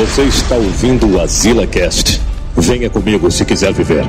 Você 0.00 0.22
está 0.22 0.54
ouvindo 0.54 1.14
o 1.14 1.20
Azila 1.20 1.66
Cast. 1.66 2.22
Venha 2.56 2.88
comigo 2.88 3.30
se 3.30 3.44
quiser 3.44 3.70
viver. 3.74 4.02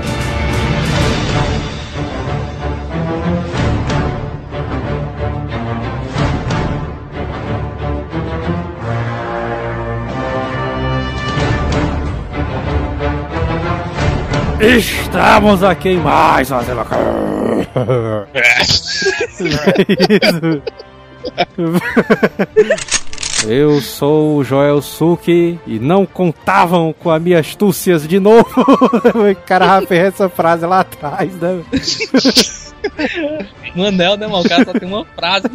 Estamos 14.62 15.62
aqui 15.62 15.90
em 15.90 15.98
mais 15.98 16.50
uma 16.50 16.64
Zela 16.64 16.86
Eu 23.48 23.82
sou 23.82 24.38
o 24.38 24.44
Joel 24.44 24.82
Suki 24.82 25.60
e 25.66 25.80
não 25.80 26.06
contavam 26.06 26.94
com 26.94 27.10
as 27.10 27.22
minhas 27.22 27.48
astúcias 27.48 28.08
de 28.08 28.20
novo. 28.20 28.48
o 28.56 29.36
cara 29.46 29.82
fez 29.82 30.06
essa 30.06 30.30
frase 30.30 30.66
lá 30.66 30.82
atrás, 30.82 31.34
né? 31.36 31.62
Manel, 33.76 34.18
né, 34.18 34.28
mano? 34.28 34.46
O 34.46 34.50
cara 34.50 34.66
só 34.66 34.74
tem 34.74 34.88
uma 34.88 35.06
frase. 35.06 35.48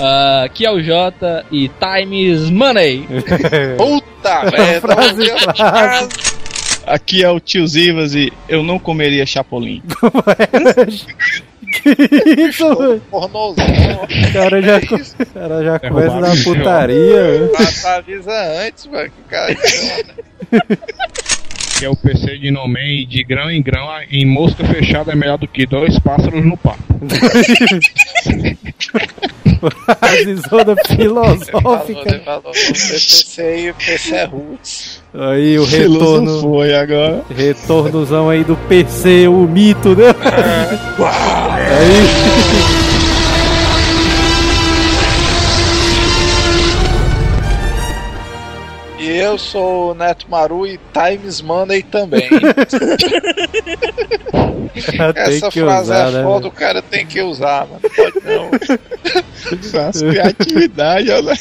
aqui 0.44 0.64
é 0.64 0.70
o 0.70 0.82
Jota 0.82 1.44
e 1.52 1.68
time 1.68 2.30
is 2.30 2.48
money. 2.48 3.06
Puta 3.76 4.50
merda. 4.50 4.94
Aqui 6.86 7.22
é 7.22 7.30
o 7.30 7.40
tio 7.40 7.66
Zivas 7.66 8.14
e 8.14 8.32
eu 8.48 8.62
não 8.62 8.78
comeria 8.78 9.26
chapolim. 9.26 9.82
Que 11.82 12.40
isso, 12.40 12.68
mano? 12.68 13.00
Pornozão. 13.10 13.64
O 13.64 14.32
cara 14.32 14.62
já, 14.62 14.80
co- 14.86 14.94
o 14.94 15.26
cara 15.26 15.64
já 15.64 15.78
começa 15.78 16.20
na 16.20 16.36
putaria. 16.44 17.50
Passa 17.56 17.96
avisa 17.96 18.32
antes, 18.66 18.86
mano. 18.86 19.10
Que 19.10 19.20
o 19.20 19.24
cara. 19.30 19.56
Que 21.84 21.86
é 21.86 21.90
o 21.90 21.96
PC 21.96 22.38
de 22.38 22.50
Nomem 22.50 23.02
e 23.02 23.04
de 23.04 23.22
grão 23.22 23.50
em 23.50 23.60
grão, 23.60 23.86
em 24.10 24.24
mosca 24.24 24.64
fechada 24.64 25.12
é 25.12 25.14
melhor 25.14 25.36
do 25.36 25.46
que 25.46 25.66
dois 25.66 25.98
pássaros 25.98 26.42
no 26.42 26.56
papo. 26.56 26.82
Zona 30.48 30.74
filosófica. 30.86 31.60
Falou, 31.60 31.78
falou. 32.24 32.52
PC 32.52 33.42
aí, 33.42 33.70
PC 33.74 34.14
é 34.14 34.24
roots. 34.24 35.02
Aí 35.12 35.58
o 35.58 35.66
retorno. 35.66 36.40
foi 36.40 36.74
agora. 36.74 37.22
Retornozão 37.28 38.30
aí 38.30 38.44
do 38.44 38.56
PC, 38.56 39.28
o 39.28 39.46
mito, 39.46 39.94
né? 39.94 40.06
Aí. 41.68 42.74
eu 49.24 49.38
sou 49.38 49.90
o 49.90 49.94
Neto 49.94 50.26
Maru 50.28 50.66
e 50.66 50.78
Times 50.92 51.40
Money 51.40 51.82
também. 51.82 52.28
Tem 54.74 55.36
Essa 55.36 55.50
que 55.50 55.60
frase 55.60 55.90
usar, 55.90 56.08
é 56.08 56.10
né? 56.10 56.22
foda, 56.24 56.48
o 56.48 56.50
cara 56.50 56.82
tem 56.82 57.06
que 57.06 57.22
usar, 57.22 57.66
mano. 57.66 57.80
Pode 57.80 58.20
não. 58.24 58.50
As 59.88 60.02
criatividade, 60.02 61.10
olha. 61.10 61.32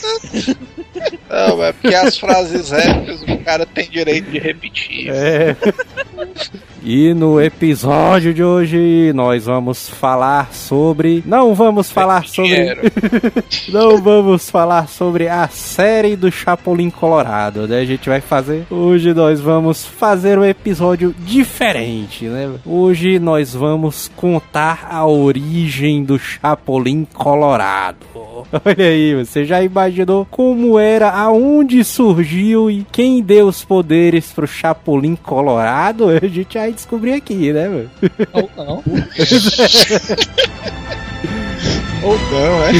Não, 1.29 1.63
é 1.63 1.73
porque 1.73 1.95
as 1.95 2.17
frases 2.17 2.71
épicas 2.71 3.21
o 3.23 3.37
cara 3.39 3.65
tem 3.65 3.89
direito 3.89 4.29
de 4.29 4.39
repetir. 4.39 5.09
É. 5.11 5.55
E 6.85 7.13
no 7.13 7.41
episódio 7.41 8.33
de 8.33 8.43
hoje 8.43 9.13
nós 9.15 9.45
vamos 9.45 9.87
falar 9.87 10.53
sobre. 10.53 11.23
Não 11.25 11.55
vamos 11.55 11.89
falar 11.89 12.25
sobre. 12.27 12.75
Não 13.71 14.01
vamos 14.01 14.49
falar 14.49 14.89
sobre 14.89 15.29
a 15.29 15.47
série 15.47 16.17
do 16.17 16.29
Chapolin 16.29 16.89
Colorado, 16.89 17.69
né? 17.69 17.79
A 17.79 17.85
gente 17.85 18.09
vai 18.09 18.19
fazer. 18.19 18.65
Hoje 18.69 19.13
nós 19.13 19.39
vamos 19.39 19.85
fazer 19.85 20.37
um 20.37 20.43
episódio 20.43 21.15
diferente, 21.19 22.25
né? 22.25 22.51
Hoje 22.65 23.17
nós 23.17 23.53
vamos 23.53 24.11
contar 24.13 24.89
a 24.91 25.05
origem 25.05 26.03
do 26.03 26.19
Chapolin 26.19 27.07
Colorado. 27.13 28.05
Olha 28.65 28.85
aí, 28.85 29.15
você 29.15 29.45
já 29.45 29.61
imaginou 29.61 30.25
como 30.29 30.79
era, 30.79 31.09
aonde 31.09 31.83
surgiu 31.83 32.69
e 32.69 32.85
quem 32.91 33.21
deu 33.21 33.47
os 33.47 33.63
poderes 33.63 34.31
pro 34.31 34.47
Chapolin 34.47 35.15
Colorado? 35.15 36.09
A 36.23 36.27
gente 36.27 36.57
vai 36.57 36.71
descobrir 36.71 37.13
aqui, 37.13 37.51
né, 37.53 37.67
mano? 37.67 37.89
Ou 38.33 38.49
não. 38.55 38.83
Ou 42.03 42.17
não, 42.17 42.63
é? 42.65 42.73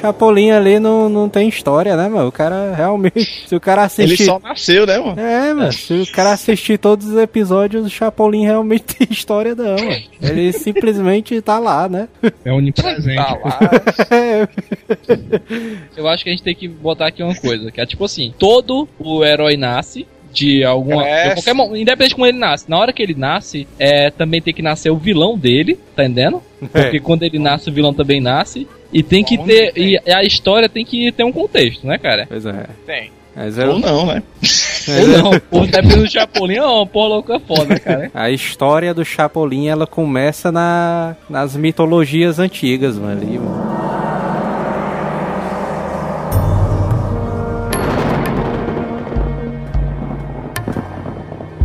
Chapolin 0.00 0.50
ali 0.50 0.78
não, 0.78 1.08
não 1.08 1.28
tem 1.28 1.48
história, 1.48 1.96
né, 1.96 2.08
mano? 2.08 2.28
O 2.28 2.32
cara 2.32 2.74
realmente. 2.74 3.24
Se 3.46 3.54
o 3.54 3.60
cara 3.60 3.82
Ele 3.98 4.04
assistir. 4.12 4.24
só 4.24 4.38
nasceu, 4.38 4.86
né, 4.86 4.98
mano? 4.98 5.20
É, 5.20 5.52
mano, 5.54 5.72
se 5.72 5.92
o 5.94 6.06
cara 6.12 6.32
assistir 6.32 6.78
todos 6.78 7.06
os 7.08 7.16
episódios, 7.18 7.84
o 7.86 7.90
Chapolin 7.90 8.44
realmente 8.44 8.84
tem 8.96 9.08
história, 9.10 9.54
não, 9.54 9.76
mano. 9.76 10.02
Ele 10.22 10.52
simplesmente 10.54 11.40
tá 11.42 11.58
lá, 11.58 11.88
né? 11.88 12.08
É 12.44 12.52
onipresente. 12.52 13.16
Tá 13.16 13.38
lá. 13.44 13.58
É, 14.10 14.48
Eu 15.96 16.08
acho 16.08 16.24
que 16.24 16.30
a 16.30 16.32
gente 16.32 16.42
tem 16.42 16.54
que 16.54 16.68
botar 16.68 17.06
aqui 17.08 17.22
uma 17.22 17.34
coisa, 17.34 17.70
que 17.70 17.80
é 17.80 17.86
tipo 17.86 18.04
assim, 18.04 18.32
todo 18.38 18.88
o 18.98 19.24
herói 19.24 19.56
nasce 19.56 20.06
de 20.32 20.64
alguma. 20.64 21.02
De 21.04 21.34
qualquer, 21.34 21.54
mo- 21.54 21.76
independente 21.76 22.08
de 22.10 22.14
como 22.14 22.26
ele 22.26 22.38
nasce. 22.38 22.68
Na 22.68 22.78
hora 22.78 22.92
que 22.92 23.02
ele 23.02 23.14
nasce, 23.14 23.66
é, 23.78 24.10
também 24.10 24.40
tem 24.40 24.52
que 24.54 24.62
nascer 24.62 24.90
o 24.90 24.96
vilão 24.96 25.36
dele, 25.38 25.78
tá 25.96 26.04
entendendo? 26.04 26.42
Porque 26.72 27.00
quando 27.00 27.22
ele 27.22 27.38
nasce, 27.38 27.68
o 27.70 27.72
vilão 27.72 27.92
também 27.94 28.20
nasce. 28.20 28.66
E 28.92 29.02
tem 29.02 29.22
que 29.24 29.38
Onde 29.38 29.46
ter. 29.46 29.72
tem? 29.72 29.98
E 30.06 30.12
a 30.12 30.22
história 30.24 30.68
tem 30.68 30.84
que 30.84 31.12
ter 31.12 31.24
um 31.24 31.32
contexto, 31.32 31.86
né, 31.86 31.96
cara? 31.98 32.26
Pois 32.28 32.44
é. 32.44 32.66
Tem. 32.86 33.10
Mas 33.36 33.56
é, 33.56 33.64
Ou 33.66 33.78
não, 33.78 34.06
né? 34.06 34.22
Ou 35.00 35.06
não, 35.06 35.40
pô, 35.48 35.60
dependendo 35.60 36.02
do 36.02 36.10
Chapolin, 36.10 36.56
é 36.56 36.64
uma 36.64 36.84
porra 36.84 37.08
louca 37.08 37.38
foda, 37.38 37.78
cara. 37.78 38.10
A 38.12 38.28
história 38.28 38.92
do 38.92 39.04
Chapolin, 39.04 39.68
ela 39.68 39.86
começa 39.86 40.50
na, 40.50 41.14
nas 41.28 41.54
mitologias 41.56 42.40
antigas, 42.40 42.98
mano. 42.98 43.20
Ali, 43.22 43.38
mano. 43.38 43.89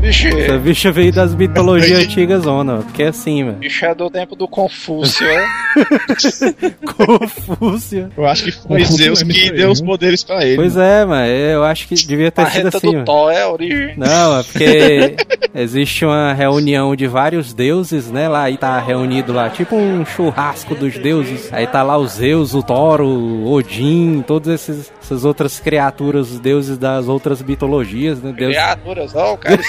Bicho, 0.06 0.28
Essa 0.28 0.58
bicha 0.60 0.92
veio 0.92 1.12
das 1.12 1.34
mitologias 1.34 2.00
antigas, 2.06 2.44
zona, 2.44 2.78
porque 2.78 3.04
é 3.04 3.08
assim, 3.08 3.44
mano. 3.44 3.58
bicho 3.58 3.86
é 3.86 3.96
do 3.96 4.10
tempo 4.10 4.36
do 4.36 4.48
Confúcio, 4.48 5.26
é? 5.28 5.46
Confúcio. 6.86 8.10
Eu 8.16 8.26
acho 8.26 8.44
que 8.46 8.52
foi 8.52 8.80
Confuso 8.80 8.98
Zeus 8.98 9.24
que 9.24 9.52
deu 9.52 9.72
os 9.72 9.82
poderes 9.82 10.24
pra 10.24 10.46
ele. 10.46 10.56
Pois 10.56 10.78
é, 10.78 11.06
mano. 11.06 11.26
Eu 11.28 11.64
acho 11.64 11.88
que 11.88 11.96
devia 11.96 12.32
ter 12.32 12.46
sido 12.46 12.58
Marreta 12.66 12.78
assim, 12.78 12.88
do 12.88 12.94
mano. 12.94 13.06
Thor 13.06 13.32
é 13.32 13.42
a 13.42 13.50
origem. 13.50 13.94
Não, 13.98 14.40
é 14.40 14.44
porque 14.44 15.16
existe 15.56 16.06
uma 16.06 16.34
reunião 16.34 16.96
de 16.96 17.08
vários 17.08 17.54
deuses, 17.54 18.10
né? 18.12 18.28
Lá 18.30 18.44
aí 18.44 18.58
tá 18.58 18.80
reunido 18.80 19.34
lá, 19.34 19.50
tipo 19.50 19.76
um 19.76 20.06
churrasco 20.06 20.76
dos 20.76 20.98
deuses. 20.98 21.52
Aí 21.52 21.68
tá 21.68 21.82
lá 21.84 21.98
o 21.98 22.08
Zeus, 22.08 22.54
o 22.54 22.62
Thor, 22.64 23.02
o 23.02 23.52
Odin, 23.52 24.24
todas 24.26 24.48
esses- 24.54 24.92
essas 25.02 25.24
outras 25.26 25.60
criaturas, 25.60 26.32
os 26.32 26.40
deuses 26.40 26.78
das 26.78 27.08
outras 27.08 27.42
mitologias, 27.42 28.22
né? 28.22 28.34
Deus... 28.36 28.54
Criaturas, 28.54 29.16
ó, 29.16 29.34
o 29.34 29.38
cara. 29.38 29.60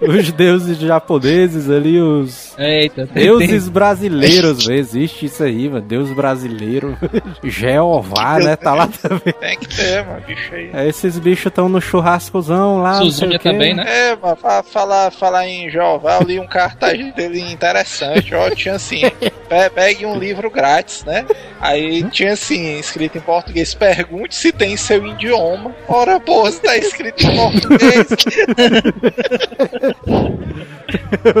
Os 0.00 0.32
deuses 0.32 0.78
japoneses 0.78 1.68
ali, 1.68 2.00
os 2.00 2.54
Eita, 2.58 3.06
tem, 3.06 3.24
deuses 3.24 3.68
brasileiros, 3.68 4.64
velho. 4.66 4.78
Existe 4.78 5.26
isso 5.26 5.42
aí, 5.42 5.68
mano. 5.68 5.82
Deus 5.82 6.10
brasileiro. 6.12 6.96
Jeová, 7.44 8.38
né? 8.38 8.56
Tá 8.56 8.74
lá 8.74 8.86
também. 8.88 9.34
Tem 9.38 9.58
que 9.58 9.68
ter, 9.68 10.04
mano, 10.06 10.22
bicho 10.26 10.54
aí. 10.54 10.70
Aí 10.72 10.88
esses 10.88 11.18
bichos 11.18 11.46
estão 11.46 11.68
no 11.68 11.80
churrascozão 11.80 12.80
lá. 12.82 12.98
quê. 13.38 13.38
também, 13.38 13.74
né? 13.74 13.84
É, 13.86 14.16
mano, 14.16 14.36
pra 14.36 14.62
falar, 14.62 15.10
falar 15.10 15.46
em 15.46 15.70
Jeová, 15.70 16.18
eu 16.20 16.26
li 16.26 16.40
um 16.40 16.46
cartaz 16.46 17.14
dele 17.14 17.40
interessante, 17.52 18.34
ó, 18.34 18.50
tinha 18.50 18.74
assim, 18.74 19.02
pe- 19.48 19.70
pegue 19.74 20.06
um 20.06 20.18
livro 20.18 20.50
grátis, 20.50 21.04
né? 21.04 21.26
Aí 21.60 22.02
tinha 22.04 22.32
assim, 22.32 22.78
escrito 22.78 23.18
em 23.18 23.20
português, 23.20 23.74
pergunte 23.74 24.34
se 24.34 24.50
tem 24.50 24.76
seu 24.76 25.04
idioma. 25.06 25.74
Ora, 25.86 26.18
pô, 26.18 26.50
se 26.50 26.60
tá 26.62 26.76
escrito 26.76 27.22
em 27.26 27.36
português. 27.36 28.06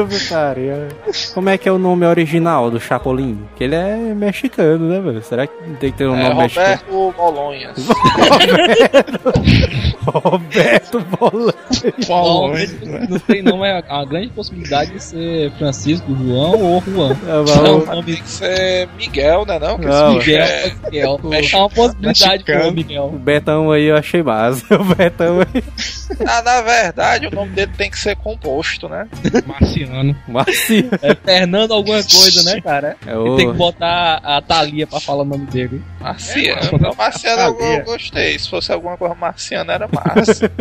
Putaria. 0.08 0.88
Como 1.34 1.48
é 1.48 1.58
que 1.58 1.68
é 1.68 1.72
o 1.72 1.78
nome 1.78 2.06
original 2.06 2.70
do 2.70 2.78
Chapolin? 2.80 3.40
Que 3.56 3.64
ele 3.64 3.74
é 3.74 3.96
mexicano, 3.96 4.88
né, 4.88 5.00
velho? 5.00 5.22
Será 5.22 5.46
que 5.46 5.54
tem 5.80 5.90
que 5.92 5.98
ter 5.98 6.06
um 6.06 6.16
É, 6.16 6.28
nome 6.28 6.42
mexicano? 6.42 6.80
Roberto 6.90 7.12
Bolonhas. 7.20 7.88
Roberto. 10.06 10.98
Não, 11.00 12.06
Polônia, 12.06 12.68
né? 12.82 13.06
não 13.08 13.18
tem 13.18 13.42
não, 13.42 13.64
é 13.64 13.82
a 13.88 14.04
grande 14.04 14.28
possibilidade 14.30 14.92
de 14.92 15.02
ser 15.02 15.50
Francisco, 15.52 16.06
João 16.16 16.60
ou 16.60 16.82
Juan. 16.82 17.12
É, 17.12 17.38
mas 17.40 17.56
Não, 17.56 17.78
o- 17.78 17.82
o 17.82 17.86
nome 17.86 18.02
Tem 18.14 18.16
que 18.22 18.28
ser 18.28 18.88
Miguel, 18.96 19.44
né? 19.46 19.58
Não, 19.58 19.78
que 19.78 19.86
Não, 19.86 20.14
bicho 20.14 20.26
Miguel, 20.30 20.44
é... 20.44 20.72
Miguel. 20.84 21.20
É 21.32 21.56
uma 21.56 21.68
possibilidade 21.70 22.44
pro 22.44 22.54
Mexicano. 22.54 22.72
Miguel. 22.72 23.04
O 23.14 23.18
Betão 23.18 23.70
aí 23.72 23.84
eu 23.84 23.96
achei 23.96 24.22
massa. 24.22 24.64
O 24.80 24.84
Betão 24.94 25.40
aí. 25.40 25.62
Ah, 26.26 26.42
na 26.42 26.62
verdade, 26.70 27.26
o 27.26 27.30
nome 27.30 27.52
dele 27.52 27.72
tem 27.76 27.90
que 27.90 27.98
ser 27.98 28.16
composto, 28.16 28.88
né? 28.88 29.08
Marciano. 29.46 30.16
Marcinho. 30.28 30.90
É 31.02 31.14
Fernando 31.14 31.72
alguma 31.72 32.02
coisa, 32.02 32.42
né, 32.44 32.60
cara? 32.60 32.96
É 33.06 33.16
o... 33.16 33.36
tem 33.36 33.50
que 33.50 33.56
botar 33.56 34.20
a 34.22 34.40
Thalia 34.40 34.86
pra 34.86 35.00
falar 35.00 35.22
o 35.22 35.26
nome 35.26 35.46
dele. 35.46 35.82
Marciano. 36.00 36.86
É, 36.86 36.96
Marciano 36.96 37.60
eu, 37.60 37.84
gostei. 37.84 38.38
Se 38.38 38.48
fosse 38.48 38.72
alguma 38.72 38.96
coisa 38.96 39.14
marciana, 39.14 39.72
era 39.72 39.88
massa. 39.88 40.50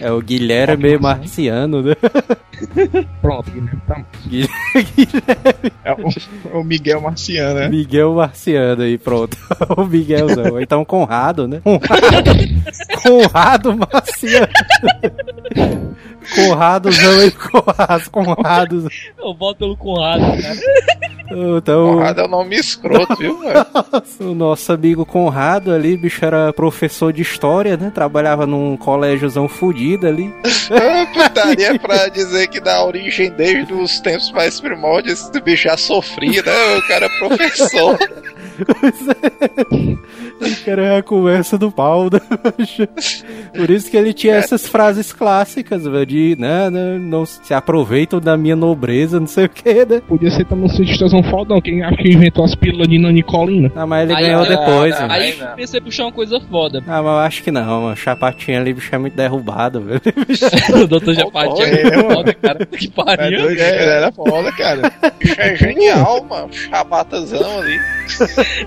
É 0.00 0.10
o 0.10 0.20
Guilherme 0.20 0.98
Marciano, 0.98 1.82
né? 1.82 1.94
Pronto, 3.20 3.50
Guilherme 3.50 3.82
tá. 3.86 4.04
Guilherme 4.26 5.72
É 5.84 5.92
o, 5.92 6.60
o 6.60 6.64
Miguel 6.64 7.00
Marciano, 7.00 7.60
né? 7.60 7.68
Miguel 7.68 8.14
Marciano 8.14 8.82
aí, 8.82 8.98
pronto. 8.98 9.36
o 9.76 9.84
Miguelzão. 9.84 10.60
Então 10.60 10.84
Conrado, 10.84 11.48
né? 11.48 11.60
Conrado, 11.62 12.32
Conrado 13.02 13.76
Marciano. 13.76 14.48
Conradozão 16.34 17.18
aí, 17.20 17.30
Conrado, 17.30 18.10
Conrados. 18.10 18.84
Eu 19.18 19.34
voto 19.34 19.58
pelo 19.58 19.76
Conrado, 19.76 20.20
cara. 20.42 20.56
Então, 21.30 21.94
Conrado 21.94 22.20
é 22.20 22.24
um 22.24 22.28
nome 22.28 22.56
escroto, 22.56 23.16
viu, 23.16 23.38
velho? 23.40 23.66
o 24.20 24.34
nosso 24.34 24.72
amigo 24.72 25.06
Conrado 25.06 25.72
ali, 25.72 25.96
bicho, 25.96 26.24
era 26.24 26.52
professor 26.52 27.12
de 27.12 27.22
história, 27.22 27.76
né? 27.76 27.90
Trabalhava 27.94 28.46
num 28.46 28.76
colégiozão 28.76 29.48
fudido 29.48 30.06
ali. 30.06 30.32
Ah, 30.70 31.06
Putaria 31.12 31.78
pra 31.78 32.08
dizer 32.08 32.48
que 32.48 32.60
dá 32.60 32.84
origem 32.84 33.30
desde 33.30 33.72
os 33.72 34.00
tempos 34.00 34.30
mais 34.32 34.60
primórdios, 34.60 35.20
esse 35.20 35.40
bicho 35.40 35.64
já 35.64 35.76
sofria, 35.76 36.42
né? 36.42 36.76
O 36.76 36.88
cara 36.88 37.06
é 37.06 37.18
professor. 37.18 37.98
Que 40.64 40.70
era 40.70 40.98
a 40.98 41.02
conversa 41.02 41.56
do 41.58 41.70
pau, 41.70 42.04
né? 42.12 42.20
Por 43.54 43.70
isso 43.70 43.90
que 43.90 43.96
ele 43.96 44.12
tinha 44.12 44.34
essas 44.34 44.66
frases 44.66 45.12
clássicas, 45.12 45.84
velho, 45.84 46.06
de, 46.06 46.36
né, 46.38 46.70
né, 46.70 46.98
não 46.98 47.24
se 47.24 47.52
aproveitam 47.54 48.20
da 48.20 48.36
minha 48.36 48.56
nobreza, 48.56 49.18
não 49.20 49.26
sei 49.26 49.46
o 49.46 49.48
que, 49.48 49.84
né? 49.84 50.00
Podia 50.06 50.30
ser 50.30 50.44
também 50.44 50.64
um 50.66 50.68
cientista 50.68 51.06
fodão. 51.30 51.60
Quem 51.60 51.82
acha 51.82 51.96
que 51.96 52.08
inventou 52.12 52.44
as 52.44 52.54
pílulas 52.54 52.88
de 52.88 52.98
nanicolina? 52.98 53.70
Ah, 53.74 53.86
mas 53.86 54.08
ele 54.08 54.18
Aí, 54.18 54.24
ganhou 54.26 54.42
ah, 54.42 54.48
depois, 54.48 54.96
velho. 54.98 55.12
Aí 55.12 55.22
Aí 55.32 55.36
não. 55.38 55.56
pensei 55.56 55.80
puxar 55.80 56.04
uma 56.04 56.12
coisa 56.12 56.40
foda. 56.40 56.82
Ah, 56.86 57.02
mas 57.02 57.12
eu 57.12 57.18
acho 57.18 57.42
que 57.42 57.50
não, 57.50 57.82
mano. 57.82 57.96
Chapatinho 57.96 58.60
ali, 58.60 58.74
bicho, 58.74 58.94
é 58.94 58.98
muito 58.98 59.14
derrubado, 59.14 59.80
velho. 59.80 60.00
o 60.82 60.86
Dr. 60.86 61.12
Japati 61.14 61.62
é, 61.62 61.82
é 61.82 61.96
mano. 61.96 62.10
foda, 62.14 62.34
cara. 62.34 62.66
Que 62.66 62.86
É 62.86 62.90
pariu. 62.90 63.42
doido, 63.42 63.60
é, 63.60 63.82
ele 63.82 63.90
era 63.90 64.12
foda, 64.12 64.52
cara. 64.52 64.92
O 65.02 65.10
bicho 65.18 65.40
é 65.40 65.56
genial, 65.56 66.24
mano. 66.28 66.48
Chabatazão 66.52 67.60
ali. 67.60 67.78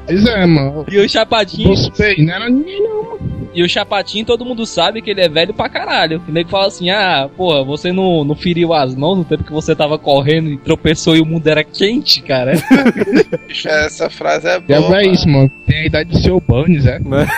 Pois 0.05 0.25
é, 0.25 0.45
mano. 0.45 0.85
E 0.91 0.97
o 0.99 1.09
Chapatinho, 1.09 1.58
Gostei, 1.63 2.17
não 2.25 2.33
era 2.33 2.49
ninguém 2.49 2.81
não, 2.81 3.03
mano. 3.03 3.49
e 3.53 3.63
o 3.63 3.69
Chapatinho, 3.69 4.25
todo 4.25 4.45
mundo 4.45 4.65
sabe 4.65 5.01
que 5.01 5.09
ele 5.09 5.21
é 5.21 5.29
velho 5.29 5.53
pra 5.53 5.69
caralho. 5.69 6.21
O 6.27 6.31
nego 6.31 6.49
fala 6.49 6.67
assim: 6.67 6.89
ah, 6.89 7.29
porra, 7.35 7.63
você 7.63 7.91
não, 7.91 8.23
não 8.23 8.35
feriu 8.35 8.73
as 8.73 8.95
mãos 8.95 9.17
no 9.17 9.25
tempo 9.25 9.43
que 9.43 9.51
você 9.51 9.75
tava 9.75 9.97
correndo 9.97 10.49
e 10.49 10.57
tropeçou 10.57 11.15
e 11.15 11.21
o 11.21 11.25
mundo 11.25 11.47
era 11.47 11.63
quente, 11.63 12.21
cara. 12.21 12.53
Bicho, 13.47 13.67
essa 13.67 14.09
frase 14.09 14.47
é 14.47 14.59
boa. 14.59 14.77
É 14.77 14.81
mano. 14.81 15.13
isso, 15.13 15.27
mano. 15.27 15.51
Tem 15.65 15.79
a 15.79 15.85
idade 15.85 16.09
do 16.09 16.19
seu 16.19 16.39
Burns, 16.39 16.85
é? 16.85 16.99
Mas, 16.99 17.29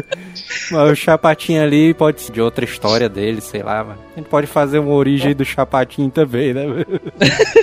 mas 0.70 0.90
o 0.90 0.94
Chapatinho 0.94 1.62
ali 1.62 1.94
pode 1.94 2.20
ser 2.20 2.32
de 2.32 2.40
outra 2.40 2.64
história 2.64 3.08
dele, 3.08 3.40
sei 3.40 3.62
lá, 3.62 3.84
mano. 3.84 3.98
A 4.14 4.18
gente 4.18 4.28
pode 4.28 4.46
fazer 4.46 4.78
uma 4.78 4.92
origem 4.92 5.34
do 5.34 5.44
Chapatinho 5.44 6.10
também, 6.10 6.52
né? 6.52 6.66
velho? 6.66 7.00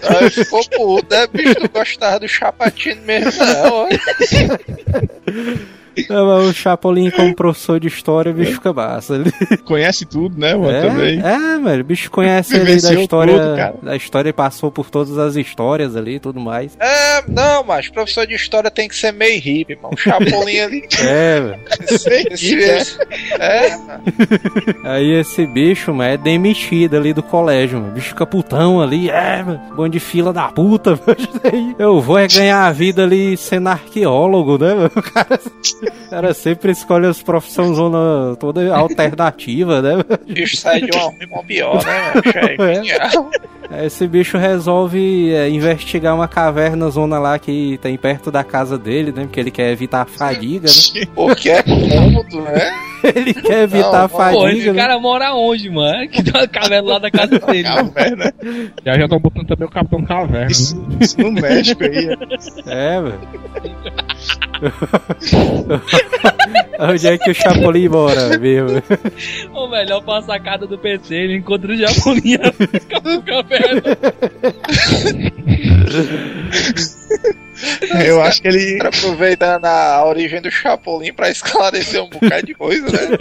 Aí 0.03 0.29
ficou 0.29 0.61
puto, 0.69 1.13
né? 1.13 1.27
Bicho, 1.27 1.55
tu 1.55 1.69
gostava 1.69 2.19
do 2.19 2.27
Chapatino 2.27 3.01
mesmo, 3.03 3.45
não. 3.45 3.73
ó. 3.73 3.87
O 6.09 6.53
Chapolin, 6.53 7.09
como 7.11 7.33
professor 7.35 7.79
de 7.79 7.87
história, 7.87 8.31
o 8.31 8.35
bicho 8.35 8.53
fica 8.53 8.71
massa. 8.73 9.15
Ele- 9.15 9.57
Conhece 9.65 10.05
tudo, 10.05 10.39
né, 10.39 10.55
mano? 10.55 10.71
É, 10.71 10.81
Também. 10.81 11.19
é, 11.19 11.57
mano, 11.57 11.81
o 11.81 11.83
bicho 11.83 12.09
conhece 12.11 12.55
ali 12.55 12.79
da 12.81 12.93
história. 12.93 13.33
tudo, 13.33 13.85
da 13.85 13.95
história 13.95 14.29
e 14.29 14.33
passou 14.33 14.71
por 14.71 14.89
todas 14.89 15.17
as 15.17 15.35
histórias 15.35 15.95
ali 15.95 16.15
e 16.15 16.19
tudo 16.19 16.39
mais. 16.39 16.77
É, 16.79 17.23
não, 17.27 17.63
mas 17.63 17.89
professor 17.89 18.25
de 18.27 18.35
história 18.35 18.69
tem 18.69 18.87
que 18.87 18.95
ser 18.95 19.11
meio 19.11 19.39
hippie, 19.41 19.75
mano. 19.75 19.93
O 19.93 19.97
Chapolin 19.97 20.59
ali. 20.59 20.83
É, 20.99 21.39
velho. 21.39 21.59
Esse, 22.31 22.97
é, 23.39 23.77
mano. 23.77 24.03
Aí 24.83 25.11
esse 25.19 25.45
bicho, 25.45 25.93
mano, 25.93 26.11
é 26.13 26.17
demitido 26.17 26.95
ali 26.97 27.13
do 27.13 27.23
colégio, 27.23 27.79
mano. 27.79 27.91
O 27.91 27.95
bicho 27.95 28.09
fica 28.09 28.25
putão 28.25 28.81
ali, 28.81 29.09
é, 29.09 29.43
mano. 29.43 29.59
Bom 29.75 29.87
de 29.87 29.99
fila 29.99 30.31
da 30.33 30.45
puta, 30.49 30.91
mano. 31.05 31.75
Eu 31.79 32.01
vou 32.01 32.17
é 32.17 32.27
ganhar 32.27 32.65
a 32.65 32.71
vida 32.71 33.03
ali 33.03 33.35
sendo 33.37 33.69
arqueólogo, 33.69 34.57
né, 34.57 34.73
mano? 34.73 34.91
O 34.95 35.01
cara, 35.01 35.39
cara 36.09 36.33
sempre 36.33 36.71
escolhe 36.71 37.05
as 37.05 37.21
profissões 37.21 37.75
zona 37.75 38.35
toda 38.37 38.75
alternativa, 38.75 39.81
né? 39.81 39.95
O 40.27 40.33
bicho 40.33 40.57
sai 40.57 40.81
de 40.81 40.89
uma 40.95 41.43
pior, 41.43 41.83
né, 41.85 42.13
é 42.57 42.77
É. 42.77 43.79
Aí 43.79 43.85
Esse 43.85 44.07
bicho 44.07 44.37
resolve 44.37 45.33
é, 45.33 45.49
investigar 45.49 46.15
uma 46.15 46.27
caverna 46.27 46.89
zona 46.89 47.19
lá 47.19 47.37
que 47.37 47.77
tem 47.81 47.97
perto 47.97 48.31
da 48.31 48.43
casa 48.43 48.77
dele, 48.77 49.11
né? 49.11 49.23
Porque 49.23 49.39
ele 49.39 49.51
quer 49.51 49.71
evitar 49.71 50.01
a 50.01 50.05
fadiga, 50.05 50.67
né? 50.67 51.05
Porque 51.13 51.49
é 51.49 51.61
cômodo, 51.61 52.41
né? 52.41 52.86
Ele 53.15 53.33
quer 53.33 53.63
evitar 53.63 53.99
a 53.99 54.01
Não, 54.03 54.09
fadiga, 54.09 54.39
Pô, 54.41 54.47
esse 54.49 54.71
né? 54.71 54.81
cara 54.81 54.99
mora 54.99 55.33
onde, 55.33 55.69
mano? 55.69 56.07
Que 56.09 56.23
tá 56.23 56.39
uma 56.39 56.47
caverna 56.47 56.89
lá 56.93 56.99
da 56.99 57.11
casa 57.11 57.39
dele. 57.39 57.63
Caverna. 57.63 58.33
Já 58.85 58.97
já 58.97 59.03
estão 59.05 59.19
botando 59.19 59.47
também 59.47 59.67
o 59.67 59.71
Capitão 59.71 60.03
Caverna. 60.03 60.51
Isso, 60.51 60.75
Né? 60.77 60.97
isso 61.01 61.17
no 61.21 61.31
México 61.31 61.83
aí. 61.83 62.17
É, 62.67 63.01
velho. 63.01 63.19
Onde 66.79 67.07
é 67.07 67.17
que 67.17 67.31
o 67.31 67.33
Chapolin 67.33 67.89
mora 67.89 68.37
mesmo? 68.37 68.81
Ou 69.53 69.69
melhor, 69.69 70.01
pra 70.03 70.21
sacada 70.21 70.65
do 70.67 70.77
PC, 70.77 71.15
ele 71.15 71.37
encontra 71.37 71.71
o 71.71 71.75
Japolinha 71.75 72.39
fica 72.53 73.01
com 73.01 73.21
caverna. 73.21 73.81
Eu 78.05 78.21
acho 78.21 78.41
que 78.41 78.47
ele. 78.47 78.79
Aproveitando 78.85 79.65
a 79.65 80.03
origem 80.05 80.41
do 80.41 80.49
Chapolin 80.51 81.13
pra 81.13 81.29
esclarecer 81.29 82.01
um 82.03 82.09
bocado 82.09 82.45
de 82.45 82.53
coisa, 82.53 82.85
né? 82.91 83.17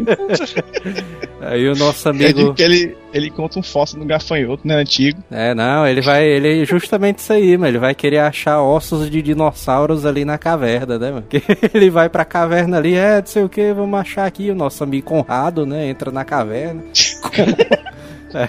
Aí 1.40 1.68
o 1.68 1.74
nosso 1.76 2.08
Eu 2.08 2.12
digo 2.14 2.38
amigo. 2.40 2.54
que 2.54 2.62
ele, 2.62 2.96
ele 3.12 3.28
encontra 3.28 3.60
um 3.60 3.62
fóssil 3.62 3.98
no 3.98 4.04
gafanhoto, 4.04 4.66
né? 4.66 4.74
Antigo. 4.76 5.22
É, 5.30 5.54
não, 5.54 5.86
ele 5.86 6.00
vai. 6.00 6.24
Ele 6.24 6.64
justamente 6.64 7.18
isso 7.18 7.32
aí, 7.32 7.56
mano. 7.56 7.68
Ele 7.72 7.78
vai 7.78 7.94
querer 7.94 8.18
achar 8.18 8.60
ossos 8.62 9.10
de 9.10 9.22
dinossauros 9.22 10.04
ali 10.06 10.24
na 10.24 10.38
caverna, 10.38 10.98
né, 10.98 11.10
mano? 11.10 11.26
Ele 11.74 11.90
vai 11.90 12.08
pra 12.08 12.24
caverna 12.24 12.78
ali, 12.78 12.94
é, 12.94 13.18
não 13.20 13.26
sei 13.26 13.44
o 13.44 13.48
que, 13.48 13.72
vamos 13.72 13.98
achar 14.00 14.26
aqui 14.26 14.50
o 14.50 14.54
nosso 14.54 14.82
amigo 14.82 15.06
Conrado, 15.06 15.64
né? 15.66 15.86
Entra 15.88 16.10
na 16.10 16.24
caverna. 16.24 16.82
Aí, 18.35 18.49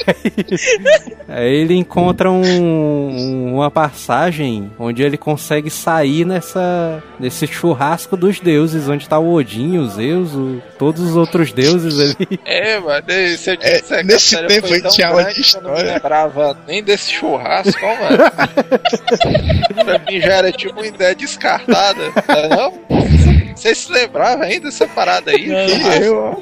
aí 1.27 1.53
ele 1.55 1.75
encontra 1.75 2.29
um- 2.31 2.41
um- 2.41 3.55
uma 3.55 3.69
passagem 3.71 4.71
onde 4.79 5.03
ele 5.03 5.17
consegue 5.17 5.69
sair 5.69 6.25
nessa 6.25 7.01
nesse 7.19 7.45
churrasco 7.47 8.15
dos 8.17 8.39
deuses, 8.39 8.87
onde 8.89 9.07
tá 9.07 9.17
o 9.19 9.33
Odin, 9.33 9.77
o 9.77 9.87
Zeus, 9.87 10.33
o- 10.33 10.61
todos 10.77 11.01
os 11.01 11.15
outros 11.15 11.51
deuses 11.51 11.99
ali. 11.99 12.39
É, 12.45 12.79
mano, 12.79 13.03
se 13.37 13.51
eu 13.51 13.57
É, 13.61 13.99
a 13.99 14.03
nesse 14.03 14.37
tempo 14.47 14.67
foi 14.67 14.81
tão 14.81 14.91
tinha 14.91 15.07
aula 15.09 15.23
de 15.25 15.41
que 15.41 15.55
eu 15.57 15.61
não 15.61 15.71
história. 15.73 15.93
lembrava 15.93 16.57
nem 16.67 16.83
desse 16.83 17.11
churrasco, 17.13 17.79
ó, 17.85 17.95
mano. 17.95 18.17
pra 19.85 19.99
mim 19.99 20.19
já 20.21 20.33
era 20.37 20.51
tipo 20.51 20.73
uma 20.73 20.85
ideia 20.87 21.15
descartada, 21.15 22.01
não 22.49 22.65
é? 22.97 23.07
Você 23.55 23.73
se 23.73 23.91
lembrava 23.91 24.43
ainda 24.43 24.65
dessa 24.65 24.87
parada 24.87 25.31
aí? 25.31 25.47
Não. 25.47 25.93
Eu, 25.93 26.15
ó, 26.17 26.35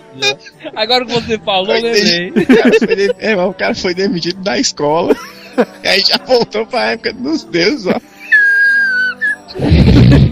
Agora 0.75 1.05
que 1.05 1.13
você 1.13 1.37
falou, 1.39 1.73
eu 1.73 1.81
lembrei. 1.81 2.31
cara 2.31 2.71
é, 3.25 3.35
mas 3.35 3.49
o 3.49 3.53
cara 3.53 3.73
foi 3.73 3.93
demitido 3.95 4.41
da 4.41 4.57
escola. 4.59 5.15
E 5.81 5.87
aí 5.87 6.01
já 6.01 6.17
voltou 6.17 6.65
pra 6.65 6.91
época 6.91 7.13
dos 7.13 7.45
deuses, 7.45 7.87
ó. 7.87 7.95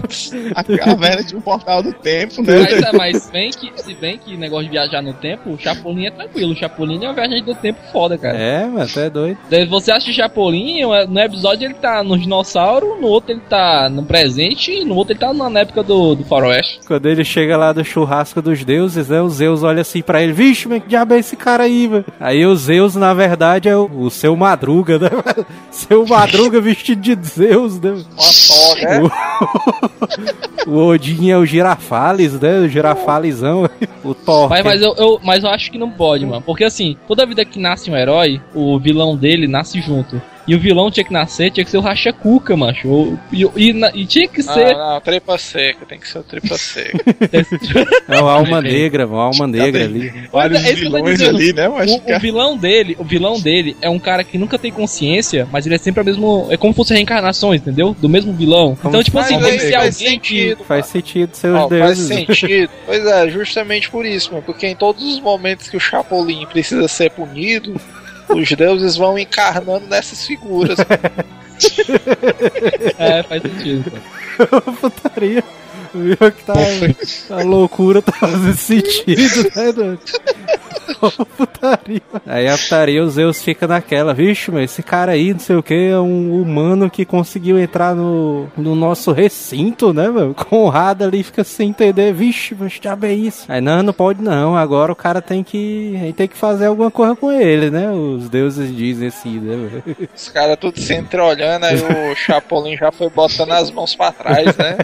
A 0.54 0.62
caverna 0.62 1.22
de 1.22 1.36
um 1.36 1.40
portal 1.40 1.82
do 1.82 1.92
tempo, 1.92 2.42
né? 2.42 2.60
Mas, 2.60 2.82
é, 2.82 2.92
mas 2.92 3.22
se 3.22 3.32
bem 3.32 3.50
que, 3.50 3.82
se 3.82 3.94
bem 3.94 4.18
que 4.18 4.36
negócio 4.36 4.64
de 4.66 4.70
viajar 4.70 5.02
no 5.02 5.12
tempo, 5.14 5.50
o 5.50 5.58
Chapolin 5.58 6.06
é 6.06 6.10
tranquilo. 6.10 6.52
O 6.52 6.56
Chapolin 6.56 7.02
é 7.04 7.08
uma 7.08 7.14
viagem 7.14 7.42
do 7.42 7.54
tempo 7.54 7.78
foda, 7.92 8.16
cara. 8.16 8.36
É, 8.36 8.66
mas 8.66 8.90
até 8.90 9.10
doido. 9.10 9.38
Você 9.68 9.92
acha 9.92 10.10
o 10.10 10.14
Chapolin, 10.14 10.82
no 11.08 11.20
episódio 11.20 11.66
ele 11.66 11.74
tá 11.74 12.02
no 12.02 12.18
dinossauro, 12.18 13.00
no 13.00 13.06
outro 13.08 13.32
ele 13.32 13.42
tá 13.48 13.88
no 13.88 14.04
presente 14.04 14.72
e 14.72 14.84
no 14.84 14.94
outro 14.94 15.12
ele 15.12 15.20
tá 15.20 15.32
na 15.32 15.60
época 15.60 15.82
do, 15.82 16.14
do 16.14 16.24
faroeste. 16.24 16.80
Quando 16.86 17.06
ele 17.06 17.24
chega 17.24 17.56
lá 17.56 17.72
do 17.72 17.84
churrasco 17.84 18.40
dos 18.40 18.64
deuses, 18.64 19.08
né? 19.08 19.20
O 19.20 19.28
Zeus 19.28 19.62
olha 19.62 19.82
assim 19.82 20.02
pra 20.02 20.22
ele, 20.22 20.32
vixe, 20.32 20.68
mas 20.68 20.82
que 20.82 20.88
diabo 20.88 21.14
é 21.14 21.18
esse 21.18 21.36
cara 21.36 21.64
aí, 21.64 21.86
velho? 21.86 22.04
Aí 22.20 22.46
o 22.46 22.54
Zeus, 22.56 22.94
na 22.94 23.12
verdade, 23.14 23.68
é 23.68 23.76
o, 23.76 23.84
o 23.86 24.10
seu 24.10 24.36
Madruga, 24.36 24.98
né? 24.98 25.10
seu 25.70 26.06
Madruga 26.06 26.60
vestido 26.60 27.00
de 27.00 27.16
Zeus, 27.26 27.80
né? 27.80 27.90
Uma 27.90 28.32
toga, 28.48 29.00
né? 29.00 29.10
O 30.66 30.76
Odin 30.86 31.30
é 31.30 31.36
o 31.36 31.44
Girafales, 31.44 32.40
né? 32.40 32.60
O 32.60 32.68
Girafalesão. 32.68 33.68
O 34.02 34.14
Thor. 34.14 34.48
Mas, 34.50 34.64
mas, 34.64 34.82
eu, 34.82 34.94
eu- 34.96 35.20
mas 35.22 35.44
eu 35.44 35.50
acho 35.50 35.70
que 35.70 35.78
não 35.78 35.90
pode, 35.90 36.26
mano. 36.26 36.42
Porque 36.42 36.62
assim, 36.64 36.96
toda 37.08 37.24
vida 37.26 37.42
que 37.44 37.58
nasce 37.58 37.90
um 37.90 37.96
herói, 37.96 38.40
o 38.54 38.78
vilão 38.78 39.16
dele 39.16 39.46
nasce 39.48 39.80
junto. 39.80 40.20
E 40.46 40.54
o 40.54 40.60
vilão 40.60 40.90
tinha 40.90 41.04
que 41.04 41.12
nascer, 41.12 41.50
tinha 41.50 41.64
que 41.64 41.70
ser 41.70 41.78
o 41.78 41.80
Racha 41.80 42.12
Cuca, 42.12 42.54
macho. 42.56 42.86
O- 42.88 43.18
E, 43.32 43.46
e, 43.56 43.72
na- 43.72 43.90
e 43.94 44.04
tinha 44.04 44.28
que 44.28 44.42
ser. 44.42 44.74
Não, 44.74 44.92
não, 44.94 45.00
tripa 45.00 45.38
seca, 45.38 45.86
tem 45.86 45.98
que 45.98 46.06
ser 46.06 46.18
o 46.18 46.22
tripa 46.22 46.56
seca. 46.58 46.98
É 48.08 48.20
o 48.20 48.28
Alma 48.28 48.60
Negra, 48.60 49.06
o 49.06 49.16
Alma 49.16 49.46
Negra 49.46 49.84
ali. 49.84 50.12
Vários 50.30 50.60
Mas 50.60 50.70
é 50.70 50.74
que 50.74 50.80
tô 50.82 50.90
vilões 50.96 51.18
dizendo. 51.18 51.36
ali, 51.36 51.52
né? 51.52 51.68
Mas, 51.68 51.90
O, 51.90 51.96
o 52.14 52.20
vilão 52.20 52.56
dele, 52.56 52.96
o 52.98 53.04
vilão 53.04 53.40
dele 53.40 53.76
é 53.80 53.88
um 53.88 53.98
cara 53.98 54.22
que 54.22 54.36
nunca 54.38 54.58
tem 54.58 54.70
consciência, 54.70 55.48
mas 55.50 55.64
ele 55.66 55.74
é 55.74 55.78
sempre 55.78 56.00
a 56.00 56.04
mesmo. 56.04 56.46
É 56.50 56.56
como 56.56 56.72
se 56.72 56.76
fosse 56.76 56.92
reencarnações, 56.94 57.60
entendeu? 57.62 57.96
Do 57.98 58.08
mesmo 58.08 58.32
vilão. 58.32 58.76
Como 58.76 58.90
então, 58.94 59.02
tipo 59.02 59.18
assim, 59.18 59.38
que 59.38 59.58
ser 59.58 59.72
faz 59.72 59.96
alguém 60.02 60.20
que. 60.20 60.28
sentido, 60.38 60.64
Faz 60.64 60.86
sentido 60.86 61.34
seus 61.34 61.56
Ó, 61.56 61.68
faz 61.68 61.80
deuses. 61.98 62.06
sentido. 62.06 62.70
Pois 62.86 63.06
é, 63.06 63.28
justamente 63.30 63.90
por 63.90 64.04
isso, 64.04 64.30
mano. 64.32 64.42
Porque 64.44 64.66
em 64.66 64.76
todos 64.76 65.02
os 65.02 65.20
momentos 65.20 65.68
que 65.68 65.76
o 65.76 65.80
Chapolin 65.80 66.44
precisa 66.46 66.86
ser 66.86 67.10
punido, 67.10 67.80
os 68.34 68.48
deuses 68.50 68.96
vão 68.96 69.18
encarnando 69.18 69.86
nessas 69.86 70.26
figuras. 70.26 70.78
É, 72.98 73.22
faz 73.22 73.42
sentido. 73.42 73.92
Putaria. 74.80 75.44
Viu 75.94 76.16
que 76.16 76.44
tá. 76.44 76.54
A 77.30 77.42
loucura 77.42 78.02
tá 78.02 78.12
fazendo 78.12 78.56
sentido, 78.56 79.50
né? 79.54 79.98
Ô, 81.00 81.10
Putaria. 81.36 82.02
Aí 82.26 82.48
a 82.48 82.56
putaria, 82.56 83.02
o 83.02 83.10
Zeus 83.10 83.42
fica 83.42 83.66
naquela, 83.66 84.12
vixe, 84.12 84.50
mas 84.50 84.70
esse 84.70 84.82
cara 84.82 85.12
aí, 85.12 85.32
não 85.32 85.40
sei 85.40 85.56
o 85.56 85.62
que, 85.62 85.74
é 85.74 85.98
um 85.98 86.40
humano 86.40 86.90
que 86.90 87.04
conseguiu 87.04 87.58
entrar 87.58 87.94
no, 87.94 88.48
no 88.56 88.74
nosso 88.74 89.12
recinto, 89.12 89.92
né, 89.92 90.08
meu? 90.08 90.34
Conrado 90.34 91.04
ali 91.04 91.22
fica 91.22 91.42
sem 91.44 91.70
entender, 91.70 92.12
vixe, 92.12 92.54
mas 92.58 92.78
já 92.82 92.94
bem 92.94 93.26
isso. 93.26 93.44
Aí, 93.48 93.60
não, 93.60 93.82
não 93.82 93.92
pode 93.92 94.22
não, 94.22 94.56
agora 94.56 94.92
o 94.92 94.96
cara 94.96 95.22
tem 95.22 95.42
que, 95.42 95.98
aí 96.02 96.12
tem 96.12 96.28
que 96.28 96.36
fazer 96.36 96.66
alguma 96.66 96.90
coisa 96.90 97.16
com 97.16 97.32
ele, 97.32 97.70
né? 97.70 97.90
Os 97.90 98.28
deuses 98.28 98.74
dizem 98.74 99.08
assim, 99.08 99.38
né, 99.38 99.56
meu? 99.56 100.08
Os 100.14 100.28
caras 100.28 100.58
tudo 100.58 100.78
se 100.80 100.94
entreolhando, 100.94 101.66
aí 101.66 101.76
o 101.76 102.14
Chapolin 102.16 102.76
já 102.76 102.92
foi 102.92 103.08
botando 103.08 103.52
as 103.52 103.70
mãos 103.70 103.94
pra 103.94 104.12
trás, 104.12 104.56
né? 104.56 104.76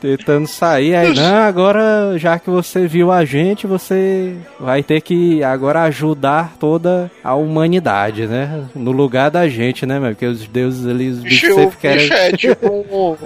Tentando 0.00 0.46
sair. 0.46 0.94
Aí, 0.94 1.14
não, 1.14 1.36
agora 1.42 2.14
já 2.16 2.38
que 2.38 2.50
você 2.50 2.86
viu 2.86 3.12
a 3.12 3.24
gente, 3.24 3.66
você 3.66 4.34
vai 4.58 4.82
ter 4.82 5.00
que 5.00 5.42
agora 5.44 5.82
ajudar 5.82 6.54
toda 6.58 7.10
a 7.22 7.34
humanidade, 7.34 8.26
né? 8.26 8.64
No 8.74 8.92
lugar 8.92 9.30
da 9.30 9.48
gente, 9.48 9.86
né, 9.86 9.98
meu? 10.00 10.10
Porque 10.10 10.26
os 10.26 10.46
deuses 10.46 10.86
ali, 10.86 11.08
os 11.08 11.18
bichos 11.20 11.40
Bicho, 11.40 11.54
sempre 11.54 11.76
querem. 11.78 12.08
bicho 12.08 12.14
é 12.14 12.32
tipo 12.32 12.66
um. 12.68 13.16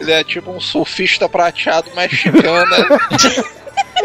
Ele 0.00 0.10
é 0.10 0.24
tipo 0.24 0.50
um 0.50 0.60
surfista 0.60 1.28
prateado 1.28 1.88
mexicano, 1.94 2.66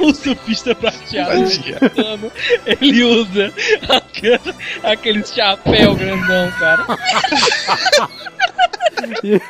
O 0.00 0.14
surfista 0.14 0.74
prateado 0.74 1.40
mexicano, 1.40 2.32
ele 2.66 3.04
usa 3.04 3.52
aquele, 3.88 4.54
aquele 4.82 5.24
chapéu 5.26 5.94
grandão, 5.94 6.50
cara. 6.58 6.86
E 9.22 9.40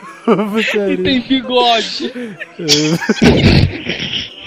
tem 0.99 1.21
bigode. 1.21 2.13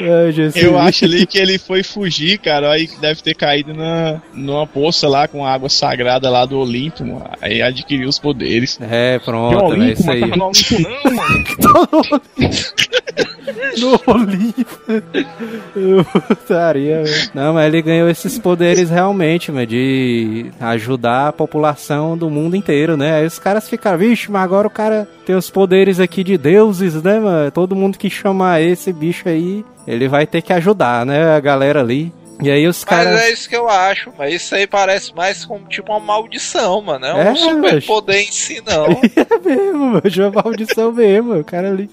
Ai, 0.00 0.32
Jesus. 0.32 0.62
Eu 0.62 0.78
acho 0.78 1.04
ali 1.04 1.26
que 1.26 1.38
ele 1.38 1.58
foi 1.58 1.82
fugir, 1.82 2.38
cara. 2.38 2.70
Aí 2.70 2.88
deve 3.00 3.22
ter 3.22 3.34
caído 3.34 3.74
na, 3.74 4.20
numa 4.32 4.66
poça 4.66 5.08
lá 5.08 5.26
com 5.28 5.44
água 5.44 5.68
sagrada 5.68 6.30
lá 6.30 6.44
do 6.44 6.58
Olimpo. 6.58 7.04
mano. 7.04 7.30
Aí 7.40 7.62
adquiriu 7.62 8.08
os 8.08 8.18
poderes. 8.18 8.78
É, 8.80 9.18
pronto, 9.18 9.74
é 9.74 9.92
isso 9.92 10.06
mas 10.06 10.14
aí. 10.14 10.20
tava 10.20 10.36
no 10.36 10.46
Olimpo 10.46 10.80
não, 10.80 11.12
mano. 11.14 12.22
No. 15.74 16.04
Putaria, 16.04 17.02
velho. 17.04 17.30
Não, 17.34 17.54
mas 17.54 17.66
ele 17.66 17.82
ganhou 17.82 18.08
esses 18.08 18.38
poderes 18.38 18.90
realmente, 18.90 19.50
mano, 19.52 19.66
de 19.66 20.46
ajudar 20.60 21.28
a 21.28 21.32
população 21.32 22.16
do 22.16 22.30
mundo 22.30 22.56
inteiro, 22.56 22.96
né? 22.96 23.16
Aí 23.16 23.26
os 23.26 23.38
caras 23.38 23.68
ficaram, 23.68 23.98
vixe, 23.98 24.30
mas 24.30 24.42
agora 24.42 24.66
o 24.66 24.70
cara 24.70 25.08
tem 25.26 25.36
os 25.36 25.50
poderes 25.50 26.00
aqui 26.00 26.24
de 26.24 26.36
deuses, 26.38 27.00
né, 27.02 27.18
mano? 27.18 27.50
Todo 27.50 27.76
mundo 27.76 27.98
que 27.98 28.08
chamar 28.10 28.60
esse 28.62 28.92
bicho 28.92 29.28
aí, 29.28 29.64
ele 29.86 30.08
vai 30.08 30.26
ter 30.26 30.42
que 30.42 30.52
ajudar, 30.52 31.04
né, 31.06 31.34
a 31.34 31.40
galera 31.40 31.80
ali. 31.80 32.12
E 32.40 32.48
aí 32.52 32.68
os 32.68 32.84
Mas 32.84 33.04
caras. 33.04 33.20
é 33.20 33.32
isso 33.32 33.48
que 33.48 33.56
eu 33.56 33.68
acho. 33.68 34.12
Mas 34.16 34.32
isso 34.34 34.54
aí 34.54 34.64
parece 34.64 35.12
mais 35.12 35.44
como 35.44 35.66
tipo 35.66 35.90
uma 35.90 35.98
maldição, 35.98 36.80
mano. 36.80 37.04
É 37.04 37.26
É, 37.26 37.30
um 37.32 37.36
super 37.36 37.84
poder 37.84 38.20
em 38.20 38.30
si, 38.30 38.62
não. 38.64 38.86
É 39.16 39.48
mesmo, 39.48 39.86
mano. 39.86 40.02
É 40.06 40.42
maldição 40.42 40.92
mesmo, 40.92 41.40
o 41.40 41.44
cara 41.44 41.68
ali. 41.68 41.90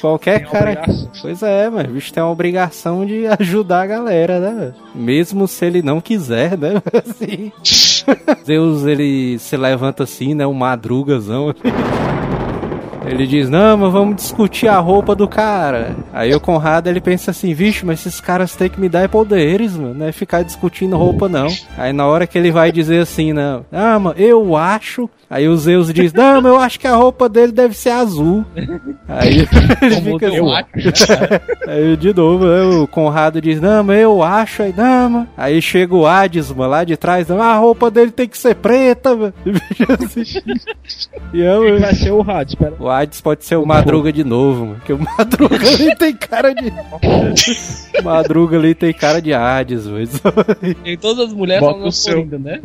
Qualquer 0.00 0.40
Tem 0.40 0.50
cara. 0.50 0.70
obrigação. 0.72 1.10
Pois 1.22 1.42
é, 1.42 1.70
mas 1.70 1.88
o 1.88 1.92
bicho 1.92 2.12
tem 2.12 2.22
a 2.22 2.28
obrigação 2.28 3.06
de 3.06 3.26
ajudar 3.38 3.82
a 3.82 3.86
galera, 3.86 4.38
né? 4.40 4.74
Mesmo 4.94 5.48
se 5.48 5.64
ele 5.64 5.82
não 5.82 6.00
quiser, 6.00 6.56
né? 6.58 6.82
Assim. 6.92 7.52
Deus, 8.44 8.84
ele 8.84 9.38
se 9.38 9.56
levanta 9.56 10.02
assim, 10.02 10.34
né? 10.34 10.46
Um 10.46 10.52
madrugazão. 10.52 11.54
Ele 13.06 13.26
diz, 13.26 13.48
não, 13.48 13.76
mas 13.76 13.92
vamos 13.92 14.16
discutir 14.16 14.68
a 14.68 14.78
roupa 14.78 15.14
do 15.14 15.28
cara. 15.28 15.96
Aí 16.12 16.34
o 16.34 16.40
Conrado, 16.40 16.88
ele 16.88 17.00
pensa 17.00 17.30
assim, 17.30 17.52
vixe, 17.54 17.84
mas 17.84 18.00
esses 18.00 18.20
caras 18.20 18.54
têm 18.56 18.68
que 18.68 18.80
me 18.80 18.88
dar 18.88 19.08
poderes, 19.08 19.76
mano. 19.76 19.94
Não 19.94 20.06
é 20.06 20.12
ficar 20.12 20.42
discutindo 20.42 20.96
roupa, 20.96 21.28
não. 21.28 21.48
Aí 21.76 21.92
na 21.92 22.06
hora 22.06 22.26
que 22.26 22.38
ele 22.38 22.50
vai 22.50 22.72
dizer 22.72 23.00
assim, 23.00 23.32
não, 23.32 23.64
ah, 23.72 23.98
mano, 23.98 24.16
eu 24.18 24.56
acho... 24.56 25.08
Aí 25.28 25.48
o 25.48 25.56
Zeus 25.56 25.92
diz, 25.92 26.12
não, 26.12 26.40
mas 26.40 26.52
eu 26.52 26.60
acho 26.60 26.78
que 26.78 26.86
a 26.86 26.94
roupa 26.94 27.28
dele 27.28 27.50
deve 27.50 27.74
ser 27.74 27.90
azul. 27.90 28.44
Aí 29.08 29.28
ele 29.82 30.00
fica 30.00 30.26
eu 30.26 30.48
assim, 30.48 30.88
acho. 30.88 31.06
Aí 31.66 31.96
de 31.96 32.14
novo, 32.14 32.46
né, 32.46 32.62
o 32.62 32.86
Conrado 32.86 33.40
diz, 33.40 33.60
não, 33.60 33.82
mas 33.82 34.00
eu 34.00 34.22
acho, 34.22 34.62
aí, 34.62 34.72
não, 34.76 35.10
mano. 35.10 35.28
Aí 35.36 35.60
chega 35.60 35.94
o 35.94 36.06
Hades, 36.06 36.52
mano, 36.52 36.70
lá 36.70 36.84
de 36.84 36.96
trás, 36.96 37.26
não, 37.26 37.42
a 37.42 37.56
roupa 37.56 37.90
dele 37.90 38.12
tem 38.12 38.28
que 38.28 38.38
ser 38.38 38.54
preta, 38.54 39.16
mano. 39.16 39.34
E 39.44 39.50
bicho 39.50 39.86
assim. 39.90 40.40
Eu, 41.32 41.80
Vai 41.80 41.94
ser 41.94 42.12
o 42.12 42.22
Rádio, 42.22 42.54
espera. 42.54 42.74
o 42.78 42.88
Hades 43.00 43.20
pode 43.20 43.44
ser 43.44 43.56
o 43.56 43.66
Madruga 43.66 44.12
de 44.12 44.24
novo, 44.24 44.66
mano. 44.66 44.76
Porque 44.76 44.92
o 44.92 44.98
Madruga 44.98 45.56
ali 45.68 45.94
tem 45.96 46.14
cara 46.16 46.54
de. 46.54 46.72
O 47.96 48.02
Madruga 48.02 48.58
ali 48.58 48.74
tem 48.74 48.92
cara 48.92 49.22
de 49.22 49.32
Hades, 49.32 49.86
mas. 49.86 50.10
E 50.84 50.96
todas 50.96 51.28
as 51.28 51.32
mulheres 51.32 51.60
Bota 51.62 51.74
dona 51.78 51.88
o 51.88 51.92
seu- 51.92 52.12
Florinda, 52.14 52.38
né? 52.38 52.60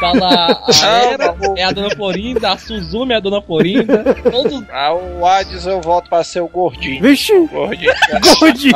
Lá 0.00 0.46
a 0.52 1.32
bom. 1.34 1.54
é 1.56 1.64
a 1.64 1.72
dona 1.72 1.90
Florinda, 1.90 2.52
a 2.52 2.56
Suzumi 2.58 3.12
é 3.12 3.16
a 3.16 3.20
dona 3.20 3.42
Florinda. 3.42 4.04
Todos. 4.30 4.62
Ah, 4.72 4.94
o 4.94 5.26
Hades 5.26 5.66
eu 5.66 5.80
volto 5.80 6.08
pra 6.08 6.22
ser 6.22 6.40
o 6.42 6.48
gordinho. 6.48 7.02
Vixe! 7.02 7.32
Gordinho. 7.48 7.92
Gordinho 8.40 8.74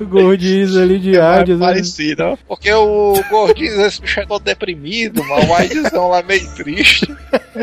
Gordinho 0.00 0.82
ali 0.82 0.98
de 0.98 1.18
Hades. 1.18 1.58
né? 1.58 1.66
parecido, 1.66 2.22
ó. 2.24 2.36
Porque 2.48 2.72
o 2.72 3.14
gordinho, 3.30 3.80
esse 3.86 4.00
bicho 4.00 4.20
é 4.20 4.26
todo 4.26 4.42
deprimido, 4.42 5.24
mano. 5.24 5.46
O 5.48 5.54
Hadesão 5.54 6.08
lá 6.08 6.22
meio 6.22 6.48
triste. 6.54 7.06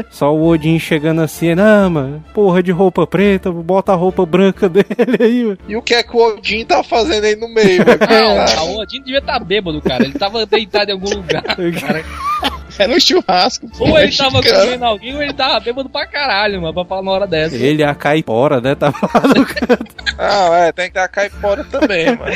Só 0.09 0.26
o 0.29 0.47
Odin 0.47 0.79
chegando 0.79 1.21
assim, 1.21 1.55
não, 1.55 1.89
mano, 1.89 2.23
porra 2.33 2.61
de 2.61 2.71
roupa 2.71 3.05
preta, 3.05 3.51
bota 3.51 3.91
a 3.91 3.95
roupa 3.95 4.25
branca 4.25 4.67
dele 4.69 4.85
aí, 5.19 5.43
mano. 5.43 5.57
E 5.67 5.75
o 5.75 5.81
que 5.81 5.93
é 5.93 6.03
que 6.03 6.15
o 6.15 6.19
Odin 6.19 6.65
tá 6.65 6.83
fazendo 6.83 7.23
aí 7.25 7.35
no 7.35 7.47
meio, 7.47 7.85
mano? 7.85 7.99
Ah, 8.01 8.59
a 8.59 8.63
Odin 8.63 9.01
devia 9.01 9.19
estar 9.19 9.39
bêbado, 9.39 9.81
cara. 9.81 10.03
Ele 10.03 10.13
tava 10.13 10.45
deitado 10.45 10.89
em 10.89 10.93
algum 10.93 11.09
lugar. 11.09 11.43
Era 12.77 12.91
um 12.93 12.99
churrasco. 12.99 13.67
pô, 13.77 13.89
Ou 13.89 13.97
ele 13.99 14.11
tava 14.15 14.41
comendo 14.41 14.85
alguém, 14.85 15.15
ou 15.15 15.21
ele 15.21 15.33
tava 15.33 15.59
bêbado 15.59 15.89
pra 15.89 16.05
caralho, 16.05 16.61
mano, 16.61 16.73
pra 16.73 16.85
falar 16.85 17.01
na 17.03 17.11
hora 17.11 17.27
dessa. 17.27 17.55
Ele 17.55 17.81
e 17.81 17.85
a 17.85 17.95
caipora, 17.95 18.61
né? 18.61 18.75
Tava 18.75 18.97
lá 19.13 19.21
no 19.27 19.45
canto. 19.45 19.95
Ah, 20.17 20.49
é, 20.67 20.71
tem 20.71 20.87
que 20.87 20.93
dar 20.95 21.07
caipora 21.07 21.63
também, 21.63 22.05
mano. 22.15 22.31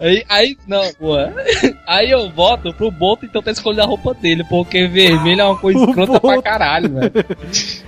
Aí, 0.00 0.24
aí, 0.28 0.56
não, 0.66 0.82
pô. 0.94 1.14
Aí 1.86 2.10
eu 2.10 2.28
voto 2.30 2.72
pro 2.74 2.90
Boto 2.90 3.24
então 3.24 3.42
tá 3.42 3.50
escolhendo 3.50 3.82
a 3.82 3.86
roupa 3.86 4.14
dele, 4.14 4.44
porque 4.48 4.86
vermelho 4.86 5.40
é 5.40 5.44
uma 5.44 5.56
coisa 5.56 5.78
O 5.84 5.88
escrota 5.88 6.20
pra 6.20 6.30
Boto. 6.30 6.42
caralho, 6.42 6.88
velho. 6.92 7.12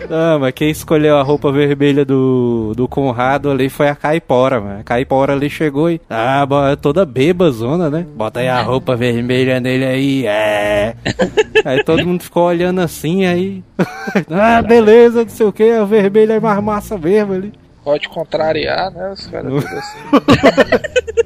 Não, 0.08 0.38
mas 0.40 0.52
quem 0.52 0.70
escolheu 0.70 1.16
a 1.16 1.22
roupa 1.22 1.50
vermelha 1.52 2.04
do, 2.04 2.72
do 2.76 2.86
Conrado 2.88 3.50
ali 3.50 3.68
foi 3.68 3.88
a 3.88 3.94
Caipora, 3.94 4.60
mano. 4.60 4.80
A 4.80 4.84
Caipora 4.84 5.32
ali 5.32 5.48
chegou 5.50 5.90
e. 5.90 6.00
Ah, 6.08 6.46
toda 6.80 7.04
bebazona, 7.04 7.90
né? 7.90 8.06
Bota 8.14 8.40
aí 8.40 8.48
a 8.48 8.62
roupa 8.62 8.94
vermelha 8.96 9.60
nele 9.60 9.84
aí, 9.84 10.26
é. 10.26 10.94
Aí 11.64 11.75
todo 11.84 12.06
mundo 12.06 12.22
ficou 12.22 12.44
olhando 12.44 12.80
assim, 12.80 13.24
aí. 13.26 13.62
ah, 14.30 14.62
beleza, 14.62 15.22
não 15.22 15.28
sei 15.28 15.46
o 15.46 15.52
que, 15.52 15.70
a 15.70 15.84
vermelha 15.84 16.34
é 16.34 16.40
mais 16.40 16.62
massa 16.62 16.96
mesmo 16.98 17.34
ali. 17.34 17.52
Pode 17.86 18.08
contrariar, 18.08 18.90
né? 18.90 19.10
Os 19.10 19.28
caras 19.28 19.48
tudo 19.48 19.64
assim. 19.64 19.98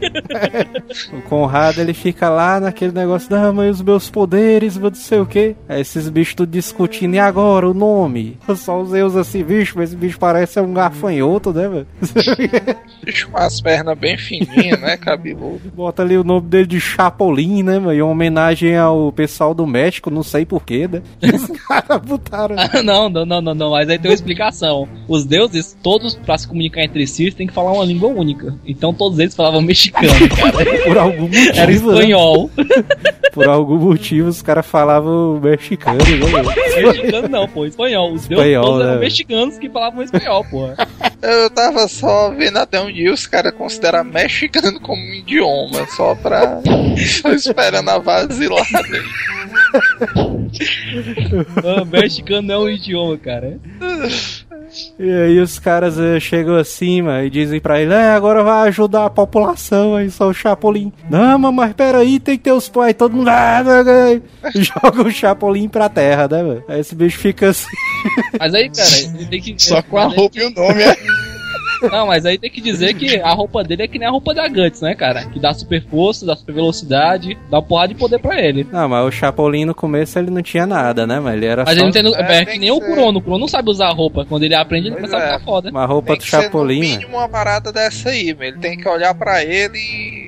O 1.13 1.23
Conrado 1.23 1.81
ele 1.81 1.93
fica 1.93 2.29
lá 2.29 2.61
naquele 2.61 2.93
negócio, 2.93 3.31
não, 3.31 3.53
mas 3.53 3.77
os 3.77 3.83
meus 3.83 4.11
poderes, 4.11 4.77
não 4.77 4.93
sei 4.95 5.21
o 5.21 5.27
que. 5.27 5.57
Aí 5.69 5.81
esses 5.81 6.09
bichos 6.09 6.35
tudo 6.35 6.51
discutindo, 6.51 7.15
e 7.15 7.19
agora 7.19 7.69
o 7.69 7.75
nome? 7.75 8.39
Só 8.57 8.81
os 8.81 8.91
Zeus 8.91 9.17
assim, 9.17 9.43
bicho, 9.43 9.75
mas 9.77 9.91
esse 9.91 9.97
bicho 9.97 10.19
parece 10.19 10.61
um 10.61 10.73
gafanhoto, 10.73 11.53
né, 11.53 11.69
velho? 11.69 11.87
Bicho 13.03 13.31
com 13.31 13.39
as 13.39 13.61
pernas 13.63 13.97
bem 13.99 14.19
fininhas, 14.19 14.79
né? 14.79 14.97
Cabeludo. 14.97 15.71
Bota 15.75 16.03
ali 16.03 16.19
o 16.19 16.25
nome 16.25 16.49
dele 16.49 16.67
de 16.67 16.81
Chapolin, 16.81 17.63
né, 17.63 17.79
mano? 17.79 17.95
Em 17.95 18.03
homenagem 18.03 18.77
ao 18.77 19.11
pessoal 19.11 19.55
do 19.55 19.67
México, 19.67 20.11
não 20.11 20.23
sei 20.23 20.45
porquê, 20.45 20.87
né? 20.87 21.01
Os 21.23 21.47
caras 21.67 22.03
botaram. 22.03 22.57
Ah, 22.59 22.83
não, 22.83 23.09
não, 23.09 23.25
não, 23.25 23.41
não, 23.41 23.55
não, 23.55 23.71
mas 23.71 23.89
aí 23.89 23.99
tem 23.99 24.11
uma 24.11 24.15
explicação. 24.15 24.87
Os 25.09 25.25
deuses, 25.25 25.77
todos 25.83 26.15
pra 26.15 26.37
se 26.37 26.47
comunicar 26.51 26.83
entre 26.83 27.07
si, 27.07 27.23
eles 27.25 27.35
têm 27.35 27.47
que 27.47 27.53
falar 27.55 27.73
uma 27.73 27.85
língua 27.85 28.09
única. 28.09 28.55
Então 28.67 28.93
todos 28.93 29.19
eles 29.19 29.35
falavam 29.35 29.63
mexicano, 29.63 30.09
cara. 30.37 30.79
Por 30.85 30.99
algum 30.99 31.23
motivo. 31.23 31.51
Era 31.57 31.67
né? 31.67 31.73
espanhol. 31.73 32.51
Por 33.33 33.49
algum 33.49 33.79
motivo 33.79 34.29
os 34.29 34.43
caras 34.43 34.67
falavam 34.67 35.41
mexicano, 35.41 35.99
né, 35.99 36.83
mexicano 36.83 37.29
não, 37.29 37.49
pô, 37.49 37.65
espanhol. 37.65 38.13
Os 38.13 38.27
deuses 38.27 38.45
Espanhol, 38.45 38.65
todos 38.65 38.83
eram 38.83 38.95
né? 38.95 39.01
mexicanos 39.01 39.59
que 39.59 39.71
falavam 39.71 40.03
espanhol, 40.03 40.45
pô. 40.51 40.69
Eu 41.23 41.51
tava 41.51 41.87
só 41.87 42.31
vendo 42.31 42.59
até 42.59 42.81
um 42.81 42.93
dia 42.93 43.13
os 43.13 43.27
caras 43.27 43.55
consideram 43.55 44.05
mexicano 44.05 44.81
como 44.81 45.01
um 45.01 45.15
idioma, 45.15 45.87
só 45.97 46.15
pra. 46.17 46.61
só 47.23 47.31
esperando 47.33 47.89
a 47.89 47.99
vasilada. 47.99 48.67
Ah, 51.65 51.85
mexicano 51.85 52.43
não 52.43 52.55
é 52.55 52.59
um 52.59 52.69
idioma, 52.69 53.17
cara. 53.17 53.59
E 54.99 55.11
aí 55.11 55.39
os 55.41 55.59
caras 55.59 55.99
eh, 55.99 56.21
chegam 56.21 56.57
assim, 56.57 57.03
mano, 57.03 57.25
e 57.25 57.31
dizem 57.31 57.61
pra 57.61 57.81
ele, 57.81 57.93
é, 57.93 58.11
agora 58.11 58.43
vai 58.43 58.69
ajudar 58.69 59.07
a 59.07 59.11
população, 59.11 59.97
aí 59.97 60.11
só 60.11 60.29
o 60.29 60.35
Chapolin. 60.35 60.93
Não, 61.09 61.39
mas, 61.39 61.55
mas 61.55 61.73
peraí, 61.73 62.21
tem 62.21 62.37
que 62.37 62.45
ter 62.45 62.53
os 62.53 62.69
pais, 62.69 62.95
todo 62.95 63.17
mundo 63.17 63.29
ah, 63.29 63.63
não, 63.65 63.85
não. 63.85 64.23
joga 64.55 65.03
o 65.03 65.11
Chapolin 65.11 65.69
pra 65.69 65.89
terra, 65.89 66.29
né, 66.29 66.43
mano? 66.43 66.65
Aí 66.69 66.81
esse 66.81 66.95
bicho 66.95 67.19
fica 67.19 67.49
assim. 67.51 67.67
Mas 68.39 68.55
aí, 68.55 68.71
cara, 68.71 68.89
ele 69.19 69.27
tem 69.27 69.41
que. 69.41 69.55
Só 69.63 69.83
com 69.83 69.99
a 69.99 70.05
roupa 70.05 70.39
e 70.39 70.45
o 70.45 70.51
nome, 70.51 70.83
é. 70.83 70.97
Não, 71.91 72.07
mas 72.07 72.27
aí 72.27 72.39
tem 72.39 72.51
que 72.51 72.61
dizer 72.61 72.95
que 72.95 73.21
a 73.21 73.33
roupa 73.33 73.63
dele 73.63 73.83
é 73.83 73.89
que 73.89 73.99
nem 73.99 74.09
a 74.09 74.11
roupa 74.11 74.35
da 74.35 74.49
Guts, 74.49 74.81
né, 74.81 74.95
cara? 74.95 75.25
Que 75.27 75.39
dá 75.39 75.53
super 75.55 75.83
força, 75.89 76.27
dá 76.27 76.35
super 76.37 76.55
velocidade, 76.55 77.37
dá 77.51 77.59
uma 77.59 77.63
porrada 77.63 77.93
de 77.95 77.99
poder 77.99 78.19
pra 78.19 78.41
ele. 78.41 78.67
Não, 78.71 78.89
mas 78.89 79.07
o 79.07 79.11
Chapolin 79.11 79.65
no 79.65 79.75
começo 79.75 80.19
ele 80.19 80.31
não 80.31 80.43
tinha 80.43 80.67
nada, 80.67 81.07
né, 81.07 81.21
mas 81.21 81.35
ele 81.35 81.47
era 81.47 81.65
Mas 81.65 81.75
só 81.75 81.79
ele 81.79 81.85
não 81.85 81.93
tem. 81.93 82.25
É, 82.25 82.41
É, 82.41 82.45
que 82.45 82.59
nem 82.59 82.61
que 82.61 82.73
o. 82.73 82.81
Kurono. 82.81 83.19
O 83.19 83.23
Kurono 83.23 83.41
não 83.41 83.49
sabe 83.49 83.71
usar 83.71 83.89
a 83.89 83.93
roupa. 83.93 84.25
Quando 84.25 84.43
ele 84.43 84.55
aprende, 84.55 84.89
ele 84.89 84.97
Pois 84.97 85.11
começa 85.11 85.25
a 85.25 85.29
é. 85.29 85.33
ficar 85.33 85.45
foda. 85.45 85.71
uma 85.71 85.87
roupa 85.87 86.09
Tem 86.09 86.17
do 86.17 86.23
que 86.25 86.31
ser 86.31 86.37
no 86.37 86.43
Chapolin, 86.45 86.81
né? 86.81 86.87
mínimo 86.97 87.17
uma 87.17 87.29
parada 87.29 87.73
dessa 87.73 88.11
aí, 88.11 88.35
meu. 88.35 88.49
Ele 88.49 88.59
tem 88.59 88.77
que 88.77 88.89
olhar 88.89 89.15
pra 89.15 89.45
ele 89.45 89.79
e 89.79 90.20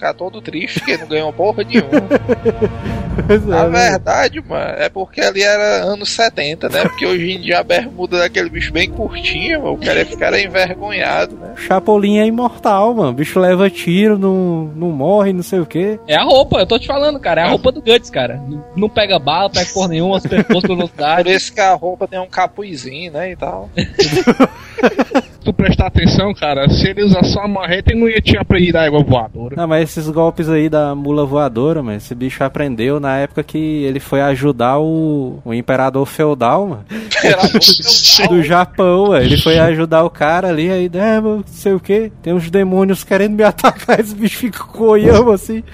ficar 0.00 0.14
todo 0.14 0.40
triste, 0.40 0.78
porque 0.80 0.96
não 0.96 1.06
ganhou 1.06 1.32
porra 1.32 1.62
nenhuma. 1.62 1.90
Pois 3.26 3.46
é, 3.46 3.52
A 3.58 3.68
né? 3.68 3.90
verdade, 3.90 4.40
mano, 4.40 4.70
é 4.78 4.88
porque 4.88 5.20
ali 5.20 5.42
era 5.42 5.82
anos 5.84 6.08
70, 6.10 6.68
né? 6.70 6.82
Porque 6.84 7.04
hoje 7.04 7.32
em 7.32 7.40
dia 7.40 7.58
a 7.58 7.62
bermuda 7.62 8.18
daquele 8.18 8.48
bicho 8.48 8.72
bem 8.72 8.88
curtinha, 8.88 9.58
mano, 9.58 9.72
o 9.72 9.78
cara 9.78 9.98
ia 9.98 10.06
ficar 10.06 10.32
envergonhado, 10.40 11.36
né? 11.36 11.52
Chapolin 11.56 12.18
é 12.18 12.26
imortal, 12.26 12.94
mano. 12.94 13.10
O 13.10 13.12
bicho 13.12 13.38
leva 13.38 13.68
tiro, 13.68 14.16
não, 14.18 14.70
não 14.74 14.90
morre, 14.90 15.32
não 15.32 15.42
sei 15.42 15.58
o 15.60 15.66
quê. 15.66 15.98
É 16.06 16.14
a 16.16 16.22
roupa, 16.22 16.60
eu 16.60 16.66
tô 16.66 16.78
te 16.78 16.86
falando, 16.86 17.18
cara. 17.20 17.42
É 17.42 17.44
a 17.44 17.48
roupa 17.50 17.70
do 17.72 17.82
Guts, 17.82 18.08
cara. 18.10 18.40
Não- 18.48 18.64
Não 18.76 18.88
pega 18.88 19.18
bala, 19.18 19.50
pega 19.50 19.68
porra 19.74 19.88
nenhuma, 19.88 20.18
super 20.20 20.44
força, 20.44 20.68
Por 20.68 20.76
velocidade. 20.76 21.30
isso 21.30 21.52
que 21.52 21.60
a 21.60 21.74
roupa 21.74 22.06
tem 22.08 22.18
um 22.20 22.28
capuzinho, 22.28 23.12
né? 23.12 23.32
E 23.32 23.36
tal. 23.36 23.68
Se 23.98 24.24
tu 25.44 25.52
prestar 25.52 25.86
atenção, 25.88 26.32
cara, 26.32 26.68
se 26.68 26.88
ele 26.88 27.02
usar 27.04 27.24
só 27.24 27.40
a 27.40 27.48
marreta, 27.48 27.90
ele 27.92 28.00
não 28.00 28.08
ia 28.08 28.20
te 28.20 28.36
aprender 28.38 28.76
a 28.78 28.84
água 28.86 29.02
voadora. 29.02 29.56
Não, 29.56 29.66
mas 29.66 29.89
esses 29.90 30.08
golpes 30.08 30.48
aí 30.48 30.68
da 30.68 30.94
mula 30.94 31.26
voadora, 31.26 31.82
mano, 31.82 31.96
esse 31.96 32.14
bicho 32.14 32.44
aprendeu 32.44 33.00
na 33.00 33.18
época 33.18 33.42
que 33.42 33.58
ele 33.58 33.98
foi 33.98 34.20
ajudar 34.20 34.78
o, 34.78 35.40
o 35.44 35.52
imperador 35.52 36.06
feudal, 36.06 36.66
mano, 36.66 36.84
do 38.28 38.42
Japão, 38.42 39.08
mano. 39.08 39.24
Ele 39.24 39.36
foi 39.36 39.58
ajudar 39.58 40.04
o 40.04 40.10
cara 40.10 40.48
ali, 40.48 40.70
aí, 40.70 40.88
mano, 40.88 41.38
não 41.38 41.44
sei 41.46 41.72
o 41.72 41.80
que, 41.80 42.12
tem 42.22 42.32
uns 42.32 42.48
demônios 42.50 43.02
querendo 43.02 43.34
me 43.34 43.42
atacar, 43.44 43.98
esse 43.98 44.14
bicho 44.14 44.38
fica 44.38 44.62
com 44.64 44.84
o 44.84 44.88
olhão 44.88 45.30
assim. 45.30 45.64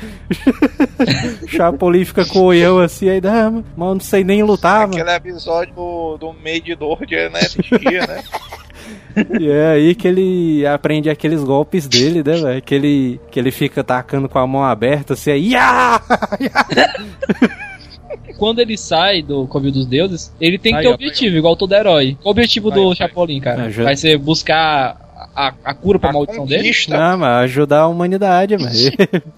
Chapolin 1.47 2.05
fica 2.05 2.25
com 2.25 2.41
o 2.41 2.45
olhão 2.45 2.79
assim, 2.79 3.11
aí, 3.11 3.21
né, 3.21 3.45
mano, 3.45 3.64
mas 3.77 3.88
eu 3.88 3.95
não 3.95 4.01
sei 4.01 4.25
nem 4.25 4.43
lutar, 4.43 4.88
mano. 4.88 4.95
Aquele 4.95 5.17
episódio 5.17 5.75
do, 5.75 6.17
do 6.17 6.33
Made 6.33 6.75
Dordia, 6.75 7.29
né? 7.29 7.41
Existia, 7.41 8.07
né? 8.07 8.23
E 9.40 9.49
é 9.49 9.68
aí 9.68 9.94
que 9.94 10.07
ele 10.07 10.66
aprende 10.66 11.09
aqueles 11.09 11.42
golpes 11.42 11.88
dele, 11.88 12.22
né, 12.22 12.37
velho? 12.37 12.62
Que 12.62 12.75
ele, 12.75 13.20
que 13.31 13.40
ele 13.40 13.51
fica 13.51 13.81
atacando 13.81 14.29
com 14.29 14.38
a 14.38 14.46
mão 14.46 14.62
aberta, 14.62 15.14
assim, 15.14 15.31
aí! 15.31 15.53
Quando 18.38 18.59
ele 18.59 18.77
sai 18.77 19.22
do 19.22 19.46
Covil 19.46 19.72
dos 19.72 19.87
Deuses, 19.87 20.33
ele 20.38 20.59
tem 20.59 20.72
que 20.72 20.79
Aí, 20.81 20.85
ter 20.85 20.92
objetivo, 20.92 21.37
igual 21.37 21.57
todo 21.57 21.72
herói. 21.75 22.16
Qual 22.22 22.27
o 22.27 22.31
objetivo 22.31 22.70
do 22.70 22.94
Chapolin, 22.94 23.40
cara? 23.40 23.70
Já- 23.70 23.85
Vai 23.85 23.96
ser 23.96 24.18
buscar 24.18 25.01
a, 25.35 25.53
a 25.65 25.75
cura 25.75 25.99
pra 25.99 26.11
A 26.11 26.13
maldição 26.13 26.45
dele? 26.47 26.63
conquista. 26.65 26.97
Não, 26.97 27.19
mas 27.19 27.45
ajudar 27.45 27.81
a 27.81 27.89
humanidade, 27.89 28.57
mano. 28.57 28.71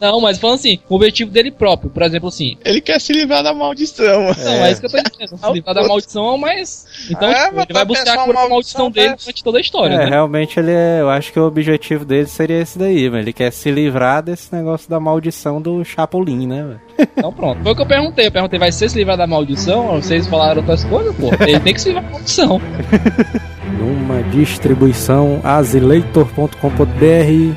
Não, 0.00 0.20
mas 0.20 0.38
falando 0.38 0.56
assim, 0.56 0.78
o 0.88 0.94
objetivo 0.96 1.30
dele 1.30 1.50
próprio, 1.50 1.90
por 1.90 2.02
exemplo, 2.02 2.28
assim. 2.28 2.56
Ele 2.64 2.80
quer 2.80 3.00
se 3.00 3.12
livrar 3.12 3.42
da 3.42 3.54
maldição. 3.54 4.34
Não, 4.34 4.64
é 4.64 4.70
isso 4.72 4.80
que 4.80 4.86
eu 4.86 4.90
tô 4.90 4.98
dizendo. 5.10 5.38
Se 5.38 5.52
livrar 5.52 5.74
da 5.74 5.86
maldição, 5.86 6.36
mas. 6.38 6.86
Então, 7.10 7.28
É, 7.30 7.44
tipo, 7.44 7.56
mas 7.56 7.64
ele 7.68 7.74
vai 7.74 7.84
buscar 7.84 8.14
a 8.18 8.24
cura 8.24 8.38
pra 8.38 8.48
maldição 8.48 8.90
dele 8.90 9.08
dessa. 9.10 9.24
durante 9.26 9.44
toda 9.44 9.58
a 9.58 9.60
história, 9.60 9.94
É, 9.94 9.98
né? 9.98 10.04
realmente 10.06 10.58
ele 10.58 10.72
é. 10.72 10.98
Eu 11.00 11.10
acho 11.10 11.32
que 11.32 11.38
o 11.38 11.46
objetivo 11.46 12.04
dele 12.04 12.26
seria 12.26 12.60
esse 12.60 12.78
daí, 12.78 13.08
mano. 13.08 13.22
Ele 13.22 13.32
quer 13.32 13.52
se 13.52 13.70
livrar 13.70 14.22
desse 14.22 14.52
negócio 14.54 14.88
da 14.90 14.98
maldição 14.98 15.60
do 15.62 15.84
Chapolin, 15.84 16.46
né, 16.46 16.62
velho? 16.64 16.80
Então 17.16 17.32
pronto. 17.32 17.62
Foi 17.62 17.72
o 17.72 17.76
que 17.76 17.82
eu 17.82 17.86
perguntei. 17.86 18.26
Eu 18.26 18.32
perguntei, 18.32 18.58
vai 18.58 18.72
ser 18.72 18.88
se 18.88 18.96
livrar 18.96 19.16
da 19.16 19.26
maldição? 19.26 20.00
Vocês 20.00 20.26
falaram 20.26 20.58
outras 20.60 20.84
coisas, 20.84 21.14
pô. 21.16 21.30
Ele 21.44 21.60
tem 21.60 21.72
que 21.74 21.80
se 21.80 21.88
livrar 21.88 22.04
da 22.04 22.10
maldição. 22.10 22.60
Numa 23.78 24.22
distribuição 24.22 25.40
azileitor.com.br 25.44 27.54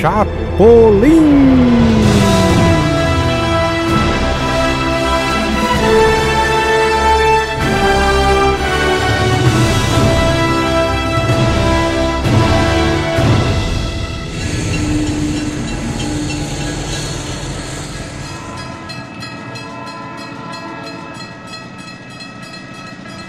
Chapolin! 0.00 1.78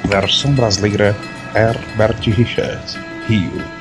Versão 0.09 0.51
brasileira 0.53 1.15
R. 1.55 1.75
Bertie 1.97 2.31
Richard, 2.33 2.97
Rio. 3.27 3.78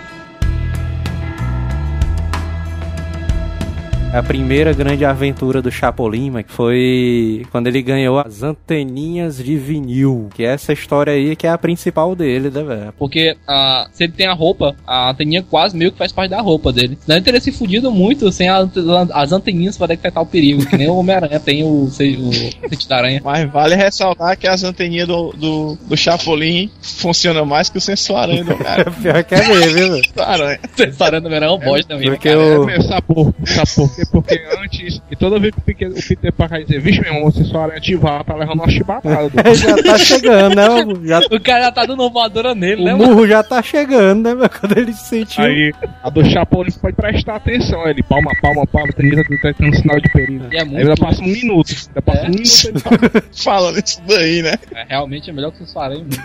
A 4.19 4.23
primeira 4.23 4.73
grande 4.73 5.05
aventura 5.05 5.63
do 5.63 5.71
Chapolin, 5.71 6.43
que 6.43 6.53
foi 6.53 7.47
quando 7.53 7.69
ele 7.69 7.81
ganhou 7.81 8.19
as 8.19 8.43
anteninhas 8.43 9.39
de 9.39 9.57
vinil. 9.57 10.29
Que 10.35 10.45
é 10.45 10.55
essa 10.55 10.73
história 10.73 11.13
aí 11.13 11.37
que 11.37 11.47
é 11.47 11.51
a 11.51 11.57
principal 11.59 12.17
dele, 12.17 12.51
né, 12.51 12.63
velho? 12.63 12.95
Porque 12.99 13.37
ah, 13.47 13.87
se 13.93 14.05
ele 14.05 14.13
tem 14.13 14.27
a 14.27 14.33
roupa, 14.33 14.75
a 14.87 15.11
anteninha 15.11 15.43
quase 15.49 15.77
meio 15.77 15.93
que 15.93 15.99
faz 15.99 16.11
parte 16.13 16.31
da 16.31 16.41
roupa 16.41 16.73
dele. 16.73 16.99
Senão 17.01 17.17
ele 17.17 17.25
teria 17.25 17.41
se 17.41 17.53
fudido 17.53 17.91
muito 17.93 18.31
sem 18.33 18.49
a- 18.49 18.69
as 19.15 19.31
anteninhas 19.33 19.77
para 19.77 19.89
detectar 19.89 20.23
o 20.23 20.27
perigo. 20.27 20.67
Que 20.67 20.77
nem 20.77 20.89
o 20.89 20.97
Homem-Aranha 20.97 21.39
tem 21.39 21.63
o, 21.63 21.85
o 21.85 21.91
sentido 21.91 22.89
da 22.89 22.97
aranha. 22.97 23.21
Mas 23.25 23.49
vale 23.51 23.75
ressaltar 23.77 24.37
que 24.37 24.49
as 24.49 24.65
anteninhas 24.65 25.07
do, 25.07 25.33
do, 25.33 25.79
do 25.87 25.97
Chapolin 25.97 26.71
funcionam 26.83 27.47
mais 27.47 27.69
que 27.69 27.79
o 27.79 27.81
sensor 27.81 28.17
aranha 28.17 28.43
do 28.45 28.57
cara. 28.57 28.91
Pior 28.91 29.23
que 29.23 29.35
é 29.37 29.47
mesmo, 29.47 29.73
viu, 29.75 29.93
velho? 29.93 30.03
aranha. 30.19 30.59
O 30.79 31.05
Homem-Aranha 31.27 31.53
é 31.53 31.55
um 31.55 31.59
bosta 31.59 31.89
também. 31.89 32.11
Porque 32.11 32.29
cara. 32.29 32.61
o, 32.61 32.69
É 32.71 32.81
sapô. 32.81 33.33
Peter, 33.33 34.08
porque 34.11 34.41
antes, 34.63 35.01
e 35.11 35.17
toda 35.17 35.39
vez 35.39 35.55
que 35.55 35.61
o 35.61 35.65
Peter, 35.65 35.91
o 36.31 36.33
Parker 36.33 36.65
dizer, 36.65 36.81
vixe, 36.81 37.01
meu 37.01 37.13
irmão, 37.13 37.31
vocês 37.31 37.51
foram 37.51 37.75
ativar, 37.77 38.25
tá 38.25 38.35
levando 38.35 38.61
uma 38.61 38.71
chibatada. 38.71 39.31
Já 39.55 39.77
tá 39.83 39.99
chegando, 39.99 40.55
né? 40.57 40.69
mano? 40.69 41.07
Já, 41.07 41.21
O 41.31 41.41
cara 41.41 41.65
já 41.65 41.73
tá 41.73 41.85
dando 41.87 42.01
uma 42.03 42.11
voadora 42.11 42.55
nele, 42.55 42.85
né, 42.85 42.95
o 42.95 42.99
mano? 42.99 43.11
murro 43.15 43.27
já 43.29 43.43
tá 43.43 43.63
chegando, 43.63 44.23
né? 44.23 44.35
mano? 44.35 44.51
Quando 44.51 44.77
ele 44.79 44.93
sentiu. 44.93 45.45
Aí, 45.45 45.73
a 46.03 46.11
do 46.11 46.25
Chapolin 46.25 46.71
pode 46.81 46.97
prestar 46.97 47.37
atenção. 47.37 47.87
Ele, 47.89 48.03
palma, 48.03 48.31
palma, 48.41 48.67
palma, 48.67 48.93
tem 48.93 49.09
um 49.69 49.73
sinal 49.73 50.01
de 50.01 50.09
perigo. 50.13 50.45
E 50.53 50.57
é 50.57 50.61
Aí 50.61 50.65
muito 50.67 50.79
ainda 50.79 50.97
passa 50.97 51.23
um 51.23 51.27
minuto. 51.27 51.75
Ainda 51.89 52.03
passa 52.03 52.19
É. 52.21 52.27
um 52.27 52.31
minuto 52.31 52.69
ele 52.69 52.79
fala, 52.81 52.99
Falando 53.33 53.79
isso 53.85 54.03
daí, 54.07 54.43
né? 54.43 54.55
É, 54.75 54.85
realmente 54.89 55.31
é 55.31 55.33
melhor 55.33 55.51
que 55.53 55.59
vocês 55.59 55.73
farem 55.73 55.99
muito. 55.99 56.21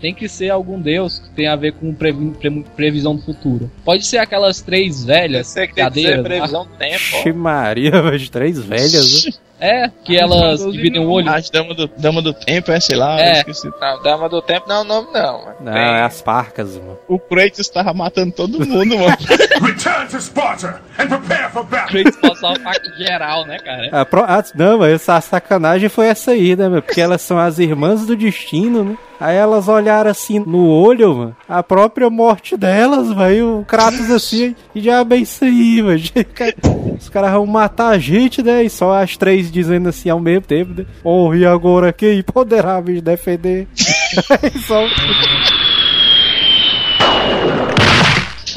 Tem 0.00 0.14
que 0.14 0.28
ser 0.28 0.50
algum 0.50 0.80
deus 0.80 1.18
que 1.18 1.28
tem 1.30 1.46
a 1.48 1.56
ver 1.56 1.72
com 1.72 1.92
previ- 1.94 2.30
pre- 2.40 2.64
previsão 2.76 3.14
do 3.16 3.22
futuro. 3.22 3.70
Pode 3.84 4.04
ser 4.06 4.18
aquelas 4.18 4.60
três 4.60 5.04
velhas 5.04 5.46
Você 5.48 5.66
que 5.66 5.74
tem 5.74 5.86
que 5.90 6.00
ser 6.00 6.02
cadeiras. 6.16 6.22
lá. 6.22 6.24
previsão 6.24 6.64
do 6.66 6.75
tempo. 6.78 7.34
Maria, 7.38 7.90
mas 8.02 8.28
três 8.28 8.58
velhas, 8.60 9.24
né? 9.26 9.32
É, 9.58 9.90
que 10.04 10.14
elas 10.14 10.60
dividem 10.70 11.00
o 11.02 11.08
olho. 11.08 11.30
As 11.30 11.48
Dama 11.48 11.72
do, 11.72 11.88
Dama 11.96 12.20
do 12.20 12.34
Tempo, 12.34 12.70
é, 12.70 12.78
sei 12.78 12.94
lá, 12.94 13.18
É. 13.18 13.36
eu 13.36 13.36
esqueci. 13.38 13.70
Não, 13.80 14.02
Dama 14.02 14.28
do 14.28 14.42
Tempo 14.42 14.68
não 14.68 14.76
é 14.76 14.80
o 14.80 14.84
nome, 14.84 15.08
não. 15.14 15.44
mano. 15.44 15.56
Não, 15.60 15.72
é 15.72 16.02
as 16.02 16.20
parcas, 16.20 16.76
mano. 16.76 16.98
O 17.08 17.18
Kratos 17.18 17.66
tava 17.70 17.94
matando 17.94 18.32
todo 18.32 18.58
mundo, 18.66 18.98
mano. 18.98 19.16
Return 19.66 20.08
to 20.10 20.20
Sparta 20.20 20.78
and 20.98 21.08
prepare 21.08 21.50
for 21.50 21.64
battle. 21.64 21.88
Kratos 22.02 22.16
passar 22.20 22.52
o 22.52 22.60
fato 22.60 22.94
geral, 22.98 23.46
né, 23.46 23.58
cara? 23.58 23.88
A 24.02 24.04
pro... 24.04 24.20
ah, 24.24 24.44
não, 24.54 24.78
mas 24.78 24.92
essa 24.92 25.18
sacanagem 25.22 25.88
foi 25.88 26.08
essa 26.08 26.32
aí, 26.32 26.54
né, 26.54 26.68
meu? 26.68 26.82
Porque 26.82 27.00
elas 27.00 27.22
são 27.22 27.38
as 27.38 27.58
irmãs 27.58 28.04
do 28.04 28.14
destino, 28.14 28.84
né? 28.84 28.98
Aí 29.18 29.36
elas 29.36 29.68
olharam 29.68 30.10
assim 30.10 30.38
no 30.40 30.68
olho, 30.68 31.14
mano, 31.14 31.36
a 31.48 31.62
própria 31.62 32.10
morte 32.10 32.56
delas, 32.56 33.12
velho. 33.12 33.60
O 33.60 33.64
Kratos 33.64 34.10
assim, 34.10 34.54
e 34.74 34.80
já 34.80 35.02
bem 35.02 35.22
isso 35.22 35.44
aí. 35.44 35.80
Os 36.98 37.08
caras 37.08 37.32
vão 37.32 37.46
matar 37.46 37.88
a 37.88 37.98
gente, 37.98 38.42
né? 38.42 38.62
E 38.64 38.70
só 38.70 38.94
as 38.94 39.16
três 39.16 39.50
dizendo 39.50 39.88
assim 39.88 40.08
ao 40.08 40.20
mesmo 40.20 40.42
tempo, 40.42 40.74
né? 40.76 40.86
Oh, 41.02 41.34
e 41.34 41.44
agora 41.46 41.92
quem 41.92 42.22
poderá 42.22 42.80
me 42.80 43.00
defender? 43.00 43.66
Só... 44.66 44.82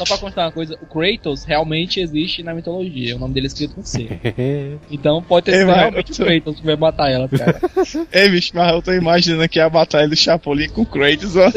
Só 0.00 0.04
pra 0.04 0.16
contar 0.16 0.46
uma 0.46 0.52
coisa, 0.52 0.78
o 0.80 0.86
Kratos 0.86 1.44
realmente 1.44 2.00
existe 2.00 2.42
na 2.42 2.54
mitologia. 2.54 3.16
O 3.16 3.18
nome 3.18 3.34
dele 3.34 3.46
é 3.46 3.48
escrito 3.48 3.74
com 3.74 3.84
C. 3.84 4.08
Então 4.90 5.22
pode 5.22 5.46
ter 5.46 5.52
Ei, 5.52 5.58
sido 5.58 5.72
realmente 5.72 6.12
o 6.12 6.16
Kratos 6.16 6.60
que 6.60 6.66
vai 6.66 6.76
matar 6.76 7.10
ela, 7.10 7.28
cara. 7.28 7.60
Ei, 8.10 8.30
bicho, 8.30 8.52
mas 8.54 8.72
eu 8.72 8.80
tô 8.80 8.92
imaginando 8.92 9.42
aqui 9.42 9.60
a 9.60 9.68
batalha 9.68 10.08
do 10.08 10.16
Chapolin 10.16 10.70
com 10.70 10.82
o 10.82 10.86
Kratos, 10.86 11.36
ó. 11.36 11.52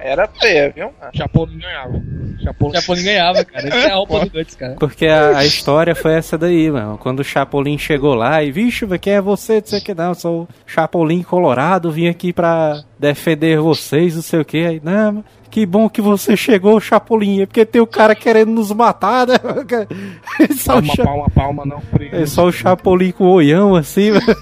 Era 0.00 0.26
feia, 0.26 0.70
viu? 0.70 0.92
Chapolin 1.14 1.58
ganhava. 1.58 2.02
Chapolin. 2.46 2.74
Chapolin 2.80 3.04
ganhava, 3.04 3.44
cara. 3.44 3.68
Esse 3.68 3.76
é 3.78 3.90
a 3.90 3.94
roupa 3.96 4.20
do 4.20 4.30
Guts, 4.30 4.54
cara. 4.54 4.76
Porque 4.78 5.06
a, 5.06 5.38
a 5.38 5.44
história 5.44 5.94
foi 5.94 6.12
essa 6.14 6.36
daí, 6.38 6.70
mano. 6.70 6.98
Quando 6.98 7.20
o 7.20 7.24
Chapolin 7.24 7.76
chegou 7.78 8.14
lá 8.14 8.42
e, 8.42 8.50
vixe, 8.50 8.84
velho, 8.86 9.00
quem 9.00 9.14
é 9.14 9.20
você? 9.20 9.56
Não 9.60 9.66
sei 9.66 9.78
o 9.78 9.82
que, 9.82 9.94
não. 9.94 10.08
Eu 10.08 10.14
sou 10.14 10.42
o 10.42 10.48
Chapolin 10.66 11.22
Colorado, 11.22 11.90
vim 11.90 12.08
aqui 12.08 12.32
pra 12.32 12.82
defender 12.98 13.58
vocês, 13.60 14.14
não 14.14 14.22
sei 14.22 14.40
o 14.40 14.44
que. 14.44 14.64
Aí, 14.64 14.80
não, 14.82 14.92
mano, 15.12 15.24
que 15.50 15.64
bom 15.66 15.88
que 15.88 16.00
você 16.00 16.36
chegou, 16.36 16.78
Chapolin. 16.80 17.42
É 17.42 17.46
porque 17.46 17.64
tem 17.64 17.80
o 17.80 17.86
cara 17.86 18.14
querendo 18.14 18.50
nos 18.52 18.70
matar, 18.72 19.26
né? 19.26 19.34
Só 20.56 20.72
o, 20.78 20.82
Palma, 20.82 20.94
Cha- 20.94 21.04
palma, 21.04 21.30
palma, 21.30 21.64
não 21.64 21.80
frio. 21.80 22.10
é 22.12 22.26
só 22.26 22.44
o 22.46 22.52
Chapolin 22.52 23.10
com 23.12 23.24
o 23.24 23.30
olhão 23.32 23.74
assim, 23.74 24.10
velho. 24.12 24.36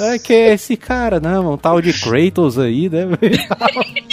É 0.00 0.18
que 0.18 0.32
é 0.32 0.54
esse 0.54 0.76
cara, 0.76 1.20
não, 1.20 1.54
um 1.54 1.56
tal 1.56 1.80
de 1.80 1.92
Kratos 1.92 2.58
aí, 2.58 2.88
né? 2.88 3.06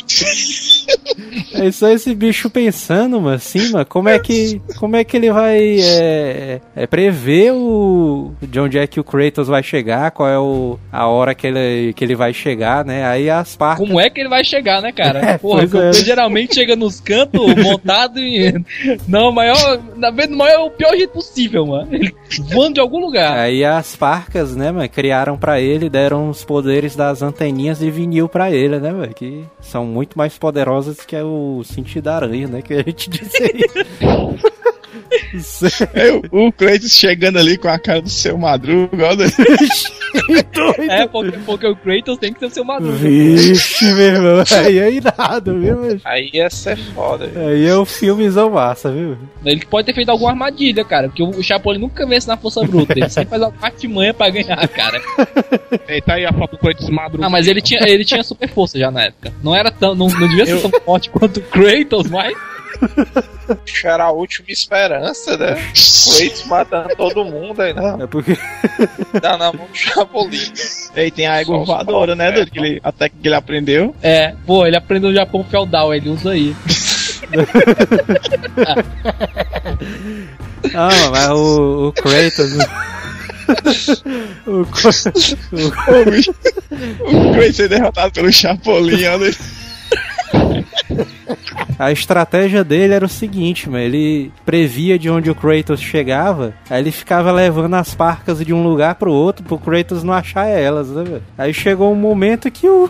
É 1.54 1.72
só 1.72 1.90
esse 1.90 2.14
bicho 2.14 2.50
pensando, 2.50 3.20
mano, 3.20 3.36
assim, 3.36 3.72
mano, 3.72 3.86
como 3.86 4.10
é 4.10 4.20
que, 4.20 4.62
como 4.78 4.96
é 4.96 5.04
que 5.04 5.18
ele 5.18 5.32
vai 5.32 5.80
é, 5.80 6.62
é, 6.76 6.88
prever 6.88 7.52
o 7.52 8.32
de 8.42 8.60
onde 8.60 8.78
é 8.78 8.86
que 8.86 9.00
o 9.00 9.04
Kratos 9.04 9.48
vai 9.48 9.64
chegar, 9.64 10.12
qual 10.12 10.30
é 10.30 10.38
o, 10.38 10.78
a 10.92 11.08
hora 11.08 11.34
que 11.34 11.48
ele, 11.48 11.94
que 11.94 12.04
ele 12.04 12.16
vai 12.16 12.34
chegar, 12.34 12.86
né? 12.86 13.06
Aí 13.06 13.30
as 13.30 13.56
partes 13.56 13.86
Como 13.86 14.00
é 14.00 14.10
que 14.10 14.20
ele 14.20 14.30
vai 14.30 14.44
chegar, 14.44 14.82
né, 14.82 14.92
cara? 14.92 15.18
É, 15.28 15.38
Porra, 15.38 15.64
é. 15.64 15.94
geralmente 15.94 16.56
chega 16.56 16.76
nos 16.76 17.02
cantos, 17.02 17.54
montado 17.56 18.20
e. 18.20 18.54
Não, 19.08 19.32
maior. 19.32 19.82
Na 19.98 20.10
vez 20.10 20.30
do 20.30 20.38
maior, 20.38 20.68
o 20.68 20.72
pior 20.72 20.96
jeito 20.96 21.12
possível, 21.12 21.66
mano. 21.66 21.88
Ele 21.92 22.14
voando 22.50 22.76
de 22.76 22.80
algum 22.80 23.00
lugar. 23.00 23.38
Aí 23.38 23.66
as 23.66 23.96
parcas, 23.96 24.56
né, 24.56 24.72
mano, 24.72 24.88
criaram 24.88 25.38
pra 25.38 25.60
ele, 25.60 25.77
deram 25.90 26.30
os 26.30 26.44
poderes 26.44 26.96
das 26.96 27.22
anteninhas 27.22 27.80
de 27.80 27.90
vinil 27.90 28.28
pra 28.28 28.52
ele, 28.52 28.80
né, 28.80 28.92
mano, 28.92 29.14
que 29.14 29.46
são 29.62 29.86
muito 29.86 30.18
mais 30.18 30.38
poderosas 30.38 31.02
que 31.02 31.16
o 31.22 31.64
sentido 31.64 32.06
da 32.06 32.16
aranha, 32.16 32.48
né, 32.48 32.62
que 32.62 32.74
a 32.74 32.84
gente 32.84 33.10
disse 33.12 33.44
aí. 33.44 33.62
É, 35.94 36.12
o, 36.32 36.52
Kratos 36.52 36.92
chegando 36.92 37.38
ali 37.38 37.58
com 37.58 37.68
a 37.68 37.80
cara 37.80 38.02
do 38.02 38.10
seu 38.10 38.38
Madruga, 38.38 39.10
ó. 39.10 39.16
É, 40.90 41.08
porque, 41.08 41.38
porque 41.46 41.68
o 41.68 41.76
Kratos 41.76 42.18
tem 42.18 42.34
que 42.34 42.40
ser 42.40 42.46
o 42.46 42.50
seu 42.50 42.66
maduro. 42.66 42.94
Vixe, 42.94 43.86
meu 43.94 44.06
irmão, 44.06 44.44
aí 44.52 44.80
é 44.80 44.92
irado, 44.92 45.60
viu, 45.60 45.78
mano? 45.78 46.02
Aí 46.04 46.30
ia 46.34 46.50
ser 46.50 46.78
foda, 46.78 47.28
viu? 47.28 47.48
Aí 47.48 47.66
é 47.66 47.76
o 47.76 47.86
filmezão 47.86 48.50
massa, 48.50 48.92
viu? 48.92 49.18
Ele 49.46 49.66
pode 49.66 49.86
ter 49.86 49.94
feito 49.94 50.10
alguma 50.10 50.32
armadilha, 50.32 50.84
cara. 50.84 51.08
Porque 51.08 51.24
o 51.24 51.44
Chapolin 51.44 51.80
nunca 51.80 52.06
vence 52.06 52.28
na 52.28 52.38
força 52.38 52.62
bruta. 52.64 52.94
Ele 52.94 53.10
sempre 53.10 53.30
faz 53.30 53.42
alguma 53.42 53.66
artimanha 53.66 54.14
pra 54.14 54.30
ganhar, 54.30 54.68
cara. 54.68 55.02
Ei, 55.88 56.02
tá 56.02 56.16
aí 56.16 56.26
a 56.26 56.34
foto 56.34 56.52
do 56.52 56.58
Kratos 56.58 56.90
madruga. 56.90 57.26
Ah, 57.26 57.30
mas 57.30 57.48
ele 57.48 57.62
tinha, 57.62 57.82
ele 57.86 58.04
tinha 58.04 58.24
super 58.24 58.50
força 58.50 58.78
já 58.78 58.90
na 58.92 59.04
época. 59.04 59.34
Não 59.44 59.56
era 59.56 59.72
tão. 59.72 59.96
Não, 59.96 60.08
não 60.08 60.28
devia 60.28 60.46
ser 60.46 60.62
tão 60.62 60.72
forte 60.82 61.10
quanto 61.10 61.40
o 61.40 61.44
Kratos, 61.44 62.10
mas. 62.10 62.36
Acho 63.66 63.88
era 63.88 64.06
a 64.06 64.12
última 64.12 64.48
esperança, 64.50 65.38
né? 65.38 65.56
Kratos 65.56 66.46
matando 66.48 66.96
todo 66.96 67.24
mundo 67.26 67.62
aí, 67.62 67.74
não. 67.74 68.02
É 68.02 68.08
porque 68.08 68.38
Dá 69.22 69.38
na 69.38 69.52
mão 69.54 69.68
do 69.68 69.76
Chapolin. 69.78 70.52
Ei, 70.96 71.12
tem 71.12 71.28
a 71.28 71.42
os 71.42 71.48
voadora, 71.68 72.16
né, 72.16 72.32
doido? 72.32 72.52
Que 72.52 72.60
ele, 72.60 72.80
a 72.84 72.92
técnica 72.92 73.22
que 73.22 73.28
ele 73.28 73.36
aprendeu. 73.36 73.96
É, 74.02 74.34
pô, 74.46 74.66
ele 74.66 74.78
aprendeu 74.78 75.10
o 75.10 75.14
Japão 75.14 75.44
feudal, 75.44 75.94
ele 75.94 76.10
usa 76.10 76.32
aí. 76.32 76.56
Ah, 80.74 80.90
mas 81.12 81.30
o, 81.30 81.88
o 81.90 81.94
Kratos. 81.94 82.54
o, 84.46 84.66
Kra- 84.66 84.92
Ô, 86.02 86.12
bicho. 86.12 86.34
O 87.02 87.32
Kratos 87.34 87.58
foi 87.58 87.68
derrotado 87.70 88.12
pelo 88.14 88.32
Chapolin, 88.32 89.06
ó. 89.06 89.18
a 91.80 91.92
estratégia 91.92 92.64
dele 92.64 92.94
era 92.94 93.06
o 93.06 93.10
seguinte, 93.10 93.70
mano. 93.70 93.84
Ele 93.84 94.32
previa 94.46 94.98
de 94.98 95.10
onde 95.10 95.30
o 95.30 95.36
Kratos 95.36 95.80
chegava, 95.80 96.54
aí 96.70 96.82
ele 96.82 96.92
ficava 96.92 97.32
levando 97.32 97.76
as 97.76 97.94
parcas 97.94 98.44
de 98.44 98.54
um 98.54 98.64
lugar 98.64 98.96
pro 98.96 99.12
outro 99.12 99.46
pro 99.46 99.58
Kratos 99.58 100.04
não 100.04 100.14
achar 100.14 100.48
elas, 100.48 100.90
né, 100.90 101.04
velho? 101.04 101.24
Aí 101.38 101.54
chegou 101.54 101.92
um 101.92 101.96
momento 101.96 102.50
que 102.52 102.68
o. 102.68 102.90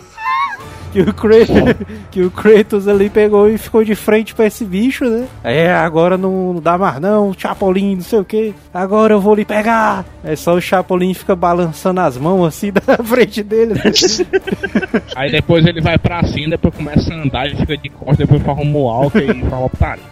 Que 0.92 1.00
o, 1.00 1.12
Kratos, 1.12 1.48
que 2.10 2.22
o 2.22 2.30
Kratos 2.30 2.88
ali 2.88 3.08
pegou 3.10 3.48
e 3.48 3.58
ficou 3.58 3.84
de 3.84 3.94
frente 3.94 4.34
pra 4.34 4.46
esse 4.46 4.64
bicho, 4.64 5.04
né? 5.04 5.26
É, 5.44 5.72
agora 5.72 6.16
não, 6.16 6.54
não 6.54 6.60
dá 6.62 6.78
mais 6.78 7.00
não, 7.00 7.32
Chapolin, 7.36 7.96
não 7.96 8.02
sei 8.02 8.18
o 8.18 8.24
que. 8.24 8.54
Agora 8.72 9.14
eu 9.14 9.20
vou 9.20 9.34
lhe 9.34 9.44
pegar. 9.44 10.04
É 10.24 10.34
só 10.34 10.54
o 10.54 10.60
Chapolin 10.60 11.12
fica 11.14 11.36
balançando 11.36 12.00
as 12.00 12.16
mãos 12.16 12.46
assim 12.46 12.72
da 12.72 12.96
frente 13.04 13.42
dele. 13.42 13.74
né? 13.74 13.82
Aí 15.14 15.30
depois 15.30 15.66
ele 15.66 15.80
vai 15.80 15.98
pra 15.98 16.22
cima, 16.24 16.50
depois 16.50 16.74
começa 16.74 17.12
a 17.12 17.16
andar, 17.22 17.46
ele 17.46 17.56
fica 17.56 17.76
de 17.76 17.88
costas, 17.88 18.18
depois 18.18 18.42
faz 18.42 18.58
um 18.58 18.64
moalca 18.64 19.22
e 19.22 19.40
fala 19.48 19.66
otário. 19.66 20.02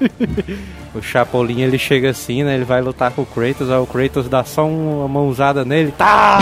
O 0.95 1.03
Chapolin 1.03 1.61
ele 1.61 1.79
chega 1.79 2.11
assim, 2.11 2.43
né? 2.43 2.55
Ele 2.55 2.65
vai 2.65 2.81
lutar 2.81 3.11
com 3.11 3.23
o 3.23 3.27
Kratos, 3.27 3.71
aí 3.71 3.79
o 3.79 3.87
Kratos 3.87 4.29
dá 4.29 4.45
só 4.45 4.67
uma 4.67 5.09
mãozada 5.09 5.65
nele. 5.65 5.93
Tá! 5.97 6.39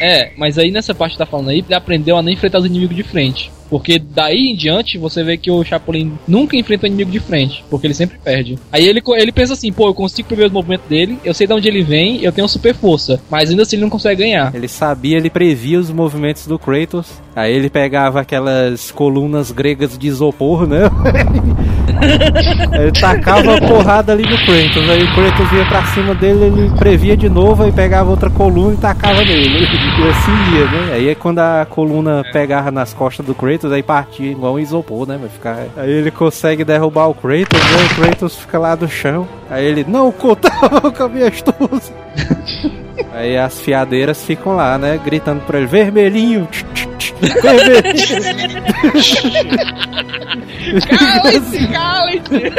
É, 0.00 0.32
mas 0.36 0.58
aí 0.58 0.70
nessa 0.70 0.94
parte 0.94 1.12
que 1.12 1.18
tá 1.18 1.26
falando 1.26 1.50
aí, 1.50 1.58
ele 1.58 1.74
aprendeu 1.74 2.16
a 2.16 2.22
não 2.22 2.30
enfrentar 2.30 2.58
os 2.58 2.66
inimigos 2.66 2.96
de 2.96 3.02
frente. 3.02 3.50
Porque 3.70 3.98
daí 3.98 4.50
em 4.50 4.56
diante 4.56 4.98
você 4.98 5.24
vê 5.24 5.36
que 5.36 5.50
o 5.50 5.64
Chapolin 5.64 6.12
nunca 6.28 6.56
enfrenta 6.56 6.84
o 6.84 6.86
inimigo 6.86 7.10
de 7.10 7.20
frente, 7.20 7.64
porque 7.70 7.86
ele 7.86 7.94
sempre 7.94 8.18
perde. 8.22 8.58
Aí 8.70 8.86
ele, 8.86 9.02
ele 9.16 9.32
pensa 9.32 9.54
assim, 9.54 9.72
pô, 9.72 9.88
eu 9.88 9.94
consigo 9.94 10.28
prever 10.28 10.46
os 10.46 10.52
movimentos 10.52 10.86
dele, 10.86 11.18
eu 11.24 11.34
sei 11.34 11.46
de 11.46 11.52
onde 11.52 11.68
ele 11.68 11.82
vem, 11.82 12.22
eu 12.22 12.32
tenho 12.32 12.48
super 12.48 12.74
força, 12.74 13.20
mas 13.30 13.50
ainda 13.50 13.62
assim 13.62 13.76
ele 13.76 13.82
não 13.82 13.90
consegue 13.90 14.22
ganhar. 14.22 14.54
Ele 14.54 14.68
sabia, 14.68 15.16
ele 15.16 15.30
previa 15.30 15.80
os 15.80 15.90
movimentos 15.90 16.46
do 16.46 16.58
Kratos. 16.58 17.20
Aí 17.36 17.52
ele 17.52 17.68
pegava 17.68 18.20
aquelas 18.20 18.92
colunas 18.92 19.50
gregas 19.50 19.98
de 19.98 20.06
isopor, 20.06 20.66
né? 20.66 20.82
ele 22.78 22.92
tacava 22.92 23.56
a 23.56 23.60
porrada 23.60 24.12
ali 24.12 24.22
no 24.22 24.36
Kratos. 24.44 24.88
Aí 24.88 25.02
o 25.02 25.14
Kratos 25.14 25.52
ia 25.52 25.64
pra 25.66 25.84
cima 25.86 26.14
dele, 26.14 26.44
ele 26.44 26.70
previa 26.78 27.16
de 27.16 27.28
novo, 27.28 27.64
aí 27.64 27.72
pegava 27.72 28.10
outra 28.10 28.30
coluna 28.30 28.74
e 28.74 28.76
tacava 28.76 29.24
nele. 29.24 29.64
E 29.64 30.08
assim 30.08 30.56
ia, 30.56 30.64
né? 30.66 30.92
Aí 30.94 31.08
é 31.08 31.14
quando 31.14 31.40
a 31.40 31.66
coluna 31.68 32.22
pegava 32.32 32.70
nas 32.70 32.94
costas 32.94 33.26
do 33.26 33.34
Kratos, 33.34 33.72
aí 33.72 33.82
partia 33.82 34.30
igual 34.30 34.54
um 34.54 34.58
isopor, 34.58 35.06
né? 35.08 35.18
Vai 35.20 35.28
ficar... 35.28 35.66
Aí 35.76 35.90
ele 35.90 36.12
consegue 36.12 36.62
derrubar 36.62 37.08
o 37.08 37.14
Kratos, 37.14 37.58
né? 37.58 37.84
O 37.90 37.94
Kratos 37.96 38.36
fica 38.36 38.60
lá 38.60 38.76
do 38.76 38.86
chão. 38.86 39.26
Aí 39.50 39.64
ele, 39.64 39.84
não, 39.88 40.12
contava 40.12 40.92
com 40.92 41.02
a 41.02 41.08
minha 41.08 41.28
astúcia. 41.28 41.94
Aí 43.12 43.36
as 43.36 43.60
fiadeiras 43.60 44.24
ficam 44.24 44.56
lá, 44.56 44.76
né? 44.78 45.00
Gritando 45.04 45.40
pra 45.42 45.58
ele: 45.58 45.66
vermelhinho! 45.66 46.48
tch, 46.50 46.64
tch, 46.74 46.93
vermelhinho! 47.20 48.62
Cala-se, 50.88 51.68
cala-se! 51.68 52.52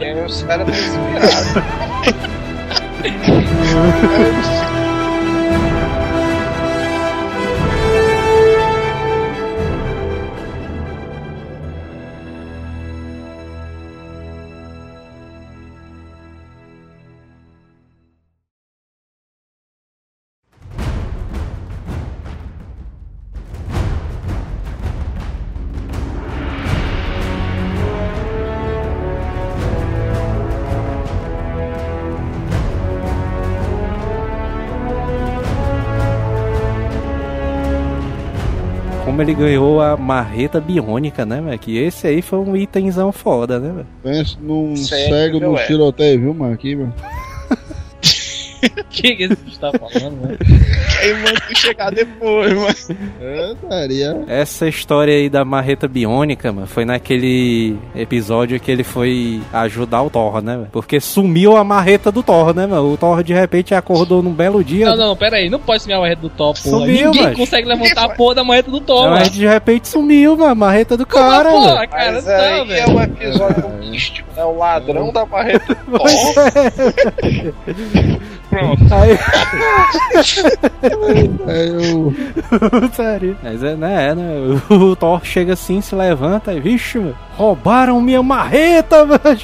Aí 0.00 0.24
os 0.24 0.42
caras 0.42 0.68
estão 0.68 1.08
inspirados. 1.16 1.72
Como 39.22 39.30
ele 39.30 39.34
ganhou 39.34 39.80
a 39.80 39.96
marreta 39.96 40.60
biônica, 40.60 41.24
né, 41.24 41.40
velho? 41.40 41.56
Que 41.56 41.78
esse 41.78 42.08
aí 42.08 42.20
foi 42.20 42.40
um 42.40 42.56
itemzão 42.56 43.12
foda, 43.12 43.60
né, 43.60 43.70
velho? 43.70 43.86
Pensa 44.02 44.36
num 44.40 44.74
Sério, 44.74 45.14
cego 45.14 45.40
no 45.40 45.56
é. 45.56 45.64
tiroteio, 45.64 46.20
viu, 46.20 46.34
mano? 46.34 46.54
Aqui, 46.54 46.74
mano. 46.74 46.92
Que, 48.90 49.16
que 49.16 49.24
esse 49.24 49.36
bicho 49.36 49.58
tá 49.58 49.72
falando, 49.72 50.20
né? 50.20 50.38
Aí, 51.02 51.12
mano, 51.14 51.36
tu 51.48 51.58
chegar 51.58 51.90
depois, 51.90 52.52
mano. 52.54 52.74
É. 53.20 54.40
Essa 54.40 54.68
história 54.68 55.14
aí 55.14 55.28
da 55.28 55.44
marreta 55.44 55.88
biônica, 55.88 56.52
mano, 56.52 56.66
foi 56.66 56.84
naquele 56.84 57.76
episódio 57.94 58.58
que 58.60 58.70
ele 58.70 58.84
foi 58.84 59.40
ajudar 59.52 60.02
o 60.02 60.10
Thor, 60.10 60.40
né, 60.42 60.56
velho? 60.56 60.68
Porque 60.70 61.00
sumiu 61.00 61.56
a 61.56 61.64
marreta 61.64 62.12
do 62.12 62.22
Thor, 62.22 62.54
né, 62.54 62.66
mano? 62.66 62.92
O 62.92 62.96
Thor 62.96 63.22
de 63.22 63.32
repente 63.34 63.74
acordou 63.74 64.22
num 64.22 64.32
belo 64.32 64.62
dia. 64.62 64.86
Não, 64.90 64.96
não, 64.96 65.16
pera 65.16 65.36
aí, 65.38 65.50
não 65.50 65.58
pode 65.58 65.82
sumir 65.82 65.94
a 65.96 66.00
marreta 66.00 66.22
do 66.22 66.30
Thor, 66.30 66.54
porra. 66.54 66.78
Sumiu, 66.78 67.06
Ninguém 67.10 67.22
mas- 67.24 67.36
consegue 67.36 67.66
levantar 67.68 68.04
a 68.04 68.08
porra 68.10 68.34
da 68.36 68.44
marreta 68.44 68.70
do 68.70 68.80
Thor, 68.80 69.10
Mas 69.10 69.18
mano. 69.28 69.30
de 69.30 69.46
repente 69.46 69.88
sumiu, 69.88 70.36
mano, 70.36 70.52
a 70.52 70.54
marreta 70.54 70.96
do 70.96 71.04
cara, 71.06 71.50
Porra, 71.50 71.62
velho. 71.64 71.74
porra, 71.74 71.86
cara, 71.88 72.12
Mas 72.12 72.24
não, 72.24 72.32
aí 72.34 72.60
é 72.60 72.64
velho. 72.64 72.96
um 72.96 73.02
episódio 73.02 73.68
místico, 73.80 74.28
né? 74.36 74.44
O 74.44 74.56
ladrão 74.56 75.12
da 75.12 75.26
marreta 75.26 75.74
do 75.74 75.98
Thor. 75.98 76.08
Pronto. 78.52 78.82
Aí, 78.92 79.18
É, 81.48 81.68
eu. 81.68 82.14
Sério. 82.92 83.34
Mas 83.42 83.64
é, 83.64 83.74
né, 83.74 84.08
é, 84.10 84.14
né? 84.14 84.60
O 84.68 84.94
Thor 84.94 85.24
chega 85.24 85.54
assim, 85.54 85.80
se 85.80 85.94
levanta 85.94 86.52
e, 86.52 86.60
vixe, 86.60 86.98
mano, 86.98 87.16
roubaram 87.34 87.98
minha 88.02 88.22
marreta, 88.22 89.04
mano. 89.06 89.40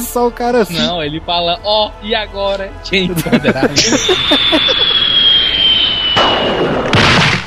Só 0.00 0.26
o 0.26 0.32
cara 0.32 0.62
assim. 0.62 0.76
Não, 0.76 1.00
ele 1.02 1.20
fala, 1.20 1.60
ó, 1.64 1.92
e 2.02 2.12
agora? 2.12 2.72
Gente, 2.82 3.12
empoderado. 3.24 3.72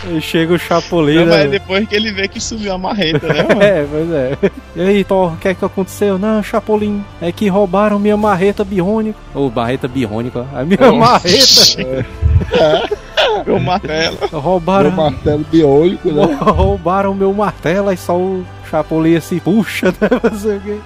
Aí 0.06 0.22
chega 0.22 0.54
o 0.54 0.60
Chapolin, 0.60 1.16
Não, 1.16 1.26
né? 1.26 1.38
mas 1.38 1.52
depois 1.52 1.88
que 1.88 1.96
ele 1.96 2.12
vê 2.12 2.28
que 2.28 2.40
sumiu 2.40 2.74
a 2.74 2.78
marreta, 2.78 3.26
né, 3.28 3.44
mano? 3.44 3.62
É, 3.64 3.86
pois 3.90 4.12
é. 4.12 4.38
E 4.76 4.82
aí, 4.82 5.04
Thor, 5.04 5.34
o 5.34 5.38
que 5.38 5.48
é 5.48 5.54
que 5.54 5.64
aconteceu? 5.64 6.18
Não, 6.18 6.44
Chapolin, 6.44 7.04
é 7.22 7.32
que 7.32 7.48
roubaram 7.48 7.98
minha 8.00 8.18
marreta 8.18 8.64
biônica. 8.64 9.18
Ou 9.34 9.50
marreta 9.50 9.88
biônica, 9.88 10.46
ó. 10.54 10.60
a 10.60 10.66
minha 10.66 10.92
marreta. 10.92 12.06
Meu 13.46 13.60
martelo. 13.60 14.18
Roubaram, 14.32 14.92
Meu 14.92 15.04
martelo 15.04 15.46
biônico, 15.52 16.12
né? 16.12 16.24
roubaram 16.42 17.14
meu 17.14 17.34
martelo 17.34 17.92
e 17.92 17.98
só 17.98 18.18
o 18.18 18.46
Chapolin 18.70 19.16
assim, 19.16 19.40
puxa, 19.40 19.88
né? 19.88 20.10
Não 20.32 20.40
sei 20.40 20.58
o 20.58 20.62
quê. 20.62 20.78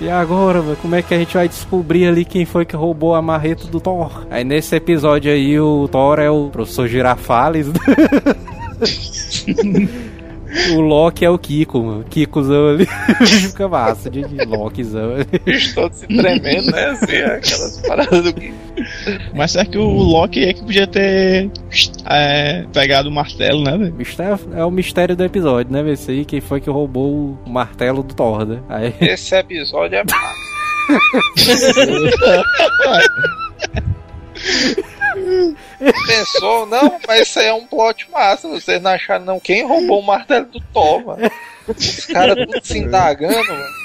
E 0.00 0.08
agora, 0.10 0.62
como 0.80 0.94
é 0.94 1.02
que 1.02 1.14
a 1.14 1.18
gente 1.18 1.34
vai 1.34 1.48
descobrir 1.48 2.06
ali 2.06 2.24
quem 2.24 2.44
foi 2.44 2.64
que 2.64 2.76
roubou 2.76 3.14
a 3.14 3.22
marreta 3.22 3.66
do 3.66 3.80
Thor? 3.80 4.26
Aí 4.30 4.44
nesse 4.44 4.76
episódio 4.76 5.32
aí, 5.32 5.58
o 5.58 5.88
Thor 5.88 6.18
é 6.18 6.30
o 6.30 6.48
professor 6.50 6.86
Girafales. 6.88 7.68
O 10.74 10.80
Loki 10.80 11.24
é 11.24 11.30
o 11.30 11.38
Kiko, 11.38 11.82
mano. 11.82 12.04
Kikozão 12.04 12.68
ali. 12.70 12.86
Fica 13.26 13.68
massa 13.68 14.10
de, 14.10 14.22
de 14.24 14.44
Lokezão. 14.44 15.12
bicho 15.44 15.74
todo 15.74 15.92
se 15.94 16.06
tremendo, 16.06 16.70
né? 16.70 16.86
Assim, 16.88 17.16
aquelas 17.16 17.80
paradas 17.86 18.22
do 18.22 18.34
que. 18.34 18.52
Mas 19.34 19.52
será 19.52 19.64
que 19.64 19.78
o 19.78 19.84
Loki 19.88 20.44
é 20.44 20.52
que 20.52 20.62
podia 20.62 20.86
ter 20.86 21.50
é, 22.06 22.64
pegado 22.72 23.08
o 23.08 23.12
martelo, 23.12 23.62
né, 23.64 23.76
velho? 23.78 23.94
Mistério- 23.94 24.38
É 24.54 24.64
o 24.64 24.70
mistério 24.70 25.16
do 25.16 25.24
episódio, 25.24 25.72
né? 25.72 25.82
Ver 25.82 25.96
se 25.96 26.10
aí 26.10 26.24
quem 26.24 26.40
foi 26.40 26.60
que 26.60 26.68
roubou 26.68 27.38
o 27.46 27.50
martelo 27.50 28.02
do 28.02 28.14
Thor, 28.14 28.44
né? 28.44 28.60
Aí, 28.68 28.94
Esse 29.00 29.34
episódio 29.34 29.96
é 29.96 30.04
massa. 30.04 30.42
Pensou, 36.06 36.66
não, 36.66 36.98
mas 37.06 37.28
isso 37.28 37.38
aí 37.38 37.46
é 37.46 37.54
um 37.54 37.66
plot 37.66 38.08
massa. 38.12 38.48
Vocês 38.48 38.80
não 38.80 38.90
acharam, 38.90 39.24
não? 39.24 39.40
Quem 39.40 39.66
roubou 39.66 40.00
o 40.00 40.06
martelo 40.06 40.46
do 40.46 40.60
Thor, 40.72 41.04
mano? 41.06 41.30
Os 41.68 42.06
caras 42.06 42.36
tudo 42.36 42.60
se 42.64 42.78
indagando, 42.78 43.34
mano. 43.48 43.82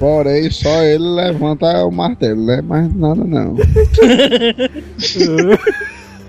Porém, 0.00 0.50
só 0.50 0.82
ele 0.82 1.04
levanta 1.04 1.84
o 1.84 1.90
martelo, 1.90 2.44
né? 2.46 2.62
Mas 2.62 2.94
nada 2.94 3.22
não. 3.24 3.56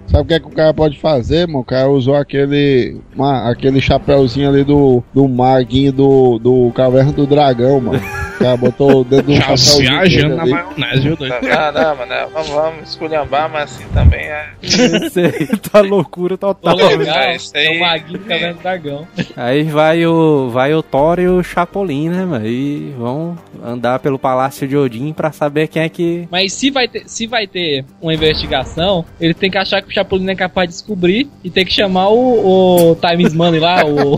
Sabe 0.07 0.23
o 0.23 0.25
que, 0.25 0.33
é 0.33 0.39
que 0.39 0.47
o 0.47 0.51
cara 0.51 0.73
pode 0.73 0.99
fazer, 0.99 1.47
mano? 1.47 1.59
O 1.59 1.63
cara 1.63 1.89
usou 1.89 2.15
aquele. 2.15 2.97
uma- 3.15 3.49
aquele 3.49 3.81
chapéuzinho 3.81 4.49
ali 4.49 4.63
do, 4.63 5.01
do 5.13 5.27
maguinho 5.27 5.91
do, 5.91 6.37
do 6.39 6.71
Caverna 6.75 7.11
do 7.11 7.25
Dragão, 7.25 7.79
mano. 7.81 8.01
Cara 8.39 8.57
botou 8.57 9.01
o 9.01 9.03
dedo 9.03 9.23
do 9.23 9.33
Já 9.33 9.41
chapéuzinho. 9.41 9.89
viajando 9.89 10.35
na 10.35 10.45
maionese, 10.45 11.01
viu, 11.01 11.15
doido? 11.15 11.35
Não, 11.41 11.71
não, 11.71 11.95
mano, 11.95 12.15
não, 12.15 12.29
vamos, 12.29 12.49
vamos 12.49 12.89
esculhambar, 12.89 13.49
mas 13.49 13.63
assim 13.63 13.85
também 13.93 14.21
é. 14.21 14.49
esse 14.61 15.19
aí 15.19 15.47
tá 15.71 15.81
loucura 15.81 16.37
total. 16.37 16.75
legal, 16.75 17.17
é 17.17 17.35
isso 17.35 17.51
aí. 17.55 17.65
é 17.65 17.71
o 17.71 17.79
Maguinho 17.79 18.19
do 18.19 18.25
Caverna 18.25 18.53
do 18.53 18.59
Dragão. 18.59 19.07
Aí 19.35 19.63
vai 19.63 20.05
o, 20.05 20.49
vai 20.49 20.73
o 20.73 20.83
Thor 20.83 21.19
e 21.19 21.27
o 21.27 21.43
Chapolin, 21.43 22.09
né, 22.09 22.25
mano? 22.25 22.47
E 22.47 22.93
vão 22.97 23.37
andar 23.63 23.99
pelo 23.99 24.19
Palácio 24.19 24.67
de 24.67 24.75
Odin 24.75 25.13
pra 25.13 25.31
saber 25.31 25.67
quem 25.67 25.83
é 25.83 25.89
que. 25.89 26.27
Mas 26.29 26.53
se 26.53 26.69
vai, 26.69 26.87
ter, 26.87 27.03
se 27.07 27.27
vai 27.27 27.47
ter 27.47 27.85
uma 28.01 28.13
investigação, 28.13 29.05
ele 29.19 29.33
tem 29.33 29.49
que 29.49 29.57
achar 29.57 29.81
que 29.81 29.89
o 29.89 29.93
Chapolin 29.93 30.29
é 30.29 30.35
capaz 30.35 30.69
de 30.69 30.75
descobrir 30.75 31.29
e 31.43 31.49
tem 31.49 31.65
que 31.65 31.73
chamar 31.73 32.09
o, 32.09 32.91
o 32.91 32.95
Times 32.95 33.33
Money 33.33 33.59
lá, 33.59 33.85
o... 33.85 34.17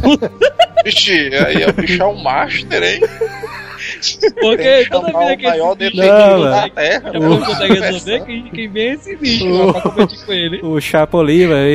Vixe, 0.85 1.31
aí 1.33 1.63
é 1.63 1.69
o 1.69 1.73
bicho 1.73 2.01
é 2.01 2.05
um 2.05 2.21
master, 2.21 2.83
hein? 2.83 3.01
Porque 4.39 4.83
que 4.83 4.89
toda 4.89 5.07
vida 5.07 5.33
o 5.33 5.37
que 5.37 5.43
maior 5.43 5.75
esse 5.79 5.91
bicho 5.91 6.07
da 6.07 6.59
velho. 6.61 6.73
Terra. 6.73 7.11
não 7.13 7.21
mano. 7.21 7.45
consegue 7.45 7.79
resolver, 7.79 8.25
quem, 8.25 8.71
é 8.75 8.93
esse 8.93 9.15
bicho 9.15 9.49
lá 9.49 9.73
pra 9.73 9.81
competir 9.81 10.25
com 10.25 10.33
ele. 10.33 10.59
O 10.63 10.79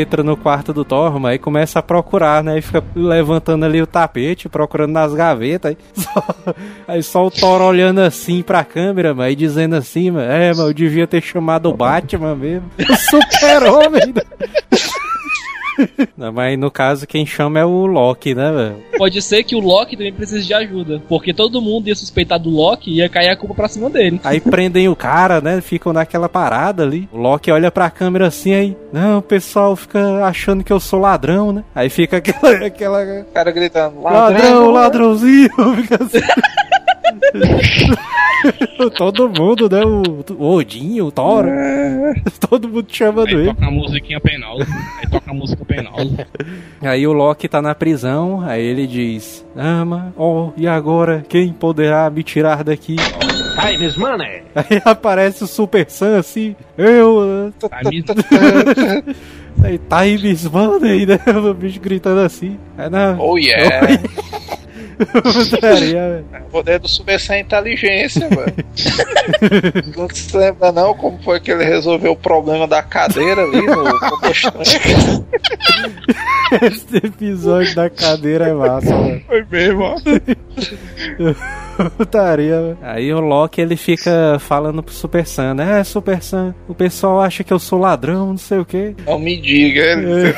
entra 0.00 0.22
no 0.22 0.36
quarto 0.36 0.72
do 0.72 0.84
Thor, 0.84 1.18
mas 1.18 1.32
aí 1.32 1.38
começa 1.38 1.78
a 1.78 1.82
procurar, 1.82 2.42
né? 2.42 2.58
E 2.58 2.62
fica 2.62 2.82
levantando 2.94 3.64
ali 3.64 3.82
o 3.82 3.86
tapete, 3.86 4.48
procurando 4.48 4.92
nas 4.92 5.14
gavetas. 5.14 5.72
Aí 5.72 5.76
só, 5.94 6.24
aí 6.88 7.02
só 7.02 7.26
o 7.26 7.30
Thor 7.30 7.60
olhando 7.62 8.00
assim 8.00 8.42
pra 8.42 8.64
câmera, 8.64 9.14
mas 9.14 9.32
e 9.32 9.36
dizendo 9.36 9.76
assim, 9.76 10.10
mano, 10.10 10.30
é, 10.30 10.48
mas 10.48 10.58
eu 10.58 10.74
devia 10.74 11.06
ter 11.06 11.22
chamado 11.22 11.68
o 11.70 11.74
Batman 11.76 12.34
mesmo. 12.34 12.70
O 12.92 12.96
super-homem. 12.96 14.14
Não, 16.16 16.32
mas 16.32 16.58
no 16.58 16.70
caso 16.70 17.06
quem 17.06 17.24
chama 17.24 17.58
é 17.58 17.64
o 17.64 17.86
Loki, 17.86 18.34
né, 18.34 18.52
velho? 18.52 18.76
Pode 18.96 19.20
ser 19.22 19.42
que 19.42 19.54
o 19.54 19.60
Loki 19.60 19.96
também 19.96 20.12
precise 20.12 20.46
de 20.46 20.54
ajuda, 20.54 21.02
porque 21.08 21.32
todo 21.32 21.60
mundo 21.60 21.88
ia 21.88 21.94
suspeitar 21.94 22.38
do 22.38 22.50
Loki 22.50 22.90
e 22.90 22.96
ia 22.96 23.08
cair 23.08 23.28
a 23.28 23.36
culpa 23.36 23.54
pra 23.54 23.68
cima 23.68 23.90
dele. 23.90 24.20
Aí 24.24 24.40
prendem 24.40 24.88
o 24.88 24.96
cara, 24.96 25.40
né? 25.40 25.60
Ficam 25.60 25.92
naquela 25.92 26.28
parada 26.28 26.82
ali. 26.82 27.08
O 27.12 27.18
Loki 27.18 27.50
olha 27.50 27.70
pra 27.70 27.90
câmera 27.90 28.26
assim, 28.26 28.54
aí. 28.54 28.76
Não, 28.92 29.18
o 29.18 29.22
pessoal 29.22 29.74
fica 29.76 30.24
achando 30.24 30.62
que 30.64 30.72
eu 30.72 30.80
sou 30.80 31.00
ladrão, 31.00 31.52
né? 31.52 31.64
Aí 31.74 31.88
fica 31.88 32.18
aquela. 32.18 32.66
aquela 32.66 33.02
O 33.22 33.32
cara 33.32 33.50
gritando, 33.50 34.02
ladrão, 34.02 34.70
ladrãozinho. 34.70 35.50
Fica 35.82 36.02
assim. 36.02 36.20
Todo 38.96 39.28
mundo, 39.28 39.68
né? 39.70 39.80
O, 39.84 40.24
o 40.34 40.54
Odin, 40.56 41.00
o 41.00 41.10
Thor. 41.12 41.46
Todo 42.48 42.68
mundo 42.68 42.86
chamando 42.88 43.28
Aí 43.28 43.34
ele. 43.34 43.46
toca 43.54 43.66
a 43.66 43.70
musiquinha 43.70 44.20
penal. 44.20 44.58
Aí 44.60 45.08
toca 45.10 45.30
a 45.30 45.34
música 45.34 45.64
penal. 45.64 45.94
Aí 46.80 47.06
o 47.06 47.12
Loki 47.12 47.48
tá 47.48 47.62
na 47.62 47.74
prisão, 47.74 48.40
aí 48.44 48.62
ele 48.64 48.86
diz: 48.86 49.44
Ama, 49.56 50.12
ó, 50.16 50.50
e 50.56 50.66
agora 50.66 51.24
quem 51.28 51.52
poderá 51.52 52.10
me 52.10 52.22
tirar 52.22 52.64
daqui? 52.64 52.96
Time 52.96 53.86
is 53.86 53.96
money. 53.96 54.42
Aí 54.56 54.80
aparece 54.84 55.44
o 55.44 55.46
Super 55.46 55.84
Sam 55.90 56.18
assim, 56.18 56.56
eu. 56.76 57.52
Me- 57.90 58.04
Aí 59.62 59.78
Times 59.78 60.46
Money, 60.48 61.04
né? 61.06 61.18
O 61.48 61.52
bicho 61.54 61.78
gritando 61.78 62.20
assim. 62.20 62.58
Aí 62.76 62.88
não. 62.88 63.18
Oh 63.20 63.36
yeah! 63.38 63.86
Putaria, 65.50 66.24
velho. 66.30 66.44
O 66.46 66.50
poder 66.50 66.78
do 66.78 66.88
Super 66.88 67.18
Sam 67.18 67.34
é 67.34 67.40
inteligência, 67.40 68.28
mano. 68.28 68.52
Não 69.96 70.08
se 70.08 70.36
lembra 70.36 70.72
não 70.72 70.94
como 70.94 71.20
foi 71.22 71.40
que 71.40 71.50
ele 71.50 71.64
resolveu 71.64 72.12
o 72.12 72.16
problema 72.16 72.66
da 72.66 72.82
cadeira 72.82 73.42
ali 73.42 73.62
no? 73.62 73.84
Esse 76.62 76.96
episódio 76.96 77.74
da 77.74 77.90
cadeira 77.90 78.48
é 78.48 78.52
massa, 78.52 78.94
mano. 78.94 79.22
Foi 79.26 79.44
mesmo, 79.50 79.82
ó. 79.82 79.96
Putaria, 81.96 82.60
velho. 82.60 82.78
Aí 82.82 83.12
o 83.12 83.20
Loki 83.20 83.60
ele 83.60 83.76
fica 83.76 84.38
falando 84.38 84.82
pro 84.82 84.94
Super 84.94 85.26
Sam, 85.26 85.54
né? 85.54 85.80
É, 85.80 85.84
Super 85.84 86.22
Sam, 86.22 86.54
o 86.68 86.74
pessoal 86.74 87.20
acha 87.20 87.42
que 87.42 87.52
eu 87.52 87.58
sou 87.58 87.78
ladrão, 87.78 88.28
não 88.28 88.38
sei 88.38 88.58
o 88.58 88.64
quê. 88.64 88.94
Não 89.06 89.18
me 89.18 89.40
diga. 89.40 89.82
Ele... 89.82 90.34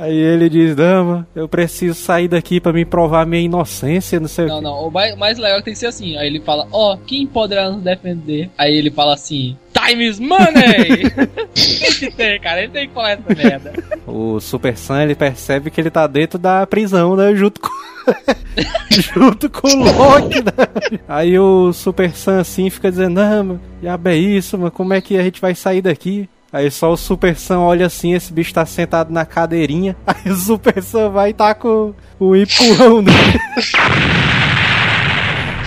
Aí 0.00 0.16
ele 0.16 0.48
diz, 0.48 0.74
dama, 0.74 1.28
eu 1.34 1.46
preciso 1.46 1.94
sair 1.94 2.26
daqui 2.26 2.58
pra 2.58 2.72
me 2.72 2.86
provar 2.86 3.26
minha 3.26 3.42
inocência, 3.42 4.18
não 4.18 4.28
sei 4.28 4.46
Não, 4.46 4.54
o 4.54 4.58
quê. 4.58 4.64
não. 4.64 4.88
O 4.88 4.90
mais, 4.90 5.14
mais 5.16 5.38
legal 5.38 5.60
tem 5.62 5.74
que 5.74 5.78
ser 5.78 5.88
assim. 5.88 6.16
Aí 6.16 6.26
ele 6.26 6.40
fala, 6.40 6.66
ó, 6.72 6.96
quem 6.96 7.26
poderá 7.26 7.68
nos 7.70 7.82
defender? 7.82 8.48
Aí 8.56 8.74
ele 8.74 8.90
fala 8.90 9.12
assim, 9.12 9.56
time 9.74 10.06
is 10.08 10.18
money! 10.18 11.10
tem 11.54 11.90
que 11.98 12.10
ter, 12.12 12.40
cara. 12.40 12.62
Ele 12.62 12.72
tem 12.72 12.88
que 12.88 12.94
falar 12.94 13.10
essa 13.10 13.34
merda. 13.36 13.72
O 14.06 14.40
Super 14.40 14.74
Sam 14.76 15.02
ele 15.02 15.14
percebe 15.14 15.70
que 15.70 15.78
ele 15.80 15.90
tá 15.90 16.06
dentro 16.06 16.38
da 16.38 16.66
prisão, 16.66 17.14
né? 17.14 17.34
Junto 17.34 17.60
com. 17.60 17.68
junto 18.90 19.50
com 19.50 19.68
o 19.68 19.84
Loki, 19.84 20.42
né? 20.42 20.98
Aí 21.06 21.38
o 21.38 21.72
Super 21.74 22.10
Sam 22.12 22.40
assim 22.40 22.70
fica 22.70 22.90
dizendo, 22.90 23.16
não, 23.20 23.44
mano, 23.44 23.60
diabo 23.82 24.08
é 24.08 24.16
isso, 24.16 24.56
mano, 24.56 24.70
como 24.70 24.94
é 24.94 25.00
que 25.02 25.18
a 25.18 25.22
gente 25.22 25.40
vai 25.40 25.54
sair 25.54 25.82
daqui? 25.82 26.26
Aí 26.52 26.68
só 26.70 26.92
o 26.92 26.96
Super 26.96 27.36
Sam 27.36 27.60
olha 27.60 27.86
assim, 27.86 28.12
esse 28.12 28.32
bicho 28.32 28.52
tá 28.52 28.66
sentado 28.66 29.12
na 29.12 29.24
cadeirinha. 29.24 29.96
Aí 30.06 30.32
o 30.32 30.36
Super 30.36 30.82
Sam 30.82 31.10
vai 31.10 31.30
e 31.30 31.34
tá 31.34 31.54
com 31.54 31.94
o 32.18 32.34
empurrão 32.34 33.02
dele 33.02 33.40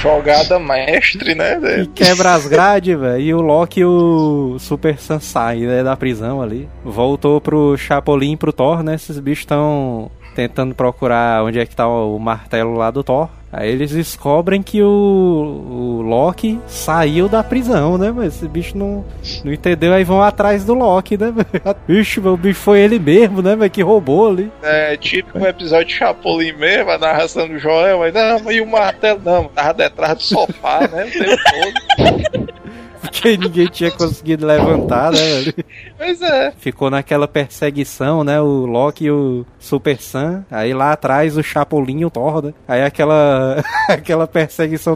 Jogada 0.01 0.59
mestre, 0.59 1.33
né? 1.33 1.57
e 1.81 1.87
quebra 1.87 2.33
as 2.33 2.45
grades, 2.49 2.99
velho. 2.99 3.21
E 3.21 3.33
o 3.33 3.39
Loki 3.39 3.79
e 3.79 3.85
o 3.85 4.57
Super 4.59 4.99
Sam 4.99 5.21
saem 5.21 5.65
né, 5.65 5.81
da 5.81 5.95
prisão 5.95 6.41
ali. 6.41 6.67
Voltou 6.83 7.39
pro 7.39 7.77
Chapolin 7.77 8.33
e 8.33 8.37
pro 8.37 8.51
Thor, 8.51 8.83
né? 8.83 8.95
Esses 8.95 9.17
bichos 9.17 9.43
estão 9.43 10.11
tentando 10.35 10.75
procurar 10.75 11.45
onde 11.45 11.59
é 11.59 11.65
que 11.65 11.73
tá 11.73 11.87
o 11.87 12.19
martelo 12.19 12.75
lá 12.75 12.91
do 12.91 13.01
Thor. 13.01 13.29
Aí 13.53 13.69
eles 13.69 13.91
descobrem 13.91 14.63
que 14.63 14.81
o, 14.81 14.87
o 14.87 16.01
Loki 16.01 16.59
saiu 16.65 17.29
da 17.29 17.43
prisão, 17.43 17.99
né? 17.99 18.11
Mas 18.11 18.35
esse 18.35 18.47
bicho 18.47 18.75
não, 18.75 19.05
não 19.45 19.53
entendeu, 19.53 19.93
aí 19.93 20.03
vão 20.03 20.23
atrás 20.23 20.65
do 20.65 20.73
Loki, 20.73 21.15
né? 21.17 21.31
Bicho, 21.87 22.27
o 22.27 22.35
bicho 22.35 22.59
foi 22.59 22.79
ele 22.79 22.97
mesmo, 22.97 23.43
né? 23.43 23.55
velho, 23.55 23.69
Que 23.69 23.83
roubou 23.83 24.29
ali. 24.29 24.51
É 24.63 24.97
típico 24.97 25.37
um 25.37 25.45
episódio 25.45 25.85
de 25.85 25.93
Chapolin 25.93 26.53
mesmo, 26.53 26.89
a 26.89 26.97
narração 26.97 27.47
do 27.47 27.59
Joel, 27.59 27.99
mas 27.99 28.11
não, 28.11 28.51
e 28.51 28.59
o 28.59 28.65
martelo 28.65 29.21
não, 29.23 29.43
tava 29.45 29.75
detrás 29.75 30.17
do 30.17 30.23
sofá, 30.23 30.87
né? 30.91 31.05
O 31.05 31.11
tempo 31.11 31.43
todo. 31.51 32.53
Porque 33.13 33.38
ninguém 33.38 33.67
tinha 33.67 33.91
conseguido 33.91 34.45
levantar, 34.45 35.12
né? 35.12 35.19
velho? 35.19 35.54
Pois 35.97 36.21
é. 36.21 36.52
Ficou 36.58 36.89
naquela 36.89 37.28
perseguição, 37.28 38.23
né? 38.23 38.41
O 38.41 38.65
Loki 38.65 39.06
e 39.06 39.12
o 39.12 39.45
Super 39.60 40.02
Sam. 40.02 40.43
Aí 40.49 40.73
lá 40.73 40.93
atrás 40.93 41.38
o 41.38 41.43
Chapolin 41.43 41.99
e 41.99 42.06
o 42.06 42.10
Thor, 42.10 42.43
né? 42.43 42.54
Aí 42.67 42.82
aquela, 42.82 43.63
aquela 43.88 44.26
perseguição. 44.28 44.95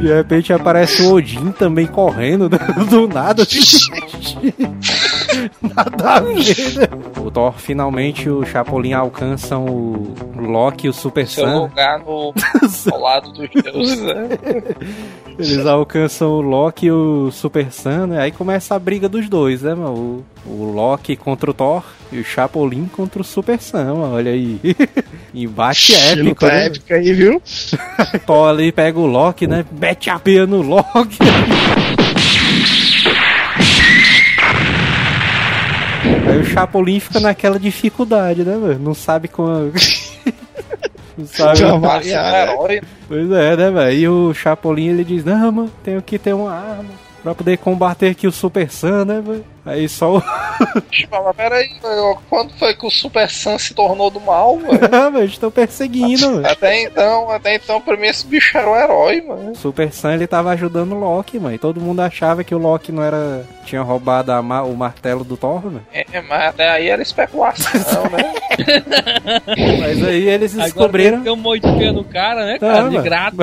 De 0.00 0.08
repente 0.08 0.52
aparece 0.52 1.02
o 1.02 1.14
Odin 1.14 1.52
também 1.52 1.86
correndo 1.86 2.50
né? 2.50 2.58
do 2.88 3.08
nada. 3.08 3.44
Nada 5.62 6.10
a 6.10 6.20
ver, 6.20 6.74
né? 6.74 6.88
O 7.20 7.30
Thor 7.30 7.54
finalmente 7.58 8.28
o 8.28 8.44
Chapolin 8.44 8.92
alcançam 8.92 9.64
o 9.66 10.14
Loki 10.36 10.86
e 10.86 10.90
o 10.90 10.92
Super 10.92 11.26
Seu 11.26 11.44
Sam. 11.44 11.58
lugar 11.60 11.98
no 12.00 12.32
ao 12.92 13.00
lado 13.00 13.32
dos 13.32 13.48
deuses, 13.50 14.00
né? 14.00 14.28
Eles 15.38 15.66
alcançam 15.66 16.30
o 16.30 16.40
Loki 16.40 16.86
e 16.86 16.90
o 16.90 17.30
Super 17.30 17.70
Sam, 17.72 18.08
né? 18.08 18.20
Aí 18.20 18.32
começa 18.32 18.74
a 18.74 18.78
briga 18.78 19.08
dos 19.08 19.28
dois, 19.28 19.62
né, 19.62 19.74
mano? 19.74 20.24
O, 20.46 20.50
o 20.50 20.72
Loki 20.72 21.16
contra 21.16 21.50
o 21.50 21.54
Thor 21.54 21.84
e 22.10 22.18
o 22.18 22.24
Chapolin 22.24 22.86
contra 22.86 23.20
o 23.20 23.24
Super 23.24 23.60
Sam, 23.60 23.94
mano. 23.94 24.14
Olha 24.14 24.32
aí. 24.32 24.58
Embate 25.34 25.94
épico, 25.94 26.46
né? 26.46 26.66
épica 26.66 26.94
aí, 26.96 27.12
viu? 27.12 27.42
Thor 28.26 28.48
ali 28.48 28.72
pega 28.72 28.98
o 28.98 29.06
Loki, 29.06 29.46
né? 29.46 29.64
Mete 29.70 30.10
a 30.10 30.18
peia 30.18 30.46
no 30.46 30.62
Loki. 30.62 31.18
Aí 36.30 36.38
o 36.38 36.44
Chapolin 36.44 37.00
fica 37.00 37.20
naquela 37.20 37.58
dificuldade, 37.58 38.44
né, 38.44 38.56
mano? 38.56 38.78
Não 38.78 38.94
sabe 38.94 39.28
como. 39.28 39.72
Não 41.16 41.26
sabe. 41.26 41.60
Passa 41.60 41.78
variar, 41.78 42.24
um 42.24 42.32
né? 42.32 42.42
herói. 42.42 42.82
Pois 43.08 43.30
é, 43.32 43.56
né, 43.56 43.70
velho? 43.70 43.98
E 43.98 44.08
o 44.08 44.34
Chapolin 44.34 44.88
ele 44.88 45.04
diz: 45.04 45.24
Não, 45.24 45.50
mano, 45.50 45.72
tenho 45.82 46.00
que 46.00 46.18
ter 46.18 46.32
uma 46.32 46.52
arma 46.52 47.08
pra 47.22 47.34
poder 47.34 47.58
combater 47.58 48.10
aqui 48.10 48.26
o 48.26 48.32
Super 48.32 48.70
Sam, 48.70 49.04
né, 49.04 49.20
velho? 49.20 49.44
Aí 49.66 49.88
só 49.88 50.16
o. 50.16 50.22
Mas 51.10 51.36
peraí, 51.36 51.70
quando 52.30 52.52
foi 52.54 52.74
que 52.74 52.86
o 52.86 52.90
Super 52.90 53.28
Sam 53.28 53.58
se 53.58 53.74
tornou 53.74 54.10
do 54.10 54.20
mal, 54.20 54.56
velho? 54.58 54.78
Ah, 54.90 55.10
velho, 55.10 55.24
estão 55.26 55.50
perseguindo, 55.50 56.36
velho. 56.40 56.46
Até 56.46 56.82
então, 56.84 57.30
até 57.30 57.54
então, 57.56 57.80
pra 57.80 57.96
mim 57.96 58.06
esse 58.06 58.26
bicho 58.26 58.56
era 58.56 58.70
um 58.70 58.76
herói, 58.76 59.20
mano. 59.20 59.50
O 59.52 59.56
Super 59.56 59.92
Sam 59.92 60.14
ele 60.14 60.26
tava 60.26 60.50
ajudando 60.50 60.92
o 60.92 60.98
Loki, 60.98 61.38
mano. 61.38 61.54
E 61.54 61.58
todo 61.58 61.80
mundo 61.80 62.00
achava 62.00 62.42
que 62.42 62.54
o 62.54 62.58
Loki 62.58 62.90
não 62.92 63.02
era. 63.02 63.44
tinha 63.66 63.82
roubado 63.82 64.32
a 64.32 64.40
ma- 64.42 64.62
o 64.62 64.74
martelo 64.74 65.22
do 65.24 65.36
Thor, 65.36 65.60
velho. 65.60 65.82
É, 65.92 66.20
mas 66.22 66.42
até 66.48 66.68
aí 66.70 66.88
era 66.88 67.02
especulação, 67.02 68.04
né? 68.10 68.32
Mas 69.78 70.04
aí 70.04 70.28
eles 70.28 70.52
Agora 70.54 70.64
descobriram. 70.66 71.22
tem 71.22 71.32
um 71.32 71.36
modificando 71.36 72.00
o 72.00 72.04
cara, 72.04 72.44
né, 72.46 72.54
Ah, 72.56 72.58
cara? 72.58 72.88
de 72.88 72.96
mano. 72.96 73.02
graça. 73.02 73.36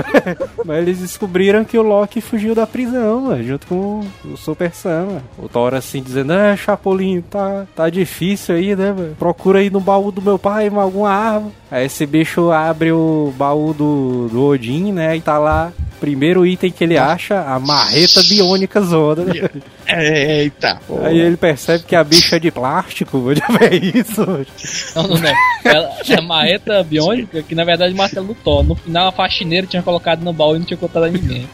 Mas 0.66 0.78
eles 0.80 1.00
descobriram 1.00 1.64
que 1.64 1.78
o 1.78 1.82
Loki 1.82 2.20
fugiu 2.22 2.54
da 2.56 2.68
prisão, 2.68 3.22
mano, 3.22 3.44
junto 3.44 3.68
com 3.68 4.02
o 4.26 4.38
Super 4.38 4.72
Sam, 4.74 5.06
mano. 5.06 5.24
O 5.38 5.48
Thor 5.48 5.74
assim 5.74 6.02
dizendo, 6.16 6.34
ah, 6.34 6.56
Chapolin, 6.56 7.22
tá, 7.22 7.66
tá 7.76 7.90
difícil 7.90 8.56
aí, 8.56 8.76
né, 8.76 8.92
mano? 8.92 9.16
Procura 9.18 9.60
aí 9.60 9.70
no 9.70 9.80
baú 9.80 10.12
do 10.12 10.22
meu 10.22 10.40
pai 10.40 10.68
alguma 10.68 11.10
arma. 11.10 11.52
Aí 11.70 11.86
esse 11.86 12.06
bicho 12.06 12.52
abre 12.52 12.92
o 12.92 13.34
baú 13.38 13.74
do, 13.74 14.30
do 14.30 14.46
Odin, 14.46 14.92
né, 14.94 15.16
e 15.18 15.22
tá 15.22 15.38
lá, 15.38 15.74
primeiro 16.00 16.46
item 16.46 16.72
que 16.72 16.84
ele 16.84 16.98
acha, 16.98 17.42
a 17.42 17.60
marreta 17.60 18.22
biônica 18.24 18.82
zona, 18.82 19.24
né? 19.26 19.50
É, 19.88 20.42
Eita. 20.42 20.80
Aí 21.04 21.20
ele 21.20 21.38
percebe 21.38 21.84
que 21.84 21.96
a 21.96 22.04
bicha 22.04 22.36
é 22.36 22.40
de 22.40 22.52
plástico, 22.52 23.18
mano. 23.18 23.42
É 23.62 23.76
isso. 23.76 24.22
Não, 24.96 25.08
não, 25.08 25.18
não. 25.18 25.34
Ela, 25.64 25.92
é 26.08 26.14
a 26.16 26.22
marreta 26.22 26.84
biônica, 26.84 27.42
que 27.42 27.56
na 27.56 27.64
verdade 27.64 27.92
é 27.92 27.94
o 27.94 27.98
martelo 27.98 28.28
do 28.28 28.36
Thor. 28.36 28.64
No 28.64 28.76
final, 28.76 29.08
a 29.08 29.12
faxineira 29.12 29.66
tinha 29.66 29.82
colocado 29.82 30.22
no 30.22 30.34
baú 30.34 30.56
e 30.56 30.60
não 30.60 30.66
tinha 30.66 30.78
contado 30.78 31.04
a 31.04 31.10
ninguém. 31.10 31.48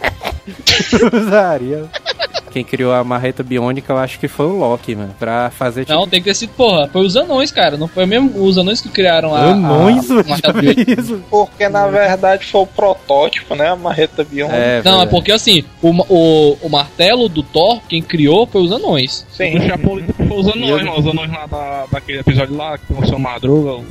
Usaria. 1.13 1.89
Quem 2.51 2.63
criou 2.63 2.93
a 2.93 3.03
marreta 3.03 3.41
biônica, 3.43 3.91
eu 3.93 3.97
acho 3.97 4.19
que 4.19 4.27
foi 4.27 4.45
o 4.45 4.57
Loki, 4.57 4.95
mano. 4.95 5.13
Pra 5.17 5.49
fazer 5.51 5.85
tipo. 5.85 5.93
Não, 5.97 6.07
tem 6.07 6.19
que 6.19 6.25
ter 6.25 6.35
sido, 6.35 6.51
porra. 6.53 6.87
Foi 6.91 7.05
os 7.05 7.15
anões, 7.15 7.51
cara. 7.51 7.77
Não 7.77 7.87
foi 7.87 8.05
mesmo 8.05 8.43
os 8.43 8.57
anões 8.57 8.81
que 8.81 8.89
criaram 8.89 9.33
a. 9.35 9.41
Anões, 9.51 10.09
a, 10.11 10.19
a. 10.19 11.19
Porque 11.29 11.67
na 11.69 11.87
verdade 11.87 12.45
foi 12.45 12.61
o 12.61 12.65
protótipo, 12.67 13.55
né? 13.55 13.69
A 13.69 13.75
marreta 13.75 14.23
biônica. 14.23 14.55
É, 14.57 14.81
Não, 14.83 15.01
é 15.01 15.05
porque 15.05 15.31
assim, 15.31 15.63
o, 15.81 15.89
o, 16.13 16.57
o 16.61 16.69
martelo 16.69 17.27
do 17.29 17.41
Thor, 17.43 17.81
quem 17.87 18.01
criou 18.01 18.45
foi 18.45 18.61
os 18.61 18.71
anões. 18.71 19.25
Sim. 19.31 19.57
O 19.57 19.61
Chapolin 19.67 20.05
foi 20.17 20.27
os 20.39 20.47
anões, 20.47 20.85
mano. 20.85 20.99
Os 20.99 21.07
anões 21.07 21.31
lá 21.31 21.45
da, 21.45 21.85
daquele 21.91 22.19
episódio 22.19 22.55
lá, 22.55 22.77
que 22.77 22.85
tem 22.87 22.97
o 23.01 23.07
seu 23.07 23.17
Madruga. 23.19 23.71
o- 23.75 23.85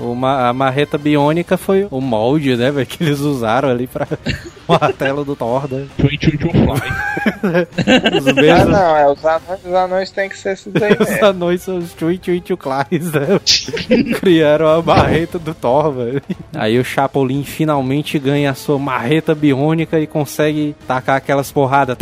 O 0.10 0.14
ma- 0.14 0.48
a 0.48 0.52
marreta 0.52 0.98
biônica 0.98 1.56
foi 1.56 1.86
o 1.90 2.00
molde, 2.00 2.56
né, 2.56 2.70
velho, 2.70 2.86
que 2.86 3.02
eles 3.04 3.20
usaram 3.20 3.68
ali 3.68 3.86
pra 3.86 4.06
o 4.66 4.72
martelo 4.72 5.24
do 5.24 5.36
Thor, 5.36 5.68
né? 5.70 5.86
Twin 5.96 6.18
Fly. 6.18 7.59
Os 7.62 8.26
Ah, 8.28 8.32
mesmos. 8.34 8.68
não, 8.68 8.96
é, 8.96 9.10
os 9.10 9.24
anões, 9.24 9.64
os 9.64 9.74
anões 9.74 10.10
têm 10.10 10.28
que 10.28 10.38
ser 10.38 10.52
esses 10.52 10.74
aí 10.82 10.92
Os 10.98 11.08
mesmo. 11.08 11.24
anões 11.26 11.62
são 11.62 11.78
os 11.78 11.92
Twin 11.92 12.16
Twin 12.18 12.40
Twin 12.40 12.56
Clays, 12.56 13.12
né? 13.12 13.40
Criaram 14.20 14.66
a 14.68 14.82
marreta 14.82 15.38
do 15.38 15.54
Thor, 15.54 15.92
velho. 15.92 16.22
Aí 16.54 16.78
o 16.78 16.84
Chapolin 16.84 17.44
finalmente 17.44 18.18
ganha 18.18 18.50
a 18.50 18.54
sua 18.54 18.78
marreta 18.78 19.34
biônica 19.34 19.98
e 19.98 20.06
consegue 20.06 20.74
tacar 20.86 21.16
aquelas 21.16 21.50
porradas 21.52 21.96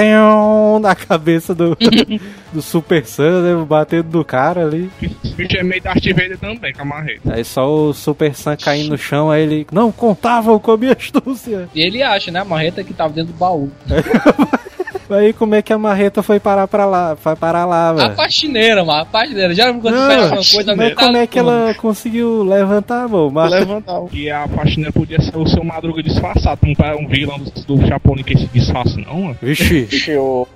na 0.81 0.95
cabeça 0.95 1.55
do, 1.55 1.77
do 2.53 2.63
Super 2.63 3.05
Sam, 3.07 3.43
né? 3.43 3.65
Batendo 3.65 4.09
do 4.09 4.25
cara 4.25 4.65
ali. 4.65 4.91
Esse 5.03 5.35
bicho 5.35 5.57
é 5.57 5.63
meio 5.63 5.83
Darth 5.83 6.05
Vader 6.05 6.39
também, 6.39 6.73
com 6.73 6.83
a 6.83 6.85
marreta. 6.85 7.35
Aí 7.35 7.45
só 7.45 7.69
o 7.71 7.93
Super 7.95 8.35
Sam 8.35 8.57
caindo 8.57 8.91
no 8.91 8.99
chão, 8.99 9.31
aí 9.31 9.43
ele. 9.43 9.67
Não 9.73 9.91
contavam 9.93 10.59
com 10.59 10.73
a 10.73 10.77
minha 10.77 10.93
astúcia. 10.93 11.69
E 11.75 11.81
ele 11.81 12.03
acha, 12.03 12.31
né? 12.31 12.41
A 12.41 12.45
marreta 12.45 12.83
que 12.85 12.93
tava 12.95 13.13
dentro 13.13 13.33
do 13.33 13.39
baú. 13.39 13.71
Aí 15.11 15.33
como 15.33 15.55
é 15.55 15.63
que 15.63 15.73
a 15.73 15.79
marreta 15.79 16.23
foi 16.23 16.39
parar 16.39 16.69
pra 16.69 16.85
lá? 16.85 17.17
Foi 17.17 17.35
parar 17.35 17.65
lá, 17.65 17.91
A 17.91 17.93
velho? 17.95 18.15
faxineira, 18.15 18.85
mano. 18.85 19.03
A 19.03 19.05
faxineira. 19.07 19.55
Já 19.55 19.73
quando 19.73 19.83
você 19.83 20.07
pega 20.09 20.23
alguma 20.25 20.37
coisa, 20.37 20.77
mas 20.77 20.95
como 20.95 21.17
é 21.17 21.27
que 21.27 21.39
ela 21.39 21.75
conseguiu 21.79 22.43
levantar, 22.43 23.09
mano? 23.09 23.31
Mas- 23.31 23.51
Levantar 23.53 24.01
o. 24.01 24.11
E 24.13 24.31
a 24.31 24.47
faxineira 24.49 24.93
podia 24.93 25.21
ser 25.21 25.37
o 25.37 25.47
seu 25.47 25.65
Madruga 25.65 26.03
disfarçado. 26.03 26.61
Não 26.63 26.87
é 26.87 26.95
um 26.95 27.09
vilão 27.09 27.39
do, 27.39 27.51
do 27.77 27.87
Chapolin 27.87 28.23
que 28.23 28.37
se 28.37 28.47
disfarça, 28.47 28.99
não, 29.01 29.23
mano. 29.23 29.37
Vixe. 29.41 29.83
Vixe, 29.85 30.17
o, 30.17 30.47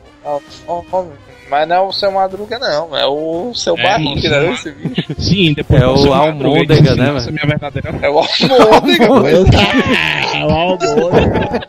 Mas 1.51 1.69
não 1.69 1.77
é 1.77 1.81
o 1.81 1.93
seu 1.93 2.11
Madruga, 2.11 2.59
não. 2.59 2.97
É 2.97 3.07
o 3.07 3.53
seu 3.55 3.77
É, 3.77 3.83
barriga, 3.83 4.31
né? 4.41 4.53
Esse 4.53 4.73
bicho. 4.73 5.15
Sim, 5.19 5.53
depois 5.53 5.83
É 5.83 5.87
o 5.87 6.15
Almôndega, 6.15 6.95
né, 6.95 7.11
minha 7.31 7.47
verdadeira 7.47 7.91
É 8.01 8.09
o 8.09 8.19
Almôndega. 8.19 9.05
É 10.35 10.45
o 10.47 10.51
Almôndega. 10.51 11.61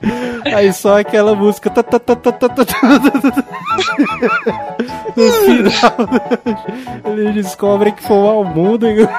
Aí 0.56 0.72
só 0.72 1.00
aquela 1.00 1.36
música. 1.36 1.70
No 5.16 5.32
final, 5.32 5.94
eles 7.18 7.46
descobrem 7.46 7.94
que 7.94 8.04
foi 8.04 8.18
o 8.18 8.28
Almôndega. 8.28 9.10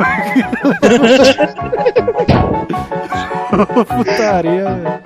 Putaria, 3.87 4.65
velho. 4.65 5.01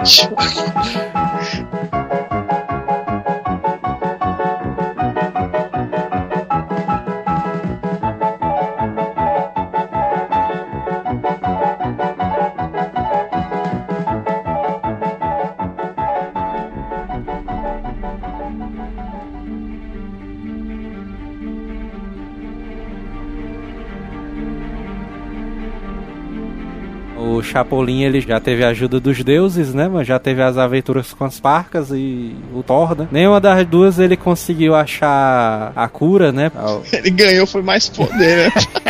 O 27.38 27.42
Chapolin 27.42 28.02
ele 28.02 28.20
já 28.20 28.38
teve 28.40 28.64
a 28.64 28.68
ajuda 28.68 28.98
dos 29.00 29.22
deuses, 29.22 29.72
né? 29.74 29.88
Mas 29.88 30.06
já 30.06 30.18
teve 30.18 30.42
as 30.42 30.56
aventuras 30.58 31.12
com 31.12 31.24
as 31.24 31.38
parcas 31.40 31.90
e 31.90 32.34
o 32.54 32.62
Thor, 32.62 32.96
né? 32.96 33.08
Nenhuma 33.10 33.40
das 33.40 33.66
duas 33.66 33.98
ele 33.98 34.16
conseguiu 34.16 34.74
achar 34.74 35.72
a 35.74 35.88
cura, 35.88 36.32
né? 36.32 36.50
Ele 36.92 37.10
ganhou, 37.10 37.46
foi 37.46 37.62
mais 37.62 37.88
poder, 37.88 38.46
né? 38.46 38.52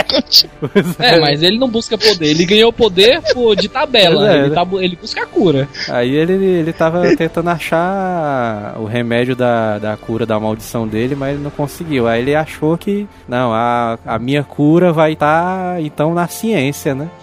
É, 0.98 1.20
mas 1.20 1.42
ele 1.42 1.58
não 1.58 1.68
busca 1.68 1.96
poder. 1.98 2.26
Ele 2.28 2.44
ganhou 2.46 2.72
poder 2.72 3.20
por, 3.34 3.54
de 3.54 3.68
tabela. 3.68 4.30
É, 4.32 4.38
ele, 4.38 4.48
né? 4.48 4.54
tá 4.54 4.64
bu- 4.64 4.80
ele 4.80 4.96
busca 4.96 5.22
a 5.22 5.26
cura. 5.26 5.68
Aí 5.88 6.14
ele, 6.14 6.32
ele 6.44 6.72
tava 6.72 7.14
tentando 7.14 7.50
achar 7.50 8.74
o 8.78 8.84
remédio 8.84 9.36
da, 9.36 9.78
da 9.78 9.96
cura 9.96 10.24
da 10.24 10.38
maldição 10.40 10.86
dele, 10.88 11.14
mas 11.14 11.34
ele 11.34 11.42
não 11.42 11.50
conseguiu. 11.50 12.06
Aí 12.08 12.22
ele 12.22 12.34
achou 12.34 12.76
que, 12.78 13.06
não, 13.28 13.52
a, 13.52 13.98
a 14.06 14.18
minha 14.18 14.42
cura 14.42 14.92
vai 14.92 15.12
estar, 15.12 15.80
então, 15.82 16.14
na 16.14 16.26
ciência, 16.26 16.94
né? 16.94 17.08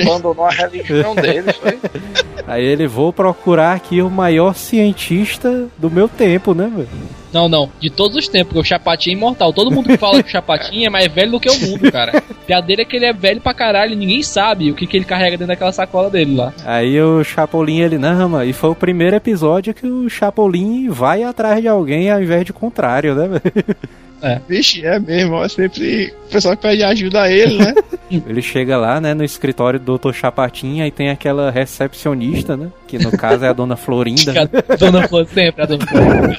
abandonou 0.00 0.44
a 0.44 0.50
religião 0.50 1.14
dele, 1.14 1.52
foi? 1.52 1.78
Aí 2.46 2.64
ele, 2.64 2.86
vou 2.86 3.12
procurar 3.12 3.74
aqui 3.74 4.02
o 4.02 4.10
maior 4.10 4.54
cientista 4.54 5.68
do 5.78 5.90
meu 5.90 6.08
tempo, 6.08 6.54
né, 6.54 6.70
velho? 6.74 6.88
Não, 7.32 7.48
não. 7.48 7.70
De 7.80 7.88
todos 7.88 8.16
os 8.16 8.28
tempos, 8.28 8.48
porque 8.48 8.60
o 8.60 8.64
Chapatinho 8.64 9.14
é 9.14 9.16
imortal. 9.16 9.52
Todo 9.52 9.70
mundo 9.70 9.88
que 9.88 9.96
fala 9.96 10.22
que 10.22 10.28
o 10.28 10.32
Chapatinho 10.32 10.86
é 10.86 10.90
mais 10.90 11.10
velho 11.10 11.32
do 11.32 11.40
que 11.40 11.48
o 11.48 11.58
mundo, 11.60 11.90
cara. 11.90 12.22
Piadeira 12.46 12.82
é 12.82 12.84
que 12.84 12.96
ele 12.96 13.06
é 13.06 13.12
velho 13.12 13.40
pra 13.40 13.54
caralho 13.54 13.92
e 13.92 13.96
ninguém 13.96 14.22
sabe 14.22 14.70
o 14.70 14.74
que, 14.74 14.86
que 14.86 14.96
ele 14.96 15.04
carrega 15.04 15.38
dentro 15.38 15.46
daquela 15.46 15.72
sacola 15.72 16.10
dele 16.10 16.36
lá. 16.36 16.52
Aí 16.64 17.00
o 17.00 17.24
Chapolin, 17.24 17.80
ele, 17.80 17.96
não, 17.96 18.28
mano, 18.28 18.44
e 18.44 18.52
foi 18.52 18.70
o 18.70 18.74
primeiro 18.74 19.16
episódio 19.16 19.72
que 19.72 19.86
o 19.86 20.10
Chapolin 20.10 20.90
vai 20.90 21.22
atrás 21.22 21.62
de 21.62 21.68
alguém 21.68 22.10
ao 22.10 22.22
invés 22.22 22.44
de 22.44 22.52
contrário, 22.52 23.14
né, 23.14 23.28
velho? 23.28 23.76
Vixe, 24.48 24.86
é 24.86 24.98
mesmo, 24.98 25.34
ó, 25.34 25.48
sempre 25.48 26.14
o 26.26 26.30
pessoal 26.30 26.56
que 26.56 26.62
pede 26.62 26.82
ajuda 26.82 27.22
a 27.22 27.30
ele, 27.30 27.58
né? 27.58 27.74
Ele 28.26 28.42
chega 28.42 28.76
lá, 28.76 29.00
né, 29.00 29.14
no 29.14 29.24
escritório 29.24 29.80
do 29.80 29.96
Dr. 29.96 30.12
Chapatin, 30.12 30.82
aí 30.82 30.90
tem 30.90 31.08
aquela 31.08 31.50
recepcionista, 31.50 32.58
né, 32.58 32.70
que 32.86 32.98
no 32.98 33.10
caso 33.10 33.42
é 33.42 33.48
a 33.48 33.54
Dona 33.54 33.74
Florinda. 33.74 34.50
A 34.68 34.76
dona 34.76 35.08
Flor 35.08 35.26
sempre, 35.26 35.62
a 35.62 35.66
dona 35.66 35.86
Flor. 35.86 36.36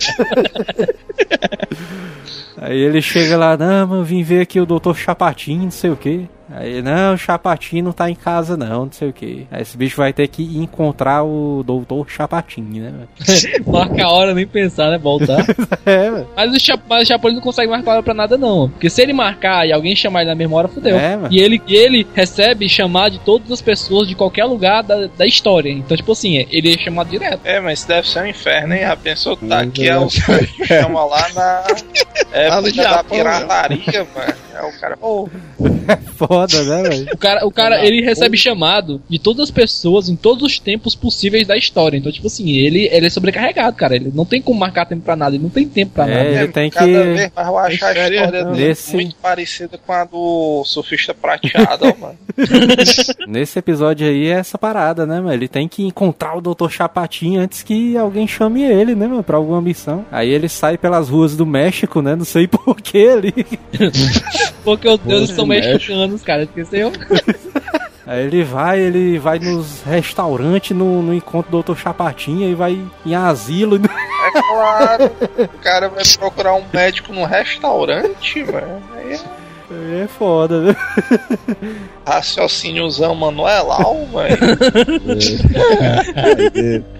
Aí 2.57 2.77
ele 2.77 3.01
chega 3.01 3.35
lá, 3.35 3.57
não, 3.57 3.87
mano, 3.87 4.03
vim 4.03 4.23
ver 4.23 4.41
aqui 4.41 4.59
o 4.59 4.65
Dr. 4.65 4.93
Chapatin, 4.95 5.57
não 5.63 5.71
sei 5.71 5.89
o 5.89 5.97
que. 5.97 6.27
Aí, 6.55 6.81
não, 6.81 7.15
o 7.15 7.17
Chapatin 7.17 7.81
não 7.81 7.91
tá 7.91 8.09
em 8.09 8.15
casa 8.15 8.55
não, 8.55 8.85
não 8.85 8.91
sei 8.91 9.09
o 9.09 9.13
que. 9.13 9.47
Aí 9.51 9.63
esse 9.63 9.75
bicho 9.75 9.97
vai 9.97 10.13
ter 10.13 10.27
que 10.27 10.43
encontrar 10.57 11.23
o 11.23 11.63
Dr. 11.63 12.07
Chapatin, 12.07 12.61
né? 12.61 12.93
Marca 13.65 14.05
a 14.05 14.11
hora, 14.11 14.33
nem 14.35 14.45
pensar, 14.45 14.91
né? 14.91 14.97
Voltar. 14.97 15.43
É, 15.85 16.09
velho. 16.09 16.27
Mas 16.35 16.53
o, 16.53 16.59
Cha 16.59 16.79
mas 16.87 17.03
o 17.03 17.05
Chapolin 17.05 17.35
não 17.35 17.41
consegue 17.41 17.69
marcar 17.69 17.91
a 17.91 17.93
hora 17.95 18.03
pra 18.03 18.13
nada, 18.13 18.37
não. 18.37 18.69
Porque 18.69 18.89
se 18.89 19.01
ele 19.01 19.11
marcar 19.11 19.67
e 19.67 19.73
alguém 19.73 19.95
chamar 19.95 20.21
ele 20.21 20.29
na 20.29 20.35
mesma 20.35 20.55
hora, 20.55 20.67
fudeu. 20.67 20.97
É, 20.97 21.15
mano. 21.17 21.27
e, 21.29 21.39
ele, 21.39 21.61
ele 21.67 22.07
recebe 22.13 22.69
chamar 22.69 23.09
de 23.09 23.19
todas 23.19 23.51
as 23.51 23.61
pessoas 23.61 24.07
de 24.07 24.15
qualquer 24.15 24.45
lugar 24.45 24.81
da, 24.81 25.07
da 25.07 25.25
história. 25.25 25.69
Então, 25.69 25.97
tipo 25.97 26.11
assim, 26.11 26.45
ele 26.49 26.73
é 26.73 26.77
chamado 26.77 27.09
direto. 27.09 27.41
É, 27.43 27.59
mas 27.59 27.79
isso 27.79 27.87
deve 27.87 28.07
ser 28.07 28.23
um 28.23 28.27
inferno, 28.27 28.73
hein? 28.73 28.81
Já 28.81 28.95
pensou 28.95 29.35
que 29.35 29.45
tá 29.45 29.59
aqui, 29.59 29.89
é. 29.89 29.91
é 29.91 29.97
o 29.97 30.07
cara 30.09 30.45
que 30.45 30.65
chama 30.65 31.05
lá 31.05 31.29
na 31.33 31.63
Lá 32.33 32.61
no 32.61 32.67
época 32.67 32.83
da 32.83 32.83
Japão, 32.83 33.17
pirataria, 33.17 34.07
mano. 34.15 34.33
É 34.55 34.63
o 34.63 34.79
cara, 34.79 34.97
pô, 34.97 35.29
Foda, 36.15 36.42
né, 36.47 36.83
velho? 36.83 37.07
O 37.13 37.17
cara, 37.17 37.45
o 37.47 37.51
cara 37.51 37.85
ele 37.85 38.01
recebe 38.01 38.37
chamado 38.37 39.01
de 39.09 39.19
todas 39.19 39.43
as 39.43 39.51
pessoas 39.51 40.09
em 40.09 40.15
todos 40.15 40.43
os 40.43 40.59
tempos 40.59 40.95
possíveis 40.95 41.47
da 41.47 41.55
história. 41.57 41.97
Então, 41.97 42.11
tipo 42.11 42.27
assim, 42.27 42.49
ele, 42.51 42.87
ele 42.91 43.07
é 43.07 43.09
sobrecarregado, 43.09 43.75
cara. 43.75 43.95
Ele 43.95 44.11
não 44.13 44.25
tem 44.25 44.41
como 44.41 44.59
marcar 44.59 44.85
tempo 44.85 45.01
pra 45.03 45.15
nada. 45.15 45.35
Ele 45.35 45.43
não 45.43 45.49
tem 45.49 45.67
tempo 45.67 45.93
pra 45.93 46.05
nada. 46.05 46.19
É, 46.23 46.43
ele 46.43 46.47
tem 46.51 46.69
cada 46.69 46.85
que. 46.85 46.91
vez 46.93 47.31
eu 47.35 47.57
acho 47.57 47.85
a 47.85 47.91
história 47.93 48.09
dele 48.31 48.43
Nesse- 48.55 48.93
muito 48.95 49.15
parecida 49.15 49.77
com 49.77 49.91
a 49.93 50.03
do 50.05 50.63
surfista 50.65 51.13
prateado, 51.13 51.85
ó, 51.87 51.95
mano. 51.99 52.17
Nesse 53.27 53.59
episódio 53.59 54.07
aí 54.07 54.27
é 54.27 54.31
essa 54.39 54.57
parada, 54.57 55.05
né, 55.05 55.17
mano? 55.19 55.33
Ele 55.33 55.47
tem 55.47 55.67
que 55.67 55.83
encontrar 55.83 56.35
o 56.37 56.41
Dr. 56.41 56.69
Chapatin 56.69 57.37
antes 57.37 57.63
que 57.63 57.95
alguém 57.97 58.27
chame 58.27 58.63
ele, 58.63 58.95
né, 58.95 59.07
mano? 59.07 59.23
Pra 59.23 59.37
alguma 59.37 59.61
missão. 59.61 60.05
Aí 60.11 60.29
ele 60.29 60.49
sai 60.49 60.77
pelas 60.77 61.09
ruas 61.09 61.35
do 61.35 61.45
México, 61.45 62.01
né? 62.01 62.15
Não 62.15 62.25
sei 62.25 62.47
porquê 62.49 63.09
ali. 63.17 63.33
Porque 64.63 64.87
os 64.87 64.99
deuses 64.99 65.29
Poxa, 65.29 65.35
são 65.35 65.45
mexicanos, 65.45 66.21
cara. 66.21 66.43
Esqueceu? 66.43 66.91
Aí 68.05 68.25
ele 68.25 68.43
vai, 68.43 68.81
ele 68.81 69.17
vai 69.17 69.39
nos 69.39 69.81
restaurantes 69.83 70.75
no, 70.75 71.01
no 71.01 71.13
encontro 71.13 71.49
do 71.51 71.63
Dr. 71.63 71.79
Chapatin, 71.79 72.43
aí 72.43 72.53
vai 72.53 72.77
em 73.05 73.15
asilo. 73.15 73.79
É 74.23 74.31
claro, 74.31 75.11
o 75.37 75.59
cara 75.59 75.89
vai 75.89 76.03
procurar 76.17 76.53
um 76.53 76.63
médico 76.71 77.11
num 77.11 77.25
restaurante, 77.25 78.41
mano. 78.45 78.81
Aí 78.95 79.13
é 79.13 79.19
Aí 79.69 80.01
é 80.01 80.07
foda, 80.07 80.61
né? 80.61 80.75
raciocíniozão 82.05 83.15
manuelal, 83.15 84.05
mano. 84.11 84.37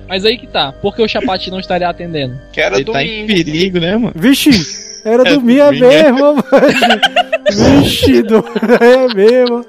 Mas 0.08 0.26
aí 0.26 0.38
que 0.38 0.48
tá. 0.48 0.72
Por 0.72 0.96
que 0.96 1.02
o 1.02 1.08
Chapati 1.08 1.52
não 1.52 1.60
estaria 1.60 1.88
atendendo? 1.88 2.40
Que 2.52 2.62
era 2.62 2.76
Ele 2.76 2.92
tá 2.92 3.04
em 3.04 3.28
perigo, 3.28 3.80
né, 3.80 3.96
mano? 3.96 4.14
Vixe, 4.16 4.52
era 5.04 5.28
É 5.28 5.34
domingo, 5.34 5.62
é. 5.62 5.72
mesmo, 5.72 6.20
mano. 6.20 6.44
Vixe, 7.82 8.24
do... 8.24 8.44
é 8.82 9.14
mesmo. 9.14 9.66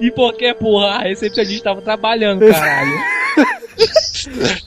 E 0.00 0.10
por 0.10 0.32
que, 0.34 0.52
porra, 0.54 0.96
a 0.96 1.02
recepcionista 1.02 1.64
tava 1.64 1.82
trabalhando, 1.82 2.46
caralho? 2.48 2.98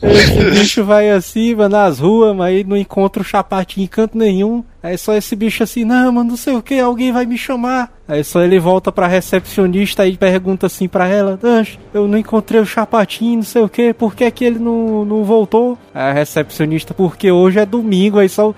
Esse 0.01 0.49
bicho 0.51 0.85
vai 0.85 1.09
assim, 1.09 1.55
mano, 1.55 1.69
nas 1.69 1.99
ruas, 1.99 2.35
mas 2.35 2.47
aí 2.47 2.63
não 2.63 2.77
encontra 2.77 3.21
o 3.21 3.25
Chapatin 3.25 3.81
em 3.83 3.87
canto 3.87 4.17
nenhum. 4.17 4.63
Aí 4.83 4.97
só 4.97 5.13
esse 5.13 5.35
bicho 5.35 5.63
assim, 5.63 5.85
não, 5.85 6.11
mano, 6.11 6.31
não 6.31 6.37
sei 6.37 6.55
o 6.55 6.61
que, 6.61 6.79
alguém 6.79 7.11
vai 7.11 7.25
me 7.25 7.37
chamar. 7.37 7.91
Aí 8.07 8.23
só 8.23 8.41
ele 8.41 8.59
volta 8.59 8.91
pra 8.91 9.07
recepcionista 9.07 10.05
e 10.05 10.17
pergunta 10.17 10.65
assim 10.65 10.87
pra 10.87 11.07
ela, 11.07 11.37
Danche, 11.41 11.79
eu 11.93 12.07
não 12.07 12.17
encontrei 12.17 12.59
o 12.59 12.65
Chapatin, 12.65 13.37
não 13.37 13.43
sei 13.43 13.61
o 13.61 13.69
que, 13.69 13.93
por 13.93 14.15
que 14.15 14.29
que 14.31 14.43
ele 14.43 14.59
não, 14.59 15.05
não 15.05 15.23
voltou? 15.23 15.77
Aí 15.93 16.09
a 16.09 16.13
recepcionista, 16.13 16.93
porque 16.93 17.31
hoje 17.31 17.59
é 17.59 17.65
domingo, 17.65 18.19
aí 18.19 18.27
só... 18.27 18.53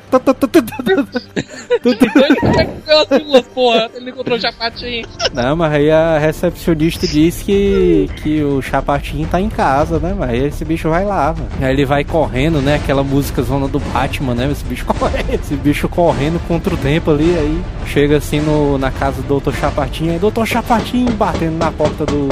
é 3.38 3.42
porra? 3.42 3.90
Ele 3.94 4.10
encontrou 4.10 4.38
o 4.38 4.42
Chapatinho. 4.42 5.08
Não, 5.34 5.56
mas 5.56 5.74
aí 5.74 5.92
a 5.92 6.18
recepcionista 6.18 7.08
diz 7.08 7.42
que, 7.42 8.10
que 8.22 8.44
o 8.44 8.62
Chapatin 8.62 9.26
tá 9.26 9.42
em 9.42 9.50
casa, 9.50 10.00
né? 10.00 10.16
Mas 10.18 10.30
aí 10.30 10.46
esse 10.46 10.64
bicho 10.64 10.90
vai 10.90 11.04
lá, 11.04 11.34
mano. 11.34 11.50
Aí 11.62 11.74
ele 11.74 11.86
vai 11.86 12.04
correndo, 12.04 12.62
né? 12.62 12.76
Aquela 12.76 13.04
música 13.04 13.42
zona 13.42 13.68
do 13.68 13.80
Batman, 13.80 14.36
né? 14.36 14.52
Esse 14.52 14.64
bicho 14.64 14.86
corre, 14.94 15.24
esse 15.34 15.56
bicho 15.56 15.90
correndo 16.14 16.39
contra 16.47 16.74
o 16.74 16.78
tempo 16.78 17.11
ali, 17.11 17.36
aí 17.38 17.61
chega 17.88 18.18
assim 18.18 18.39
no, 18.39 18.78
na 18.78 18.91
casa 18.91 19.22
do 19.24 19.39
Dr. 19.39 19.53
Chapatin, 19.53 20.09
aí 20.09 20.20
Dr. 20.20 20.45
Chapatin 20.45 21.05
batendo 21.05 21.57
na 21.57 21.72
porta 21.72 22.05
do 22.05 22.30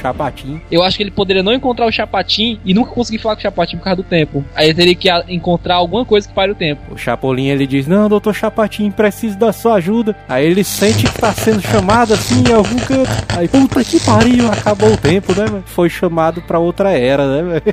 Chapatin. 0.00 0.60
Eu 0.70 0.82
acho 0.82 0.96
que 0.96 1.02
ele 1.02 1.10
poderia 1.10 1.42
não 1.42 1.52
encontrar 1.52 1.86
o 1.86 1.92
Chapatin 1.92 2.58
e 2.64 2.74
nunca 2.74 2.90
conseguir 2.90 3.18
falar 3.18 3.36
com 3.36 3.40
o 3.40 3.42
Chapatin 3.42 3.76
por 3.76 3.84
causa 3.84 3.96
do 3.96 4.02
tempo. 4.02 4.44
Aí 4.54 4.66
ele 4.66 4.74
teria 4.74 4.94
que 4.94 5.08
encontrar 5.32 5.76
alguma 5.76 6.04
coisa 6.04 6.26
que 6.26 6.34
pare 6.34 6.50
o 6.50 6.54
tempo. 6.54 6.80
O 6.92 6.96
Chapolin 6.96 7.48
ele 7.48 7.66
diz: 7.66 7.86
Não, 7.86 8.08
Dr. 8.08 8.32
Chapatin, 8.32 8.90
preciso 8.90 9.38
da 9.38 9.52
sua 9.52 9.74
ajuda. 9.74 10.16
Aí 10.28 10.46
ele 10.46 10.64
sente 10.64 11.06
que 11.06 11.20
tá 11.20 11.32
sendo 11.32 11.60
chamado 11.60 12.14
assim 12.14 12.42
em 12.48 12.52
algum 12.52 12.78
canto. 12.78 13.10
Aí, 13.36 13.46
puta 13.46 13.84
que 13.84 14.00
pariu, 14.00 14.50
acabou 14.50 14.92
o 14.92 14.96
tempo, 14.96 15.34
né? 15.34 15.62
Foi 15.66 15.90
chamado 15.90 16.40
pra 16.42 16.58
outra 16.58 16.92
era, 16.92 17.42
né, 17.42 17.60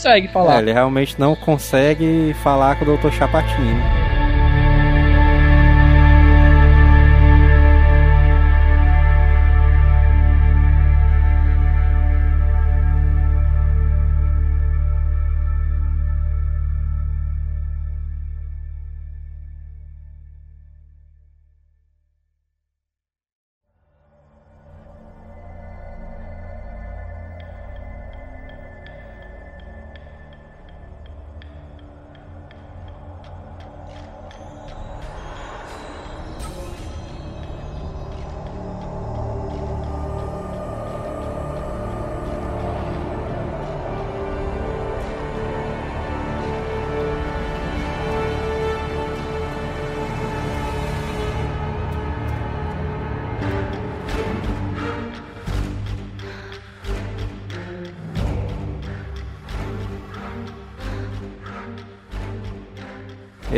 Consegue 0.00 0.28
É, 0.28 0.30
falar. 0.30 0.62
ele 0.62 0.72
realmente 0.72 1.14
não 1.18 1.36
consegue 1.36 2.34
falar 2.42 2.76
com 2.76 2.86
o 2.86 2.96
Dr. 2.96 3.10
Chapatin. 3.12 3.99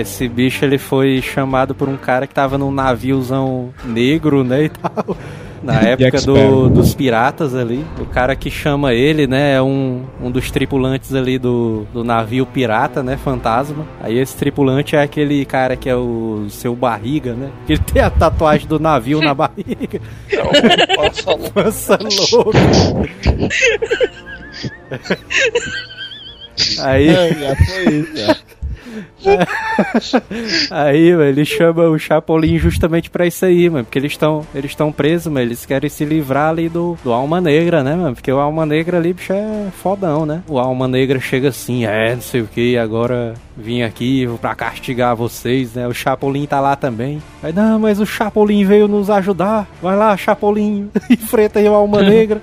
Esse 0.03 0.28
bicho 0.28 0.64
ele 0.64 0.78
foi 0.78 1.22
chamado 1.22 1.74
por 1.74 1.88
um 1.88 1.96
cara 1.96 2.26
que 2.26 2.34
tava 2.34 2.59
num 2.59 2.70
naviozão 2.70 3.72
negro, 3.84 4.44
né, 4.44 4.64
e 4.64 4.68
tal. 4.68 5.16
Na 5.62 5.74
época 5.82 6.20
do, 6.22 6.68
dos 6.68 6.92
piratas 6.92 7.55
ali. 7.55 7.84
O 8.00 8.05
cara 8.07 8.34
que 8.34 8.50
chama 8.50 8.92
ele, 8.92 9.26
né, 9.28 9.55
é 9.55 9.62
um, 9.62 10.03
um 10.20 10.30
dos 10.30 10.50
tripulantes 10.50 11.14
ali 11.14 11.38
do, 11.38 11.86
do 11.92 12.03
navio 12.03 12.44
pirata, 12.44 13.00
né, 13.03 13.16
fantasma. 13.16 13.86
Aí 14.00 14.18
esse 14.18 14.36
tripulante 14.36 14.96
é 14.96 15.03
aquele 15.03 15.44
cara 15.44 15.76
que 15.76 15.88
é 15.88 15.94
o 15.94 16.46
seu 16.50 16.74
barriga, 16.74 17.32
né? 17.34 17.50
Que 17.66 17.74
ele 17.74 17.82
tem 17.82 18.03
a 18.03 18.11
tatuagem 18.11 18.66
do 18.66 18.80
navio 18.80 19.20
na 19.20 19.32
barriga. 19.34 20.00
É 20.32 20.42
o 20.42 20.96
Pança 20.96 21.30
Louca. 21.30 21.50
Pança 21.50 21.98
louca. 22.32 22.59
Aí, 26.80 27.09
É, 27.09 27.34
já 27.34 27.57
foi 27.57 27.94
isso, 27.94 28.16
já. 28.16 28.36
aí, 30.70 31.12
mano, 31.12 31.24
ele 31.24 31.45
chama 31.45 31.88
o 31.88 31.99
Chapolin 31.99 32.59
justamente 32.59 33.11
pra 33.11 33.26
isso 33.26 33.45
aí, 33.45 33.68
mano. 33.68 33.84
Porque 33.84 33.99
eles 33.99 34.12
estão 34.12 34.47
eles 34.55 34.76
presos, 34.95 35.32
mano. 35.32 35.47
Eles 35.47 35.64
querem 35.64 35.88
se 35.88 36.05
livrar 36.05 36.51
ali 36.51 36.68
do, 36.68 36.97
do 37.03 37.12
Alma 37.12 37.40
Negra, 37.40 37.82
né, 37.82 37.95
mano? 37.95 38.14
Porque 38.14 38.32
o 38.32 38.38
Alma 38.38 38.66
Negra 38.66 38.99
ali, 38.99 39.12
bicho, 39.12 39.32
é 39.32 39.68
fodão, 39.82 40.26
né? 40.26 40.43
O 40.49 40.59
Alma 40.59 40.88
Negra 40.88 41.20
chega 41.20 41.49
assim, 41.49 41.84
é, 41.84 42.14
não 42.14 42.22
sei 42.22 42.40
o 42.40 42.47
que, 42.47 42.76
agora 42.76 43.34
vim 43.57 43.82
aqui 43.82 44.28
pra 44.40 44.55
castigar 44.55 45.14
vocês, 45.14 45.74
né? 45.74 45.86
O 45.86 45.95
Chapolin 45.95 46.47
tá 46.47 46.61
lá 46.61 46.76
também. 46.76 47.22
Aí, 47.43 47.53
não, 47.53 47.78
mas 47.78 48.01
o 48.01 48.07
Chapolin 48.07 48.64
veio 48.64 48.88
nos 48.88 49.11
ajudar. 49.11 49.66
Vai 49.80 49.97
lá, 49.97 50.16
Chapolin, 50.16 50.90
enfrenta 51.11 51.59
aí 51.59 51.68
o 51.68 51.74
Alma 51.74 52.03
Negra. 52.03 52.40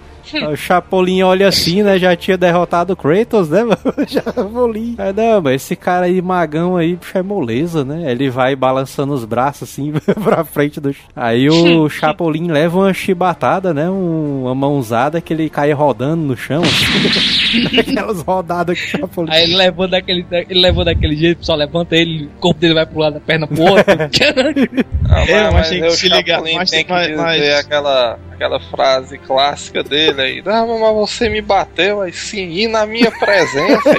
O 0.51 0.55
Chapolin 0.55 1.21
olha 1.23 1.47
assim, 1.47 1.81
né? 1.83 1.97
Já 1.97 2.15
tinha 2.15 2.37
derrotado 2.37 2.93
o 2.93 2.95
Kratos, 2.95 3.49
né, 3.49 3.63
mano? 3.63 3.77
Chapolin. 4.07 4.95
Aí, 4.97 5.13
não, 5.13 5.41
mas 5.41 5.55
esse 5.61 5.75
cara 5.75 6.05
aí, 6.05 6.21
magão 6.21 6.75
aí, 6.77 6.95
bicho, 6.95 7.17
é 7.17 7.21
moleza, 7.21 7.83
né? 7.83 8.11
Ele 8.11 8.29
vai 8.29 8.55
balançando 8.55 9.13
os 9.13 9.25
braços 9.25 9.69
assim 9.69 9.91
pra 10.23 10.43
frente 10.43 10.79
do. 10.79 10.93
Aí 11.15 11.49
o 11.49 11.89
Chapolin 11.89 12.47
leva 12.51 12.77
uma 12.79 12.93
chibatada, 12.93 13.73
né? 13.73 13.89
Um- 13.89 14.43
uma 14.43 14.55
mãozada 14.55 15.19
que 15.21 15.33
ele 15.33 15.49
cai 15.49 15.71
rodando 15.71 16.23
no 16.23 16.37
chão. 16.37 16.61
Aquelas 17.79 18.21
rodadas 18.21 18.79
que 18.79 18.85
o 18.85 18.99
Chapolin. 18.99 19.31
Aí 19.31 19.43
ele 19.43 19.55
levou 19.55 19.87
daquele, 19.87 20.25
ele 20.31 20.59
levou 20.61 20.83
daquele 20.85 21.15
jeito, 21.15 21.45
só 21.45 21.55
levanta 21.55 21.95
ele, 21.95 22.25
o 22.25 22.39
corpo 22.39 22.59
dele 22.59 22.73
vai 22.73 22.85
pro 22.85 22.99
lado 22.99 23.13
da 23.15 23.19
perna 23.19 23.47
pro 23.47 23.61
outro. 23.63 23.85
Ah, 25.11 25.21
É, 25.27 25.43
mas, 25.45 25.53
mas 25.53 25.69
tem 25.69 25.81
que 25.81 25.87
o 25.87 25.91
se 25.91 26.07
ligar, 26.09 26.41
mas 26.41 26.69
tem 26.69 26.85
que 26.85 26.91
mas- 26.91 27.49
aquela, 27.59 28.19
aquela 28.39 28.59
frase 28.61 29.17
clássica 29.17 29.83
dele 29.83 30.21
aí. 30.21 30.41
Não, 30.41 30.79
mas 30.79 30.95
você 30.95 31.27
me 31.27 31.41
bateu, 31.41 32.01
aí 32.01 32.13
sim, 32.13 32.49
e 32.51 32.67
na 32.69 32.85
minha 32.85 33.11
presença. 33.11 33.89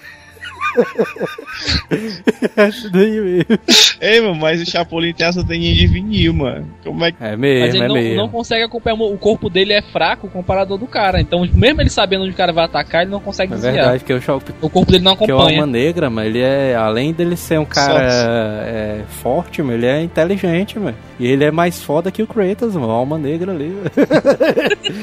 Acho 2.56 2.90
daí 2.90 3.20
mesmo. 3.20 3.58
Ei, 4.00 4.20
mano, 4.20 4.34
mas 4.36 4.60
o 4.62 4.70
Chapolin 4.70 5.12
tem 5.12 5.26
essa 5.26 5.44
teninha 5.44 5.74
de 5.74 5.86
vinil, 5.86 6.32
mano. 6.34 6.66
Como 6.84 7.04
é 7.04 7.12
que. 7.12 7.22
É 7.22 7.30
Mas 7.36 7.38
mesmo, 7.38 7.76
ele 7.76 7.84
é 7.84 7.88
não, 7.88 7.94
mesmo. 7.94 8.16
não 8.16 8.28
consegue 8.28 8.64
acompanhar, 8.64 8.94
o 9.00 9.18
corpo 9.18 9.48
dele 9.50 9.72
é 9.72 9.82
fraco 9.82 10.28
comparado 10.28 10.72
ao 10.72 10.78
do 10.78 10.86
cara. 10.86 11.20
Então, 11.20 11.46
mesmo 11.52 11.80
ele 11.80 11.90
sabendo 11.90 12.22
onde 12.22 12.32
o 12.32 12.36
cara 12.36 12.52
vai 12.52 12.64
atacar, 12.64 13.02
ele 13.02 13.10
não 13.10 13.20
consegue 13.20 13.52
É 13.52 13.56
desviar. 13.56 13.74
verdade, 13.74 14.04
que 14.04 14.12
o 14.12 14.20
Chapolin. 14.20 14.54
O 14.60 14.70
corpo 14.70 14.90
dele 14.92 15.04
não 15.04 15.16
Que 15.16 15.22
o 15.30 15.36
acompanha. 15.36 15.60
Alma 15.60 15.66
Negra, 15.72 16.08
mano, 16.10 16.26
ele 16.28 16.40
é, 16.40 16.74
além 16.74 17.12
dele 17.12 17.36
ser 17.36 17.58
um 17.58 17.64
cara 17.64 18.08
é, 18.66 19.00
forte, 19.08 19.62
mano, 19.62 19.74
ele 19.78 19.86
é 19.86 20.02
inteligente, 20.02 20.78
mano. 20.78 20.96
E 21.18 21.26
ele 21.26 21.44
é 21.44 21.50
mais 21.50 21.82
foda 21.82 22.10
que 22.10 22.22
o 22.22 22.26
Kratos, 22.26 22.74
mano, 22.74 22.90
Alma 22.90 23.18
Negra 23.18 23.52
ali. 23.52 23.74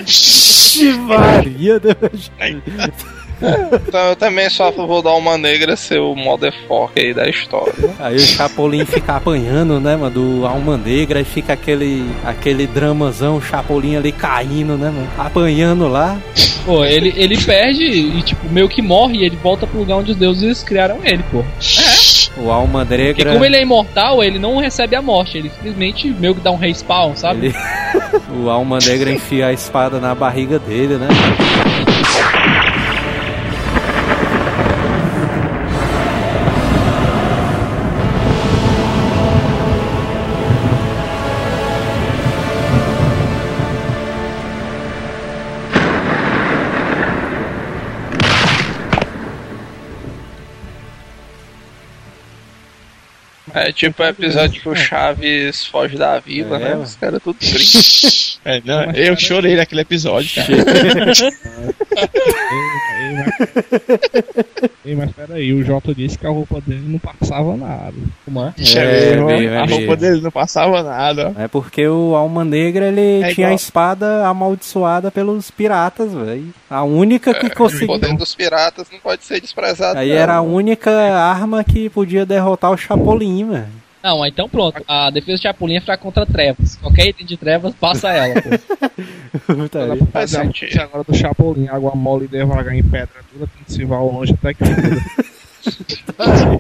Que 0.06 0.92
varia, 1.08 1.76
né? 1.76 2.92
Então 3.88 4.10
eu 4.10 4.16
também 4.16 4.50
sou 4.50 4.68
a 4.68 4.72
favor 4.72 5.02
da 5.02 5.10
Alma 5.10 5.38
Negra 5.38 5.76
ser 5.76 6.00
o 6.00 6.16
motherfucker 6.16 7.04
aí 7.04 7.14
da 7.14 7.30
história. 7.30 7.74
Aí 8.00 8.16
o 8.16 8.20
Chapolin 8.20 8.86
fica 8.86 9.16
apanhando, 9.16 9.80
né, 9.80 9.96
mano, 9.96 10.10
do 10.10 10.46
Alma 10.46 10.78
Negra, 10.78 11.20
e 11.22 11.24
fica 11.24 11.54
aquele, 11.54 12.06
aquele 12.26 12.66
dramazão, 12.66 13.38
o 13.38 13.42
Chapolin 13.42 13.96
ali 13.96 14.12
caindo, 14.12 14.78
né, 14.78 14.90
mano, 14.90 15.08
apanhando 15.18 15.88
lá. 15.88 16.18
Pô, 16.66 16.84
ele, 16.84 17.14
ele 17.16 17.38
perde 17.38 17.86
e, 17.86 18.22
tipo, 18.22 18.50
meio 18.50 18.68
que 18.68 18.82
morre 18.82 19.20
e 19.20 19.26
ele 19.26 19.38
volta 19.38 19.66
pro 19.66 19.80
lugar 19.80 19.98
onde 19.98 20.12
os 20.12 20.18
deuses 20.18 20.64
criaram 20.64 20.98
ele, 21.04 21.24
pô. 21.32 21.44
O 22.36 22.52
Alma 22.52 22.86
Porque 22.86 23.04
Negra... 23.04 23.32
como 23.32 23.46
ele 23.46 23.56
é 23.56 23.62
imortal, 23.62 24.24
ele 24.24 24.38
não 24.38 24.58
recebe 24.58 24.96
a 24.96 25.02
morte, 25.02 25.38
ele 25.38 25.50
simplesmente 25.50 26.10
meio 26.10 26.36
que 26.36 26.42
dá 26.42 26.52
um 26.52 26.58
respawn, 26.58 27.16
sabe? 27.16 27.48
Ele- 27.48 27.56
o 28.44 28.50
Alma 28.50 28.80
Negra 28.86 29.12
enfia 29.12 29.48
a 29.48 29.54
espada 29.54 30.00
na 30.00 30.14
barriga 30.14 30.60
dele, 30.60 30.98
né? 30.98 31.08
É 53.64 53.72
tipo 53.72 54.04
o 54.04 54.06
episódio 54.06 54.62
que 54.62 54.70
o 54.70 54.76
Chaves 54.76 55.66
foge 55.66 55.98
da 55.98 56.20
vila, 56.20 56.58
É, 56.58 56.60
né? 56.60 56.70
mano. 56.72 56.84
Os 56.84 56.96
caras 56.96 57.22
tudo 57.24 57.38
tristes. 57.40 58.40
É, 58.46 58.62
não, 58.64 58.92
eu 58.92 59.18
chorei 59.18 59.56
naquele 59.56 59.82
episódio, 59.82 60.30
cara. 60.36 60.48
Ei, 64.86 64.96
mas... 64.96 65.12
Peraí, 65.12 65.54
o 65.54 65.64
Jota 65.64 65.94
disse 65.94 66.18
que 66.18 66.26
a 66.26 66.30
roupa 66.30 66.62
dele 66.66 66.84
não 66.88 67.00
passava 67.00 67.56
nada. 67.58 67.94
Como 68.26 68.42
é? 68.44 68.54
É, 68.76 69.16
Meu, 69.16 69.26
meio, 69.26 69.50
é 69.50 69.58
a 69.58 69.66
roupa 69.66 69.96
dele 69.96 70.22
não 70.22 70.32
passava 70.32 70.82
nada. 70.84 71.34
É 71.38 71.48
porque 71.48 71.88
o 71.88 72.16
Alma 72.16 72.44
Negra 72.46 72.88
ele 72.88 73.22
É 73.24 73.34
tinha 73.34 73.48
a 73.48 73.50
igual- 73.52 73.56
espada 73.56 74.26
amaldiçoada 74.28 75.12
pelos 75.12 75.52
piratas, 75.52 76.14
velho. 76.14 76.54
A 76.70 76.84
única 76.84 77.34
que 77.34 77.48
O 77.48 77.56
conseguiu. 77.56 77.88
poder 77.88 78.16
dos 78.16 78.34
piratas 78.36 78.88
não 78.92 79.00
pode 79.00 79.24
ser 79.26 79.42
desprezado. 79.42 80.00
Aí 80.00 80.10
não. 80.10 80.16
era 80.16 80.36
a 80.36 80.42
única 80.42 80.92
arma 80.92 81.64
que 81.64 81.90
podia 81.90 82.26
derrotar 82.26 82.72
o 82.72 82.78
Chapolin, 82.78 83.47
velho. 83.48 83.88
Não, 84.04 84.26
então 84.26 84.48
pronto. 84.48 84.84
A 84.88 85.10
defesa 85.10 85.38
de 85.38 85.44
Chapolin 85.44 85.76
é 85.76 85.98
contra 85.98 86.26
trevas. 86.26 86.76
Qualquer 86.78 87.08
item 87.08 87.26
de 87.26 87.36
trevas, 87.36 87.74
passa 87.76 88.10
ela. 88.10 88.42
Puta 89.46 89.98
pra 89.98 90.06
fazer 90.26 90.38
a 90.80 90.84
agora 90.84 91.04
do 91.04 91.16
Chapolin, 91.16 91.68
água 91.68 91.96
mole 91.96 92.26
e 92.26 92.28
devagar 92.28 92.74
em 92.74 92.84
pedra 92.84 93.28
dura, 93.34 93.48
tem 93.48 93.64
que 93.66 93.74
se 93.74 93.86
vá 93.86 94.00
longe 94.00 94.34
até 94.34 94.54
que 94.54 94.64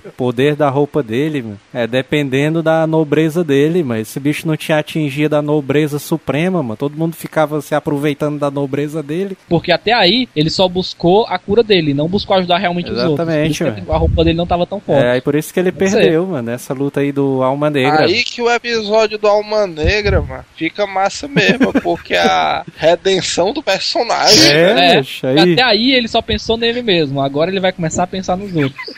O 0.06 0.12
poder 0.12 0.56
da 0.56 0.70
roupa 0.70 1.02
dele, 1.02 1.42
mano, 1.42 1.60
é 1.74 1.88
dependendo 1.88 2.62
da 2.62 2.86
nobreza 2.86 3.44
dele, 3.44 3.84
mas 3.84 4.08
esse 4.08 4.20
bicho 4.20 4.48
não 4.48 4.56
tinha 4.56 4.78
atingido 4.78 5.36
a 5.36 5.42
nobreza 5.42 6.00
suprema, 6.00 6.62
mano. 6.62 6.78
Todo 6.78 6.98
mundo 6.98 7.16
ficava 7.16 7.62
se 7.62 7.74
aproveitando 7.74 8.40
da 8.40 8.52
nobreza 8.52 9.02
dele. 9.02 9.38
Porque 9.48 9.72
até 9.72 9.94
aí, 9.94 10.28
ele 10.36 10.50
só 10.50 10.68
buscou 10.68 11.26
a 11.28 11.38
cura 11.40 11.64
dele, 11.64 11.94
não 11.94 12.08
buscou 12.08 12.36
ajudar 12.38 12.58
realmente 12.58 12.92
os 12.92 12.98
outros. 12.98 13.20
Exatamente, 13.20 13.64
a 13.64 13.98
roupa 13.98 14.24
dele 14.24 14.38
não 14.38 14.48
tava 14.48 14.66
tão 14.66 14.80
forte. 14.80 15.06
É, 15.06 15.18
e 15.18 15.22
por 15.22 15.36
isso 15.36 15.54
que 15.54 15.60
ele 15.60 15.72
Pode 15.72 15.90
ser. 15.90 15.98
perdeu, 15.98 16.26
mano, 16.26 16.52
nessa 16.52 16.74
luta 16.74 17.00
aí 17.00 17.12
do 17.12 17.42
Alma 17.44 17.70
Negra. 17.70 18.06
Aí 18.06 18.24
que 18.24 18.42
o 18.42 18.50
episódio 18.50 19.18
do 19.18 19.28
Alma 19.28 19.68
Negra, 19.68 20.22
mano, 20.22 20.46
fica 20.56 20.86
massa 20.86 21.28
mesmo, 21.28 21.74
porque 21.82 22.16
a 22.16 22.64
redenção 22.76 23.54
do 23.54 23.62
personagem. 23.64 24.52
É, 24.52 24.74
né? 24.74 24.96
É, 24.96 25.00
bicho, 25.00 25.28
aí. 25.28 25.54
Até 25.54 25.64
aí 25.64 25.94
ele 25.94 26.08
só 26.08 26.22
pensou 26.22 26.58
nele 26.58 26.82
mesmo. 26.82 27.22
Agora 27.22 27.50
ele 27.50 27.60
vai 27.60 27.72
começar 27.72 28.04
a 28.04 28.08
pensar 28.08 28.36
nos 28.36 28.56
outros. 28.56 28.97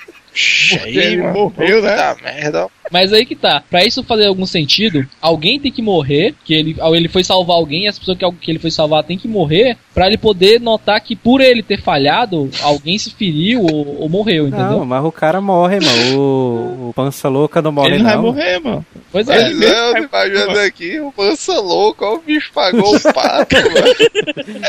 Aí, 0.83 0.97
ele 0.97 1.17
mano, 1.23 1.33
morreu, 1.33 1.81
né? 1.81 1.95
puta 2.13 2.17
merda. 2.23 2.67
Mas 2.91 3.13
aí 3.13 3.23
que 3.25 3.35
tá. 3.35 3.61
Pra 3.69 3.85
isso 3.85 4.03
fazer 4.03 4.25
algum 4.25 4.45
sentido, 4.47 5.07
alguém 5.21 5.59
tem 5.59 5.71
que 5.71 5.81
morrer, 5.81 6.33
que 6.43 6.53
ele, 6.55 6.75
ele 6.95 7.07
foi 7.07 7.23
salvar 7.23 7.55
alguém, 7.57 7.83
e 7.83 7.87
as 7.87 7.99
pessoas 7.99 8.17
que, 8.17 8.31
que 8.41 8.49
ele 8.51 8.57
foi 8.57 8.71
salvar 8.71 9.03
tem 9.03 9.15
que 9.17 9.27
morrer, 9.27 9.77
pra 9.93 10.07
ele 10.07 10.17
poder 10.17 10.59
notar 10.59 10.99
que 11.01 11.15
por 11.15 11.39
ele 11.39 11.61
ter 11.61 11.79
falhado, 11.81 12.49
alguém 12.63 12.97
se 12.97 13.11
feriu 13.11 13.61
ou, 13.61 14.01
ou 14.01 14.09
morreu, 14.09 14.47
entendeu? 14.47 14.79
Não, 14.79 14.85
mas 14.85 15.05
o 15.05 15.11
cara 15.11 15.39
morre, 15.39 15.79
mano. 15.79 16.17
O, 16.19 16.89
o 16.89 16.93
Pança 16.95 17.29
Louca 17.29 17.61
não 17.61 17.71
morre, 17.71 17.89
Ele 17.89 17.97
não 17.99 18.05
vai 18.05 18.15
não. 18.15 18.23
morrer, 18.23 18.59
mano. 18.59 18.85
Pois 19.11 19.27
é. 19.29 19.41
Mas 19.49 19.61
eu 19.61 19.93
tô 19.93 19.97
imaginando 19.99 20.59
aqui, 20.59 20.99
o 20.99 21.13
Mansa 21.15 21.59
louco, 21.59 22.03
o 22.05 22.19
bicho 22.21 22.51
pagou 22.53 22.95
o 22.95 22.99
pato, 23.13 23.55
mano. 23.55 24.59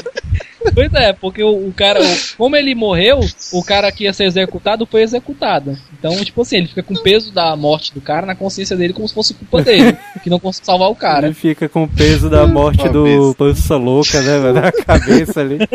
Pois 0.74 0.92
é, 0.92 1.12
porque 1.14 1.42
o, 1.42 1.68
o 1.68 1.72
cara, 1.74 2.02
o- 2.02 2.16
como 2.36 2.54
ele 2.54 2.74
morreu, 2.74 3.20
o 3.52 3.64
cara 3.64 3.90
que 3.90 4.04
ia 4.04 4.12
ser 4.12 4.24
executado 4.24 4.84
foi 4.86 5.02
executado. 5.02 5.49
Então, 5.98 6.12
tipo 6.24 6.42
assim, 6.42 6.56
ele 6.58 6.68
fica 6.68 6.82
com 6.82 6.94
o 6.94 7.02
peso 7.02 7.32
da 7.32 7.54
morte 7.56 7.92
do 7.92 8.00
cara 8.00 8.26
na 8.26 8.34
consciência 8.34 8.76
dele 8.76 8.92
como 8.92 9.06
se 9.08 9.14
fosse 9.14 9.34
culpa 9.34 9.62
dele. 9.62 9.96
que 10.22 10.30
não 10.30 10.38
consegue 10.38 10.66
salvar 10.66 10.88
o 10.90 10.94
cara. 10.94 11.26
Ele 11.26 11.34
fica 11.34 11.68
com 11.68 11.84
o 11.84 11.88
peso 11.88 12.28
da 12.30 12.46
morte 12.46 12.88
do 12.88 13.34
Pança 13.36 13.76
Louca, 13.76 14.20
né? 14.22 14.52
Na 14.52 14.72
cabeça 14.72 15.40
ali. 15.40 15.58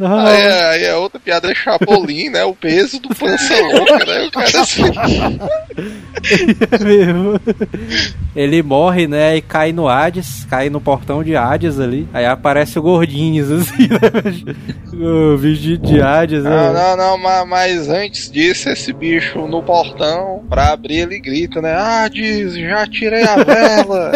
Aí, 0.00 0.40
é- 0.42 0.64
aí 0.70 0.84
é 0.84 0.94
outra 0.96 1.18
piada 1.20 1.50
é 1.50 1.54
Chapolin, 1.54 2.30
né? 2.30 2.44
O 2.44 2.54
peso 2.54 2.98
do 3.00 3.08
pança 3.14 3.54
louca, 3.72 4.04
né? 4.04 4.26
O 4.26 4.30
cara 4.30 4.60
assim. 4.60 4.82
é 6.70 6.84
mesmo. 6.84 7.40
Ele 8.34 8.62
morre, 8.62 9.06
né? 9.06 9.36
E 9.36 9.40
cai 9.42 9.72
no 9.72 9.88
Hades, 9.88 10.44
cai 10.48 10.68
no 10.70 10.80
portão 10.80 11.22
de 11.24 11.36
Hades 11.36 11.78
ali. 11.80 12.08
Aí 12.12 12.26
aparece 12.26 12.78
o 12.78 12.82
Gordinhos, 12.82 13.50
assim, 13.50 13.88
né? 13.88 14.56
O 15.00 15.38
bicho 15.38 15.78
de 15.78 16.00
Hades, 16.02 16.42
Não, 16.42 16.50
né? 16.50 16.72
não, 16.72 16.96
não, 16.96 17.18
ma- 17.18 17.44
mas 17.46 17.88
antes 17.88 18.28
disso, 18.28 18.68
esse 18.68 18.92
bicho 18.92 19.07
no 19.48 19.62
portão, 19.62 20.44
pra 20.48 20.72
abrir, 20.72 21.00
ele 21.00 21.18
grita, 21.20 21.60
né? 21.62 21.74
Ah, 21.74 22.08
diz, 22.08 22.54
já 22.54 22.86
tirei 22.86 23.22
a 23.22 23.36
vela. 23.42 24.12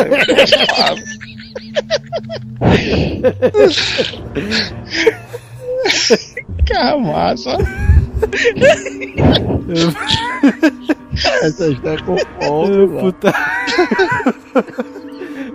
Cara, 6.66 6.98
massa. 6.98 7.56
Essa 11.42 11.66
está 11.68 11.96
com 12.04 12.14
Ô, 12.14 12.18
fome, 12.40 12.86
mano. 12.86 13.00
puta... 13.00 13.32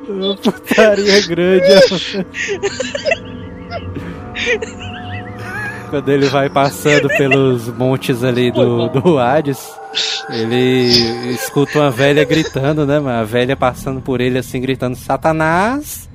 Ô, 0.10 0.36
putaria 0.38 1.28
grande. 1.28 1.66
Quando 5.90 6.10
ele 6.10 6.28
vai 6.28 6.50
passando 6.50 7.08
pelos 7.10 7.68
montes 7.70 8.24
ali 8.24 8.52
do, 8.52 8.88
do 8.90 9.18
Hades, 9.20 9.70
ele 10.30 11.32
escuta 11.32 11.80
uma 11.80 11.92
velha 11.92 12.24
gritando, 12.24 12.86
né, 12.86 13.00
mano? 13.00 13.22
A 13.22 13.24
velha 13.24 13.56
passando 13.56 14.02
por 14.02 14.22
ele 14.22 14.38
assim, 14.38 14.60
gritando: 14.60 14.96
Satanás! 14.96 16.10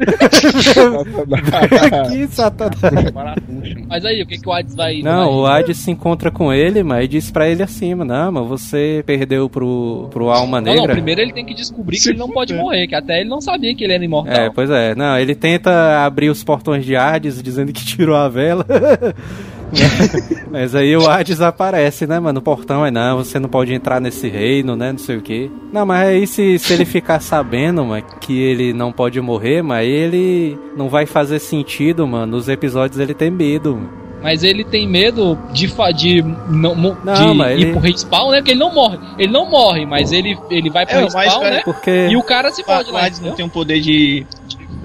Aqui, 1.93 2.27
Satanás! 2.29 2.77
Mas 3.89 4.05
aí, 4.05 4.23
o 4.23 4.27
que, 4.27 4.39
que 4.39 4.49
o 4.49 4.53
Hades 4.53 4.75
vai. 4.75 5.01
Não, 5.03 5.31
o 5.31 5.43
vai... 5.43 5.63
Hades 5.63 5.79
se 5.79 5.91
encontra 5.91 6.31
com 6.31 6.53
ele, 6.53 6.83
mas 6.83 7.03
e 7.05 7.09
diz 7.09 7.31
pra 7.31 7.49
ele 7.49 7.63
assim, 7.63 7.95
não, 7.95 8.31
mas 8.31 8.47
você 8.47 9.03
perdeu 9.05 9.49
pro, 9.49 10.09
pro 10.11 10.31
Alma 10.31 10.61
Não, 10.61 10.73
não, 10.73 10.81
Negra. 10.83 10.95
primeiro 10.95 11.21
ele 11.21 11.33
tem 11.33 11.45
que 11.45 11.53
descobrir 11.53 11.99
que 11.99 12.11
ele 12.11 12.19
não 12.19 12.31
pode 12.31 12.55
morrer, 12.55 12.87
que 12.87 12.95
até 12.95 13.21
ele 13.21 13.29
não 13.29 13.41
sabia 13.41 13.75
que 13.75 13.83
ele 13.83 13.93
era 13.93 14.05
imortal. 14.05 14.35
É, 14.35 14.51
pois 14.51 14.71
é. 14.71 14.95
Não, 14.95 15.19
ele 15.19 15.35
tenta 15.35 16.05
abrir 16.05 16.31
os 16.31 16.45
portões 16.45 16.85
de 16.85 16.95
Hades 16.95 17.43
dizendo 17.43 17.73
que 17.73 17.85
tirou 17.85 18.17
a 18.17 18.29
vela. 18.29 18.65
Mas 20.51 20.75
aí 20.75 20.97
o 20.97 21.09
Hades 21.09 21.41
aparece, 21.41 22.07
né, 22.07 22.19
mano? 22.21 22.35
No 22.35 22.43
portão 22.43 22.85
é 22.85 22.91
não, 22.91 23.19
você 23.19 23.39
não 23.39 23.49
pode 23.49 23.73
entrar 23.73 24.01
nesse 24.01 24.29
reino, 24.29 24.77
né? 24.77 24.93
Não 24.93 24.99
sei 24.99 25.17
o 25.17 25.23
que. 25.23 25.51
Não, 25.73 25.87
mas 25.87 26.09
aí 26.09 26.27
se, 26.27 26.59
se 26.59 26.73
ele 26.73 26.85
ficar 26.85 27.21
sabendo, 27.21 27.85
mano, 27.85 28.05
que 28.21 28.39
ele 28.39 28.73
não 28.73 28.93
pode 28.93 29.21
morrer, 29.21 29.63
mas 29.63 29.87
ele 29.89 30.59
não 30.77 30.89
vai 30.89 31.07
fazer 31.07 31.39
sentido, 31.39 32.07
mano. 32.07 32.33
Nos 32.37 32.49
episódios 32.49 32.99
ele 33.01 33.15
tem 33.15 33.31
medo. 33.31 33.77
mano. 33.77 34.03
Mas 34.23 34.45
ele 34.45 34.63
tem 34.63 34.87
medo 34.87 35.37
de, 35.53 35.67
fa- 35.67 35.91
de, 35.91 36.23
não, 36.49 36.77
Não, 36.77 36.95
de 36.95 37.23
ir 37.25 37.53
ele- 37.61 37.73
pro 37.73 37.81
respawn, 37.81 38.31
né? 38.31 38.37
Porque 38.37 38.53
ele 38.53 38.61
não 38.61 38.73
morre. 38.73 38.97
Ele 39.19 39.33
não 39.33 39.51
morre, 39.51 39.85
mas 39.85 40.13
ele, 40.13 40.39
ele 40.49 40.71
vai 40.71 40.87
pro 40.87 40.97
É, 40.97 41.03
respawn, 41.03 41.41
cara, 41.41 41.51
né? 41.57 41.63
Porque. 41.65 42.09
E 42.09 42.17
o 42.17 42.23
cara 42.23 42.51
se 42.53 42.63
O 42.63 42.65
fode 42.65 42.91
lá, 42.93 43.07
Hades 43.07 43.19
não 43.21 43.33
tem 43.33 43.45
um 43.45 43.49
poder 43.49 43.81
de, 43.81 44.25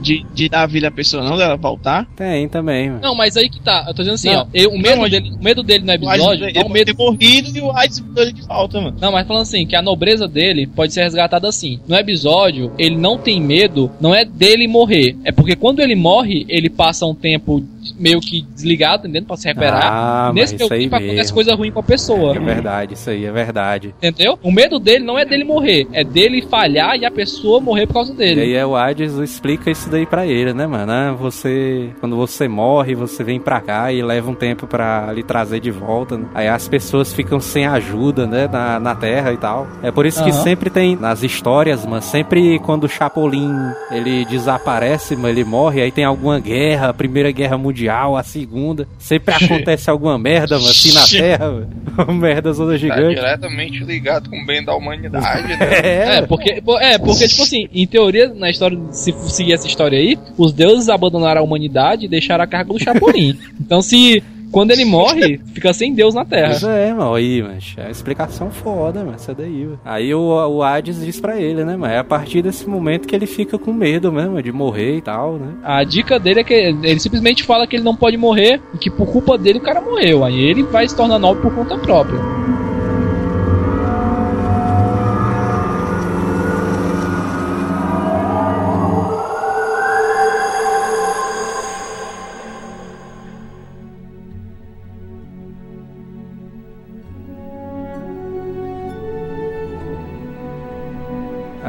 de, 0.07 0.25
de 0.33 0.49
dar 0.49 0.65
vida 0.67 0.87
à 0.87 0.91
pessoa, 0.91 1.21
não, 1.23 1.37
dela 1.37 1.55
voltar. 1.57 2.05
Tem 2.15 2.47
também, 2.47 2.89
mano. 2.89 3.01
Não, 3.01 3.15
mas 3.15 3.35
aí 3.35 3.49
que 3.49 3.59
tá. 3.59 3.83
Eu 3.87 3.93
tô 3.93 4.01
dizendo 4.03 4.15
assim, 4.15 4.31
Não. 4.31 4.41
ó. 4.41 4.47
eu- 4.53 4.69
o, 4.71 4.77
medo 4.79 4.95
Não, 5.01 5.09
dele, 5.09 5.31
o 5.39 5.43
medo 5.43 5.63
dele 5.63 5.83
no 5.83 5.91
O 5.91 5.95
episódio 5.95 6.45
ele 6.47 6.57
é 6.57 6.61
o 6.63 6.69
medo. 6.69 6.85
ter 6.93 6.97
morrido 6.97 7.57
e 7.57 7.61
o 7.61 7.71
Hades 7.71 7.99
botou 7.99 8.23
ele 8.23 8.33
de 8.33 8.41
volta, 8.43 8.79
mano. 8.81 8.97
Não, 8.99 9.11
mas 9.11 9.27
falando 9.27 9.41
assim, 9.43 9.65
que 9.65 9.75
a 9.75 9.81
nobreza 9.81 10.27
dele 10.27 10.65
pode 10.67 10.93
ser 10.93 11.03
resgatada 11.03 11.47
assim. 11.47 11.79
No 11.87 11.95
episódio, 11.95 12.71
ele 12.77 12.95
não 12.97 13.17
tem 13.17 13.41
medo, 13.41 13.91
não 13.99 14.13
é 14.15 14.23
dele 14.25 14.67
morrer. 14.67 15.15
É 15.23 15.31
porque 15.31 15.55
quando 15.55 15.79
ele 15.81 15.95
morre, 15.95 16.45
ele 16.47 16.69
passa 16.69 17.05
um 17.05 17.13
tempo 17.15 17.63
meio 17.97 18.19
que 18.19 18.41
desligado, 18.53 19.07
entendeu? 19.07 19.23
Pra 19.27 19.37
se 19.37 19.47
recuperar. 19.47 19.81
Ah, 19.85 20.31
Nesse 20.33 20.53
mas 20.53 20.59
meio 20.59 20.65
isso 20.65 20.73
aí 20.73 20.79
tempo 20.81 20.95
acontece 20.95 21.15
mesmo. 21.17 21.33
coisa 21.33 21.55
ruim 21.55 21.71
com 21.71 21.79
a 21.79 21.83
pessoa. 21.83 22.35
É 22.35 22.39
verdade, 22.39 22.93
isso 22.95 23.09
aí 23.09 23.25
é 23.25 23.31
verdade. 23.31 23.93
Entendeu? 24.01 24.37
O 24.43 24.51
medo 24.51 24.77
dele 24.79 25.03
não 25.05 25.17
é 25.17 25.23
dele 25.25 25.43
morrer, 25.45 25.87
é 25.93 26.03
dele 26.03 26.41
falhar 26.41 26.95
e 26.97 27.05
a 27.05 27.11
pessoa 27.11 27.61
morrer 27.61 27.87
por 27.87 27.93
causa 27.93 28.13
E 28.13 28.15
dele. 28.17 28.41
aí 28.41 28.53
é 28.53 28.65
o 28.65 28.75
Hades 28.75 29.13
explica 29.15 29.71
isso 29.71 29.89
daí 29.89 29.96
pra 30.05 30.25
ele, 30.25 30.53
né, 30.53 30.67
mano? 30.67 30.91
Ah, 30.91 31.11
você, 31.13 31.89
quando 31.99 32.15
você 32.15 32.47
morre, 32.47 32.95
você 32.95 33.23
vem 33.23 33.39
pra 33.39 33.59
cá 33.61 33.91
e 33.91 34.01
leva 34.01 34.29
um 34.29 34.35
tempo 34.35 34.67
pra 34.67 35.11
lhe 35.13 35.23
trazer 35.23 35.59
de 35.59 35.71
volta. 35.71 36.17
né? 36.17 36.25
Aí 36.33 36.47
as 36.47 36.67
pessoas 36.67 37.13
ficam 37.13 37.39
sem 37.39 37.65
ajuda, 37.65 38.25
né, 38.27 38.47
na, 38.51 38.79
na 38.79 38.95
Terra 38.95 39.33
e 39.33 39.37
tal. 39.37 39.67
É 39.81 39.91
por 39.91 40.05
isso 40.05 40.23
que 40.23 40.29
Aham. 40.29 40.43
sempre 40.43 40.69
tem 40.69 40.95
nas 40.95 41.23
histórias, 41.23 41.85
mano, 41.85 42.01
sempre 42.01 42.59
quando 42.59 42.83
o 42.85 42.89
Chapolin 42.89 43.51
ele 43.91 44.25
desaparece, 44.25 45.15
mano, 45.15 45.29
ele 45.29 45.43
morre, 45.43 45.81
aí 45.81 45.91
tem 45.91 46.03
alguma 46.05 46.39
guerra, 46.39 46.89
a 46.89 46.93
Primeira 46.93 47.31
Guerra 47.31 47.57
Mundial, 47.57 48.15
a 48.17 48.23
Segunda, 48.23 48.87
sempre 48.97 49.33
acontece 49.45 49.89
alguma 49.89 50.17
merda, 50.17 50.55
mano, 50.57 50.69
assim 50.69 50.93
na 50.93 51.03
Terra, 51.05 51.51
mano. 51.51 51.67
Merda 52.13 52.53
zona 52.53 52.71
Tá 52.73 52.77
gigante. 52.77 53.15
diretamente 53.15 53.83
ligado 53.83 54.29
com 54.29 54.37
o 54.39 54.45
bem 54.45 54.63
da 54.63 54.75
humanidade, 54.75 55.47
né? 55.47 55.57
É, 56.17 56.21
porque, 56.21 56.61
po- 56.61 56.77
é, 56.77 56.97
porque, 56.97 57.27
tipo 57.27 57.43
assim, 57.43 57.67
em 57.73 57.87
teoria, 57.87 58.31
na 58.33 58.49
história, 58.49 58.77
se 58.91 59.11
seguir 59.29 59.53
essa 59.53 59.65
história 59.67 59.76
aí, 59.83 60.17
os 60.37 60.53
deuses 60.53 60.89
abandonaram 60.89 61.41
a 61.41 61.43
humanidade 61.43 62.05
e 62.05 62.09
deixaram 62.09 62.43
a 62.43 62.47
carga 62.47 62.73
do 62.73 62.79
Chapolin. 62.79 63.37
então, 63.59 63.81
se 63.81 64.23
quando 64.51 64.71
ele 64.71 64.85
morre, 64.85 65.39
fica 65.53 65.73
sem 65.73 65.93
Deus 65.93 66.13
na 66.13 66.23
Pois 66.23 66.61
Terra. 66.61 66.73
é, 66.73 66.93
mano, 66.93 67.13
aí, 67.15 67.43
mas 67.43 67.75
é 67.77 67.91
explicação 67.91 68.49
foda, 68.49 69.01
mano, 69.01 69.13
essa 69.15 69.33
daí, 69.33 69.65
mano. 69.65 69.79
Aí 69.83 70.13
o, 70.13 70.21
o 70.21 70.63
Hades 70.63 71.03
diz 71.03 71.19
pra 71.19 71.37
ele, 71.39 71.65
né, 71.65 71.75
mano, 71.75 71.93
é 71.93 71.97
a 71.97 72.03
partir 72.03 72.41
desse 72.41 72.67
momento 72.67 73.07
que 73.07 73.15
ele 73.15 73.25
fica 73.25 73.57
com 73.57 73.73
medo 73.73 74.11
mesmo 74.11 74.41
de 74.41 74.51
morrer 74.51 74.97
e 74.97 75.01
tal, 75.01 75.33
né. 75.33 75.53
A 75.63 75.83
dica 75.83 76.17
dele 76.19 76.39
é 76.39 76.43
que 76.43 76.53
ele 76.53 76.99
simplesmente 76.99 77.43
fala 77.43 77.67
que 77.67 77.75
ele 77.75 77.83
não 77.83 77.95
pode 77.95 78.15
morrer 78.17 78.61
e 78.73 78.77
que 78.77 78.89
por 78.89 79.07
culpa 79.07 79.37
dele 79.37 79.59
o 79.59 79.63
cara 79.63 79.81
morreu. 79.81 80.23
Aí 80.23 80.39
ele 80.39 80.63
vai 80.63 80.87
se 80.87 80.95
tornar 80.95 81.19
nobre 81.19 81.41
por 81.41 81.53
conta 81.53 81.77
própria. 81.77 82.19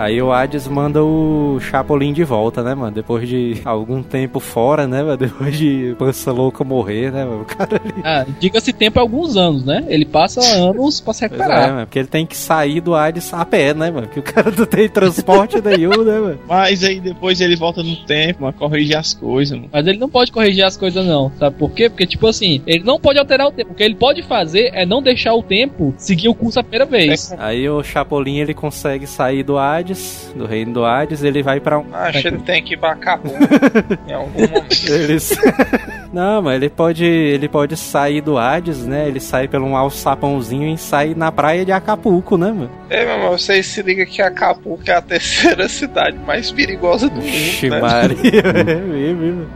Aí 0.08 0.22
o 0.22 0.32
Hades 0.32 0.66
manda 0.66 1.04
o 1.04 1.58
Chapolin 1.60 2.14
de 2.14 2.24
volta, 2.24 2.62
né, 2.62 2.74
mano, 2.74 2.92
depois 2.92 3.28
de 3.28 3.60
algum 3.62 4.02
tempo 4.02 4.40
fora, 4.40 4.86
né, 4.86 5.02
mano, 5.02 5.18
depois 5.18 5.56
de 5.56 5.94
Pança 5.98 6.32
Louca 6.32 6.64
morrer, 6.64 7.12
né, 7.12 7.26
mano, 7.26 7.42
o 7.42 7.44
cara 7.44 7.78
ali... 7.84 7.94
Ah, 8.02 8.24
diga-se 8.40 8.72
tempo 8.72 8.98
é 8.98 9.02
alguns 9.02 9.36
anos, 9.36 9.66
né? 9.66 9.84
Ele 9.86 10.06
passa 10.06 10.40
anos 10.40 10.98
pra 11.00 11.12
se 11.12 11.24
é, 11.24 11.28
recuperar. 11.28 11.70
mano, 11.72 11.86
porque 11.86 11.98
ele 11.98 12.08
tem 12.08 12.24
que 12.24 12.36
sair 12.36 12.80
do 12.80 12.94
Hades 12.94 13.34
a 13.34 13.44
pé, 13.44 13.74
né, 13.74 13.90
mano, 13.90 14.06
porque 14.06 14.20
o 14.20 14.22
cara 14.22 14.50
não 14.50 14.64
tem 14.64 14.88
transporte 14.88 15.60
nenhum, 15.60 16.02
né, 16.02 16.18
mano. 16.18 16.38
Mas 16.48 16.82
aí 16.82 17.00
depois 17.00 17.40
ele 17.42 17.54
volta 17.54 17.82
no 17.82 17.96
tempo, 17.96 18.44
mano, 18.44 18.54
corrige 18.54 18.94
as 18.94 19.12
coisas, 19.12 19.58
mano. 19.58 19.68
Mas 19.70 19.86
ele 19.86 19.98
não 19.98 20.08
pode 20.08 20.32
corrigir 20.32 20.64
as 20.64 20.76
coisas, 20.76 21.04
não. 21.04 21.30
Sabe 21.38 21.56
por 21.56 21.70
quê? 21.72 21.90
Porque, 21.90 22.06
tipo 22.06 22.26
assim, 22.26 22.62
ele 22.66 22.82
não 22.82 22.98
pode 22.98 23.18
alterar 23.18 23.46
o 23.46 23.52
tempo. 23.52 23.72
O 23.72 23.74
que 23.74 23.82
ele 23.82 23.94
pode 23.94 24.22
fazer 24.22 24.70
é 24.72 24.86
não 24.86 25.02
deixar 25.02 25.34
o 25.34 25.42
tempo 25.42 25.92
seguir 25.98 26.30
o 26.30 26.34
curso 26.34 26.58
a 26.58 26.62
primeira 26.62 26.86
vez. 26.86 27.34
Aí 27.38 27.68
o 27.68 27.82
Chapolin, 27.82 28.38
ele 28.38 28.54
consegue 28.54 29.06
sair 29.06 29.42
do 29.42 29.58
Hades, 29.58 29.97
do 30.34 30.46
reino 30.46 30.72
do 30.72 30.84
Hades, 30.84 31.22
ele 31.22 31.42
vai 31.42 31.60
pra 31.60 31.78
um... 31.78 31.86
Acho 31.92 32.22
que 32.22 32.28
ele 32.28 32.38
tem 32.38 32.62
que 32.62 32.74
ir 32.74 32.76
pra 32.76 32.92
Acapulco 32.92 33.38
em 34.06 34.12
algum 34.12 34.40
momento. 34.40 34.88
Eles... 34.88 35.36
Não, 36.12 36.40
mas 36.40 36.56
ele 36.56 36.70
pode, 36.70 37.04
ele 37.04 37.48
pode 37.48 37.76
sair 37.76 38.20
do 38.20 38.38
Hades, 38.38 38.86
né? 38.86 39.06
Ele 39.08 39.20
sai 39.20 39.46
pelo 39.46 39.66
um 39.66 39.76
alçapãozinho 39.76 40.72
e 40.72 40.78
sai 40.78 41.14
na 41.14 41.30
praia 41.30 41.64
de 41.64 41.72
Acapulco, 41.72 42.36
né, 42.38 42.48
mano? 42.48 42.70
Ei, 42.88 43.04
meu 43.04 43.14
irmão, 43.14 43.30
vocês 43.30 43.66
se 43.66 43.82
ligam 43.82 44.06
que 44.06 44.22
Acapulco 44.22 44.82
é 44.86 44.94
a 44.94 45.02
terceira 45.02 45.68
cidade 45.68 46.16
mais 46.18 46.50
perigosa 46.50 47.08
do 47.08 47.16
mundo, 47.16 47.28
Ixi, 47.28 47.68
né? 47.68 47.80
Maria, 47.80 48.40
é 48.40 48.74
mesmo. 48.74 49.46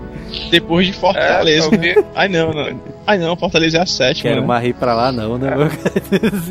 Depois 0.51 0.87
de 0.87 0.93
Fortaleza. 0.93 1.75
É, 1.75 1.79
né? 1.79 1.95
Ai 2.15 2.29
não, 2.29 2.53
não. 2.53 2.81
Ai 3.07 3.19
não, 3.19 3.37
Fortaleza 3.37 3.79
é 3.79 3.81
a 3.83 3.87
sétima. 3.87 4.31
Quero 4.31 4.41
né? 4.43 4.47
mais 4.47 4.65
ir 4.69 4.75
pra 4.75 4.95
lá 4.95 5.11
não, 5.13 5.39
né? 5.39 5.51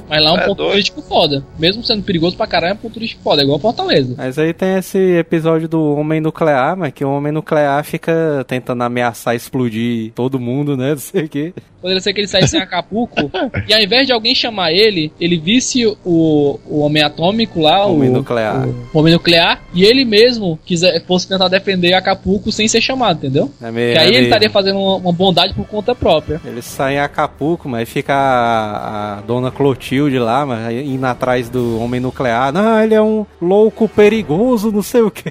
Mas 0.09 0.23
lá 0.23 0.29
é 0.29 0.33
um 0.33 0.37
É 0.37 0.45
ponto 0.45 0.57
doido. 0.57 0.71
turístico 0.71 1.01
foda. 1.01 1.43
Mesmo 1.57 1.83
sendo 1.83 2.03
perigoso 2.03 2.35
pra 2.35 2.47
caralho, 2.47 2.71
é 2.71 2.73
um 2.73 2.77
ponto 2.77 2.93
turístico 2.93 3.21
foda. 3.23 3.41
É 3.41 3.45
igual 3.45 3.59
Fortaleza. 3.59 4.15
Mas 4.17 4.37
aí 4.37 4.53
tem 4.53 4.75
esse 4.77 4.97
episódio 5.17 5.67
do 5.67 5.95
Homem 5.95 6.19
Nuclear, 6.21 6.75
mas 6.77 6.91
que 6.93 7.05
o 7.05 7.09
Homem 7.11 7.31
Nuclear 7.31 7.83
fica 7.83 8.43
tentando 8.47 8.83
ameaçar 8.83 9.35
explodir 9.35 10.11
todo 10.13 10.39
mundo, 10.39 10.75
né? 10.75 10.91
Não 10.91 10.97
sei 10.97 11.23
o 11.25 11.29
quê. 11.29 11.53
Poderia 11.81 11.99
ser 12.01 12.13
que 12.13 12.19
ele 12.21 12.27
saísse 12.27 12.55
em 12.57 12.59
Acapulco 12.61 13.31
e 13.67 13.73
ao 13.73 13.81
invés 13.81 14.05
de 14.05 14.13
alguém 14.13 14.35
chamar 14.35 14.71
ele, 14.71 15.11
ele 15.19 15.37
visse 15.37 15.83
o, 16.05 16.59
o 16.67 16.79
Homem 16.81 17.01
Atômico 17.01 17.59
lá, 17.59 17.85
Homem 17.87 18.09
o, 18.09 18.13
Nuclear. 18.13 18.67
o 18.93 18.99
Homem 18.99 19.13
Nuclear, 19.13 19.61
e 19.73 19.83
ele 19.83 20.05
mesmo 20.05 20.59
quiser, 20.63 21.03
fosse 21.07 21.27
tentar 21.27 21.47
defender 21.47 21.93
Acapulco 21.93 22.51
sem 22.51 22.67
ser 22.67 22.81
chamado, 22.81 23.17
entendeu? 23.17 23.51
É 23.61 23.71
meio, 23.71 23.93
Que 23.93 23.99
aí 23.99 24.11
é 24.11 24.15
ele 24.15 24.23
estaria 24.25 24.49
fazendo 24.49 24.77
uma, 24.79 24.95
uma 24.97 25.11
bondade 25.11 25.53
por 25.55 25.65
conta 25.65 25.95
própria. 25.95 26.40
Eles 26.43 26.65
saem 26.65 26.97
em 26.97 26.99
Acapulco, 26.99 27.69
mas 27.69 27.87
fica 27.87 28.13
a, 28.13 29.17
a 29.17 29.21
dona 29.21 29.51
Clotilde 29.51 30.17
lá, 30.17 30.45
mas 30.45 30.73
indo 30.73 31.05
atrás 31.05 31.49
do 31.49 31.79
homem 31.79 31.99
nuclear. 31.99 32.51
Não, 32.51 32.81
ele 32.81 32.95
é 32.95 33.01
um 33.01 33.25
louco 33.39 33.87
perigoso, 33.87 34.71
não 34.71 34.81
sei 34.81 35.01
o 35.01 35.11
que. 35.11 35.29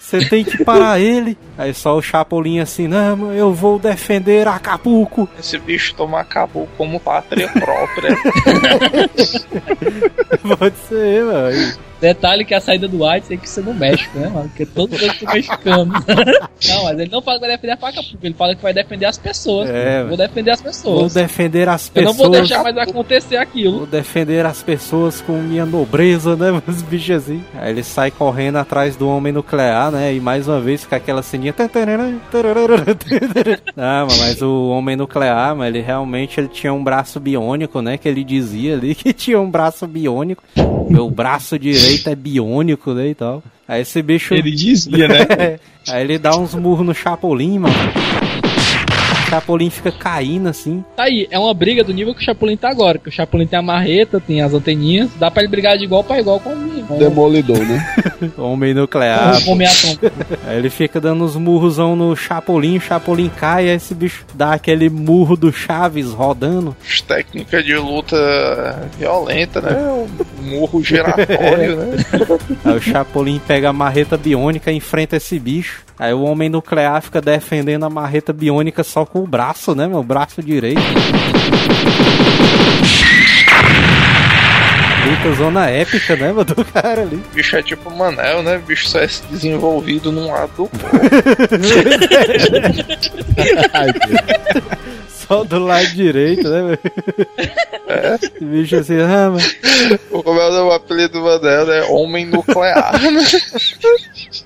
Você 0.00 0.28
tem 0.28 0.44
que 0.44 0.62
parar 0.64 1.00
ele. 1.00 1.38
Aí 1.62 1.72
só 1.72 1.96
o 1.96 2.02
Chapolin 2.02 2.58
assim, 2.58 2.88
não, 2.88 3.32
eu 3.32 3.54
vou 3.54 3.78
defender 3.78 4.48
Acapulco. 4.48 5.28
Esse 5.38 5.56
bicho 5.58 5.94
toma 5.94 6.18
Acapulco 6.20 6.68
como 6.76 6.98
pátria 6.98 7.48
própria. 7.48 8.16
Pode 10.58 10.76
ser, 10.88 11.24
mano. 11.24 11.72
Detalhe 12.02 12.44
que 12.44 12.52
a 12.52 12.60
saída 12.60 12.88
do 12.88 13.04
White 13.06 13.32
é 13.32 13.36
que 13.36 13.48
você 13.48 13.60
no 13.60 13.72
México, 13.72 14.18
né, 14.18 14.26
mano? 14.28 14.48
Porque 14.48 14.66
todo 14.66 14.90
mundo 14.90 15.04
é 15.04 15.34
mexicano. 15.34 15.92
não, 16.68 16.84
mas 16.84 16.98
ele 16.98 17.08
não 17.12 17.22
fala 17.22 17.38
que 17.38 17.46
vai 17.46 17.50
defender 17.56 17.72
a 17.74 17.76
faca 17.76 18.02
pública, 18.02 18.26
ele 18.26 18.34
fala 18.34 18.56
que 18.56 18.62
vai 18.62 18.74
defender 18.74 19.06
as 19.06 19.18
pessoas. 19.18 19.70
É, 19.70 20.02
vou 20.02 20.16
defender 20.16 20.50
as 20.50 20.60
Vou 20.60 20.68
pessoas. 20.72 21.14
defender 21.14 21.68
as 21.68 21.92
Eu 21.94 22.02
não 22.02 22.10
pessoas. 22.10 22.28
vou 22.28 22.40
deixar 22.40 22.62
mais 22.64 22.76
acontecer 22.76 23.36
aquilo. 23.36 23.78
Vou 23.78 23.86
defender 23.86 24.44
as 24.44 24.64
pessoas 24.64 25.20
com 25.20 25.34
minha 25.34 25.64
nobreza, 25.64 26.34
né? 26.34 26.50
Os 26.66 26.82
bichos 26.82 27.22
assim. 27.22 27.44
Aí 27.54 27.70
ele 27.70 27.84
sai 27.84 28.10
correndo 28.10 28.56
atrás 28.56 28.96
do 28.96 29.08
homem 29.08 29.32
nuclear, 29.32 29.92
né? 29.92 30.12
E 30.12 30.18
mais 30.18 30.48
uma 30.48 30.60
vez 30.60 30.82
fica 30.82 30.96
aquela 30.96 31.22
ceninha. 31.22 31.51
Não, 33.76 34.06
mas 34.06 34.42
o 34.42 34.68
homem 34.68 34.96
nuclear, 34.96 35.54
mas 35.56 35.68
ele 35.68 35.80
realmente 35.80 36.40
ele 36.40 36.48
tinha 36.48 36.72
um 36.72 36.82
braço 36.82 37.18
biônico, 37.20 37.80
né? 37.80 37.96
Que 37.96 38.08
ele 38.08 38.24
dizia 38.24 38.74
ali 38.74 38.94
que 38.94 39.12
tinha 39.14 39.40
um 39.40 39.50
braço 39.50 39.86
biônico. 39.86 40.42
Meu 40.88 41.10
braço 41.10 41.58
direito 41.58 42.08
é 42.08 42.14
biônico, 42.14 42.92
né? 42.92 43.08
E 43.08 43.14
tal. 43.14 43.42
Aí 43.66 43.82
esse 43.82 44.02
bicho. 44.02 44.34
Ele 44.34 44.50
dizia, 44.50 45.08
né? 45.08 45.58
Aí 45.88 46.02
ele 46.02 46.18
dá 46.18 46.36
uns 46.36 46.54
murros 46.54 46.86
no 46.86 46.94
Chapolin, 46.94 47.58
mano. 47.58 47.74
O 49.32 49.34
Chapolin 49.34 49.70
fica 49.70 49.90
caindo 49.90 50.46
assim. 50.48 50.84
Tá 50.94 51.04
aí, 51.04 51.26
é 51.30 51.38
uma 51.38 51.54
briga 51.54 51.82
do 51.82 51.90
nível 51.92 52.14
que 52.14 52.20
o 52.20 52.24
Chapolin 52.24 52.54
tá 52.54 52.68
agora. 52.68 52.98
Que 52.98 53.08
o 53.08 53.12
Chapolin 53.12 53.46
tem 53.46 53.58
a 53.58 53.62
marreta, 53.62 54.20
tem 54.20 54.42
as 54.42 54.52
anteninhas. 54.52 55.08
Dá 55.18 55.30
pra 55.30 55.42
ele 55.42 55.50
brigar 55.50 55.78
de 55.78 55.84
igual 55.84 56.04
pra 56.04 56.20
igual 56.20 56.38
com 56.38 56.50
o 56.50 56.84
com- 56.86 56.98
Demolidor, 56.98 57.58
né? 57.58 57.94
Homem 58.36 58.74
nuclear. 58.74 59.42
com 59.42 59.52
o 59.52 59.56
Meatom. 59.56 59.96
Aí 60.46 60.58
ele 60.58 60.68
fica 60.68 61.00
dando 61.00 61.24
uns 61.24 61.34
murrosão 61.34 61.96
no 61.96 62.14
Chapolin, 62.14 62.76
o 62.76 62.80
Chapolin 62.80 63.30
cai, 63.34 63.70
aí 63.70 63.76
esse 63.76 63.94
bicho 63.94 64.24
dá 64.34 64.52
aquele 64.52 64.90
murro 64.90 65.34
do 65.34 65.50
Chaves 65.50 66.10
rodando. 66.12 66.76
Técnica 67.08 67.62
de 67.62 67.74
luta 67.76 68.16
violenta, 68.98 69.60
né? 69.62 69.70
Um 70.42 70.42
murro 70.50 70.82
giratório, 70.84 71.76
né? 71.76 71.96
Aí 72.64 72.76
o 72.76 72.80
Chapolin 72.80 73.40
pega 73.46 73.70
a 73.70 73.72
marreta 73.72 74.16
biônica 74.16 74.70
e 74.70 74.76
enfrenta 74.76 75.16
esse 75.16 75.38
bicho. 75.38 75.82
Aí 75.98 76.12
o 76.12 76.22
homem 76.22 76.48
nuclear 76.48 77.00
fica 77.02 77.20
defendendo 77.20 77.84
a 77.84 77.90
marreta 77.90 78.32
biônica 78.32 78.82
só 78.82 79.04
com 79.04 79.21
o 79.22 79.26
braço, 79.26 79.74
né, 79.74 79.86
meu? 79.88 80.02
Braço 80.02 80.42
direito. 80.42 80.80
Luta 85.04 85.32
zona 85.36 85.68
épica, 85.68 86.14
né, 86.16 86.32
meu? 86.32 86.44
Do 86.44 86.64
cara 86.64 87.02
ali. 87.02 87.20
Bicho 87.34 87.56
é 87.56 87.62
tipo 87.62 87.90
Manel, 87.90 88.42
né? 88.42 88.60
Bicho 88.66 88.88
só 88.88 89.00
é 89.00 89.08
desenvolvido 89.30 90.12
num 90.12 90.30
lado 90.30 90.50
do. 90.56 90.70
Só 95.08 95.44
do 95.44 95.58
lado 95.64 95.86
direito, 95.88 96.48
né, 96.48 96.62
meu? 96.62 96.78
Esse 98.14 98.44
bicho 98.44 98.76
assim, 98.76 98.96
ah, 99.00 99.30
é 99.32 99.98
o 100.10 100.22
nome- 100.22 100.58
o 100.68 100.72
apelido 100.72 101.20
do 101.20 101.24
Manel, 101.24 101.66
né? 101.66 101.82
Homem 101.84 102.26
nuclear, 102.26 103.00
né? 103.00 103.22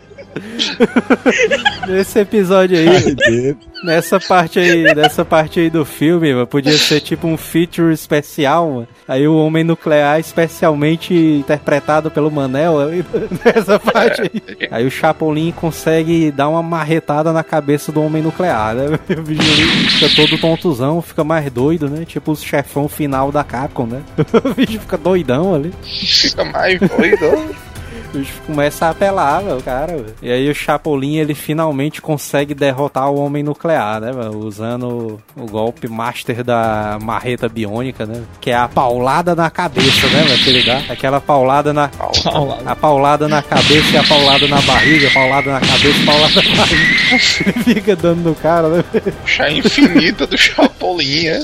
Nesse 1.87 2.18
episódio 2.18 2.76
aí, 2.78 3.57
nessa 3.84 4.18
parte 4.20 4.59
aí, 4.59 4.95
nessa 4.95 5.24
parte 5.24 5.61
aí 5.61 5.70
do 5.70 5.84
filme, 5.84 6.32
mano, 6.32 6.47
podia 6.47 6.76
ser 6.76 7.01
tipo 7.01 7.26
um 7.26 7.37
feature 7.37 7.93
especial, 7.93 8.70
mano. 8.70 8.89
Aí 9.07 9.26
o 9.26 9.37
homem 9.37 9.62
nuclear 9.62 10.18
especialmente 10.18 11.14
interpretado 11.14 12.11
pelo 12.11 12.30
Manel, 12.30 12.80
aí, 12.80 13.05
nessa 13.45 13.78
parte 13.78 14.22
aí. 14.22 14.68
Aí 14.70 14.87
o 14.87 14.91
Chapolin 14.91 15.53
consegue 15.53 16.30
dar 16.30 16.49
uma 16.49 16.62
marretada 16.62 17.32
na 17.32 17.45
cabeça 17.45 17.93
do 17.93 18.03
homem 18.03 18.22
nuclear, 18.22 18.74
né? 18.74 18.87
O 19.16 19.22
bicho 19.22 19.41
ali 19.43 19.89
fica 19.91 20.14
todo 20.14 20.39
tontuzão, 20.39 21.01
fica 21.01 21.24
mais 21.24 21.51
doido, 21.51 21.89
né? 21.89 22.05
Tipo 22.05 22.32
o 22.32 22.37
chefão 22.37 22.89
final 22.89 23.32
da 23.32 23.43
Capcom, 23.43 23.87
né? 23.87 24.03
O 24.45 24.55
bicho 24.55 24.80
fica 24.80 24.97
doidão 24.97 25.55
ali. 25.55 25.72
Fica 25.82 26.45
mais 26.45 26.78
doido. 26.78 27.57
Começa 28.46 28.86
a 28.86 28.90
apelar, 28.90 29.42
meu, 29.42 29.60
cara. 29.60 29.96
velho. 29.96 30.14
E 30.22 30.30
aí 30.30 30.48
o 30.50 30.54
Chapolin, 30.54 31.16
ele 31.16 31.34
finalmente 31.34 32.00
consegue 32.00 32.54
derrotar 32.54 33.10
o 33.10 33.18
Homem 33.20 33.42
Nuclear, 33.42 34.00
né, 34.00 34.12
velho? 34.12 34.38
Usando 34.38 35.20
o 35.36 35.46
golpe 35.46 35.88
master 35.88 36.42
da 36.42 36.98
marreta 37.02 37.48
biônica, 37.48 38.06
né? 38.06 38.22
Que 38.40 38.50
é 38.50 38.56
a 38.56 38.68
paulada 38.68 39.34
na 39.34 39.50
cabeça, 39.50 40.06
né, 40.08 40.22
velho? 40.24 40.44
Que 40.44 40.50
ele 40.50 40.62
dá. 40.64 40.78
Aquela 40.88 41.20
paulada 41.20 41.72
na... 41.72 41.88
Paulada. 41.88 42.62
A 42.70 42.76
paulada 42.76 43.28
na 43.28 43.42
cabeça 43.42 43.90
e 43.92 43.96
a 43.96 44.04
paulada 44.04 44.46
na 44.48 44.60
barriga, 44.62 45.10
paulada 45.12 45.52
na 45.52 45.60
cabeça 45.60 46.04
paulada 46.04 46.42
na 46.42 46.56
barriga. 46.56 47.62
Fica 47.64 47.96
dando 47.96 48.22
no 48.22 48.34
cara, 48.34 48.68
né? 48.68 48.84
Chá 49.24 49.50
infinita 49.50 50.26
do 50.26 50.36
Chapolin, 50.36 51.26
é? 51.26 51.40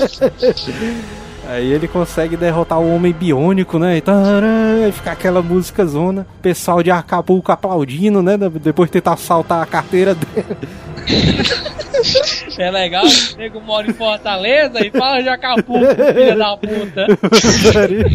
Aí 1.53 1.71
ele 1.71 1.87
consegue 1.87 2.35
derrotar 2.35 2.79
o 2.79 2.95
homem 2.95 3.13
biônico, 3.13 3.77
né? 3.77 3.97
E 3.97 4.01
tarã, 4.01 4.85
aí 4.85 4.91
fica 4.91 5.11
aquela 5.11 5.39
música 5.39 5.85
zona. 5.85 6.25
Pessoal 6.41 6.81
de 6.81 6.89
Acapulco 6.89 7.51
aplaudindo, 7.51 8.23
né? 8.23 8.35
Depois 8.37 8.89
de 8.89 8.93
tentar 8.93 9.13
assaltar 9.13 9.61
a 9.61 9.65
carteira 9.67 10.15
dele. 10.15 10.57
É 12.57 12.69
legal, 12.69 13.03
o 13.05 13.37
nego 13.37 13.61
mora 13.61 13.89
em 13.89 13.93
Fortaleza 13.93 14.85
e 14.85 14.91
fala 14.91 15.21
de 15.21 15.29
Acapulco, 15.29 15.95
filha 16.13 16.35
da 16.35 16.57
puta. 16.57 17.07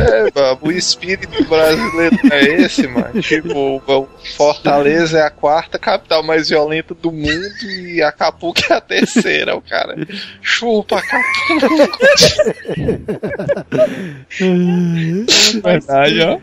É, 0.04 0.30
mano, 0.34 0.58
o 0.62 0.70
espírito 0.72 1.44
brasileiro 1.48 2.16
é 2.30 2.44
esse, 2.62 2.86
mano. 2.86 3.20
Tipo, 3.20 3.82
Fortaleza 4.36 5.18
é 5.18 5.22
a 5.22 5.30
quarta 5.30 5.78
capital 5.78 6.22
mais 6.22 6.48
violenta 6.48 6.94
do 6.94 7.10
mundo 7.10 7.48
e 7.64 8.02
Acapulco 8.02 8.60
é 8.70 8.74
a 8.74 8.80
terceira, 8.80 9.56
o 9.56 9.60
cara. 9.60 9.96
Chupa 10.40 10.98
Acapulco. 10.98 11.98
Verdade, 15.64 16.20
ó. 16.22 16.38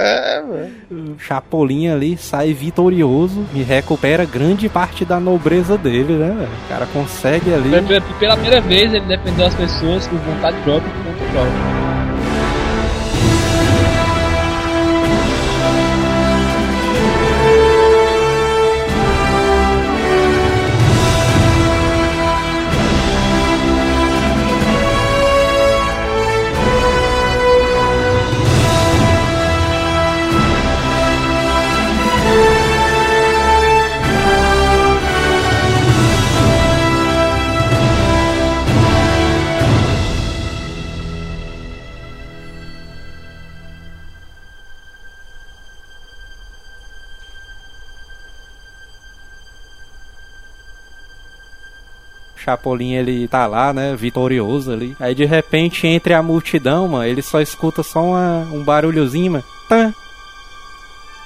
É, 0.00 0.42
mano. 0.42 1.16
Chapolin 1.18 1.88
ali 1.88 2.16
sai 2.16 2.52
vitorioso 2.54 3.44
e 3.54 3.62
recupera 3.62 4.24
grande 4.24 4.68
parte 4.68 5.04
da 5.04 5.20
nobreza 5.20 5.76
dele, 5.76 6.14
né? 6.14 6.28
velho? 6.38 6.48
O 6.64 6.68
cara 6.68 6.86
consegue 6.86 7.52
ali. 7.52 7.70
Pela- 8.18 8.36
primeira 8.36 8.60
vez 8.60 8.94
ele 8.94 9.04
defendeu 9.06 9.46
as 9.46 9.54
pessoas 9.54 10.06
por 10.08 10.18
vontade 10.18 10.56
própria 10.62 10.88
e 10.88 10.92
por 10.92 11.04
conta 11.04 11.32
própria. 11.32 11.79
Chapolin 52.42 52.94
ele 52.94 53.28
tá 53.28 53.46
lá, 53.46 53.72
né? 53.72 53.94
Vitorioso 53.96 54.72
ali. 54.72 54.96
Aí 54.98 55.14
de 55.14 55.24
repente, 55.24 55.86
entre 55.86 56.14
a 56.14 56.22
multidão, 56.22 56.88
mano, 56.88 57.04
ele 57.04 57.22
só 57.22 57.40
escuta 57.40 57.82
só 57.82 58.02
uma- 58.02 58.46
um 58.52 58.62
barulhozinho, 58.64 59.32
mano. 59.32 59.44
Tã. 59.68 59.94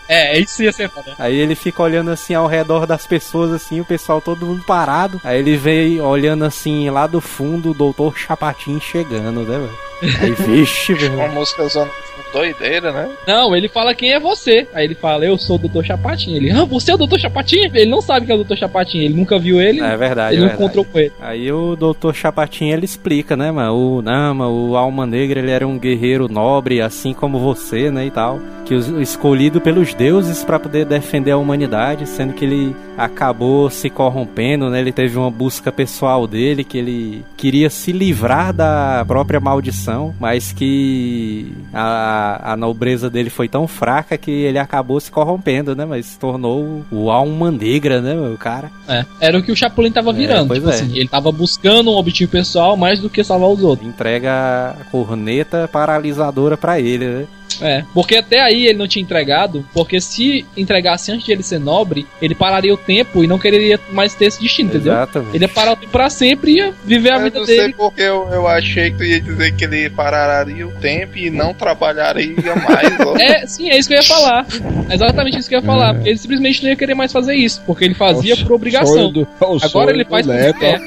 É, 0.06 0.38
isso 0.38 0.62
ia 0.62 0.70
ser 0.72 0.90
foda. 0.90 1.14
Aí 1.18 1.34
ele 1.34 1.54
fica 1.54 1.82
olhando 1.82 2.10
assim 2.10 2.34
ao 2.34 2.46
redor 2.46 2.86
das 2.86 3.06
pessoas, 3.06 3.50
assim, 3.52 3.80
o 3.80 3.84
pessoal 3.86 4.20
todo 4.20 4.44
mundo 4.44 4.62
parado. 4.66 5.18
Aí 5.24 5.38
ele 5.38 5.56
vem 5.56 5.98
olhando 6.00 6.44
assim 6.44 6.90
lá 6.90 7.06
do 7.06 7.22
fundo 7.22 7.70
o 7.70 7.74
Doutor 7.74 8.16
Chapatin 8.18 8.78
chegando, 8.80 9.40
né, 9.40 9.58
velho? 9.58 9.70
Aí, 10.02 10.32
vixe, 10.32 10.92
Uma 11.08 11.24
velho. 11.28 11.32
música 11.32 11.66
zona 11.68 11.90
doideira, 12.32 12.90
né? 12.92 13.08
Não, 13.28 13.54
ele 13.54 13.68
fala 13.68 13.94
quem 13.94 14.12
é 14.12 14.18
você. 14.18 14.66
Aí 14.74 14.84
ele 14.84 14.94
fala, 14.96 15.24
eu 15.24 15.38
sou 15.38 15.54
o 15.56 15.58
Dr. 15.68 15.84
Chapatin. 15.84 16.34
Ele, 16.34 16.50
ah, 16.50 16.64
você 16.64 16.90
é 16.90 16.94
o 16.94 16.98
Dr. 16.98 17.18
Chapatin? 17.18 17.60
Ele 17.72 17.86
não 17.90 18.00
sabe 18.00 18.26
quem 18.26 18.36
é 18.36 18.38
o 18.38 18.42
Dr. 18.42 18.56
Chapatin, 18.56 18.98
ele 18.98 19.14
nunca 19.14 19.38
viu 19.38 19.60
ele. 19.60 19.80
É 19.80 19.96
verdade, 19.96 20.34
ele 20.36 20.42
é 20.44 20.46
não 20.46 20.48
verdade. 20.48 20.62
encontrou 20.64 20.84
com 20.84 20.98
ele. 20.98 21.12
Aí 21.20 21.50
o 21.52 21.76
Dr. 21.76 22.12
Chapatin 22.12 22.70
ele 22.70 22.84
explica, 22.84 23.36
né, 23.36 23.52
mano? 23.52 23.74
O, 23.76 24.02
mano, 24.02 24.70
o 24.70 24.76
Alma 24.76 25.06
Negra 25.06 25.38
ele 25.38 25.50
era 25.52 25.66
um 25.66 25.78
guerreiro 25.78 26.28
nobre, 26.28 26.80
assim 26.82 27.12
como 27.14 27.38
você, 27.38 27.88
né, 27.90 28.06
e 28.06 28.10
tal. 28.10 28.40
Que 28.64 28.74
os- 28.74 28.88
escolhido 28.88 29.60
pelos 29.60 29.94
deuses 29.94 30.42
pra 30.42 30.58
poder 30.58 30.86
defender 30.86 31.30
a 31.32 31.36
humanidade, 31.36 32.04
sendo 32.08 32.32
que 32.32 32.44
ele 32.44 32.74
acabou 32.96 33.68
se 33.70 33.90
corrompendo, 33.90 34.70
né? 34.70 34.80
Ele 34.80 34.92
teve 34.92 35.16
uma 35.18 35.30
busca 35.30 35.70
pessoal 35.70 36.26
dele, 36.26 36.64
que 36.64 36.78
ele 36.78 37.24
queria 37.36 37.68
se 37.68 37.92
livrar 37.92 38.52
da 38.52 39.04
própria 39.06 39.38
maldição, 39.38 39.83
mas 40.20 40.52
que 40.52 41.52
a, 41.72 42.52
a 42.52 42.56
nobreza 42.56 43.10
dele 43.10 43.30
foi 43.30 43.48
tão 43.48 43.66
fraca 43.66 44.16
que 44.16 44.30
ele 44.30 44.58
acabou 44.58 45.00
se 45.00 45.10
corrompendo, 45.10 45.74
né? 45.74 45.84
Mas 45.84 46.06
se 46.06 46.18
tornou 46.18 46.84
o 46.90 47.10
Alma 47.10 47.50
Negra, 47.50 48.00
né, 48.00 48.14
o 48.14 48.36
cara. 48.38 48.70
É, 48.88 49.04
era 49.20 49.38
o 49.38 49.42
que 49.42 49.52
o 49.52 49.56
Chapolin 49.56 49.90
tava 49.90 50.12
virando. 50.12 50.48
pois 50.48 50.60
tipo 50.60 50.70
é. 50.70 50.74
assim, 50.74 50.96
ele 50.96 51.08
tava 51.08 51.30
buscando 51.30 51.90
um 51.90 51.96
objetivo 51.96 52.30
pessoal 52.30 52.76
mais 52.76 53.00
do 53.00 53.10
que 53.10 53.22
salvar 53.22 53.50
os 53.50 53.62
outros. 53.62 53.88
entrega 53.88 54.76
a 54.80 54.84
corneta 54.90 55.68
paralisadora 55.68 56.56
pra 56.56 56.80
ele, 56.80 57.06
né? 57.06 57.26
É, 57.60 57.84
porque 57.94 58.16
até 58.16 58.40
aí 58.40 58.66
ele 58.66 58.78
não 58.78 58.88
tinha 58.88 59.02
entregado, 59.02 59.66
porque 59.72 60.00
se 60.00 60.44
entregasse 60.56 61.10
antes 61.12 61.24
de 61.26 61.32
ele 61.32 61.42
ser 61.42 61.58
nobre, 61.60 62.06
ele 62.20 62.34
pararia 62.34 62.72
o 62.72 62.76
tempo 62.76 63.22
e 63.22 63.26
não 63.26 63.38
quereria 63.38 63.78
mais 63.92 64.14
ter 64.14 64.26
esse 64.26 64.40
destino, 64.40 64.68
entendeu? 64.70 64.92
Exatamente. 64.92 65.36
Ele 65.36 65.44
ia 65.44 65.48
parar 65.48 65.72
o 65.72 65.76
tempo 65.76 65.92
pra 65.92 66.08
sempre 66.10 66.52
e 66.52 66.56
ia 66.56 66.72
viver 66.84 67.10
a 67.12 67.16
Eu 67.16 67.24
vida 67.24 67.38
não 67.38 67.46
sei 67.46 67.56
dele. 67.58 67.74
porque 67.76 68.02
eu, 68.02 68.28
eu 68.32 68.46
achei 68.48 68.90
que 68.90 68.96
tu 68.98 69.04
ia 69.04 69.20
dizer 69.20 69.52
que 69.54 69.64
ele 69.64 69.90
pararia 69.90 70.66
o 70.66 70.72
tempo 70.72 71.16
e 71.18 71.30
não 71.30 71.52
trabalharia 71.54 72.34
mais. 72.56 73.00
ó. 73.06 73.16
É, 73.16 73.46
sim, 73.46 73.70
é 73.70 73.78
isso 73.78 73.88
que 73.88 73.94
eu 73.94 73.98
ia 73.98 74.04
falar. 74.08 74.46
É 74.88 74.94
exatamente 74.94 75.38
isso 75.38 75.48
que 75.48 75.54
eu 75.54 75.60
ia 75.60 75.64
falar. 75.66 75.94
Porque 75.94 76.08
ele 76.10 76.18
simplesmente 76.18 76.62
não 76.62 76.70
ia 76.70 76.76
querer 76.76 76.94
mais 76.94 77.12
fazer 77.12 77.34
isso, 77.34 77.62
porque 77.66 77.84
ele 77.84 77.94
fazia 77.94 78.36
por 78.36 78.52
obrigação. 78.52 79.10
Do- 79.12 79.26
Agora 79.62 79.90
ele 79.90 80.04
faz 80.04 80.26
quer. 80.26 80.80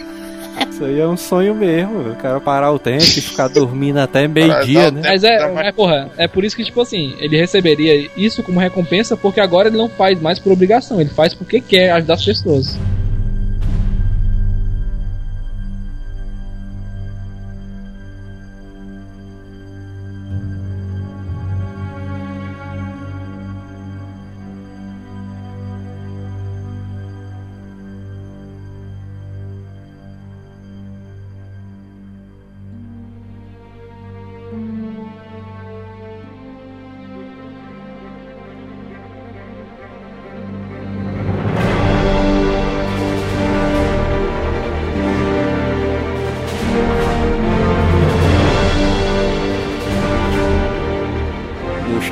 Isso 0.69 0.85
aí 0.85 0.99
é 0.99 1.07
um 1.07 1.17
sonho 1.17 1.55
mesmo. 1.55 2.11
O 2.11 2.15
cara 2.15 2.39
parar 2.39 2.71
o 2.71 2.79
tempo 2.79 3.03
e 3.03 3.21
ficar 3.21 3.47
dormindo 3.47 3.97
até 3.97 4.27
meio-dia, 4.27 4.91
né? 4.91 5.01
Mas 5.03 5.23
é, 5.23 5.67
é, 5.67 5.71
porra, 5.71 6.09
é 6.17 6.27
por 6.27 6.43
isso 6.43 6.55
que, 6.55 6.63
tipo 6.63 6.81
assim, 6.81 7.15
ele 7.19 7.37
receberia 7.37 8.09
isso 8.15 8.43
como 8.43 8.59
recompensa, 8.59 9.17
porque 9.17 9.39
agora 9.39 9.69
ele 9.69 9.77
não 9.77 9.89
faz 9.89 10.19
mais 10.21 10.39
por 10.39 10.51
obrigação, 10.51 11.01
ele 11.01 11.09
faz 11.09 11.33
porque 11.33 11.61
quer 11.61 11.91
ajudar 11.91 12.15
as 12.15 12.25
pessoas. 12.25 12.77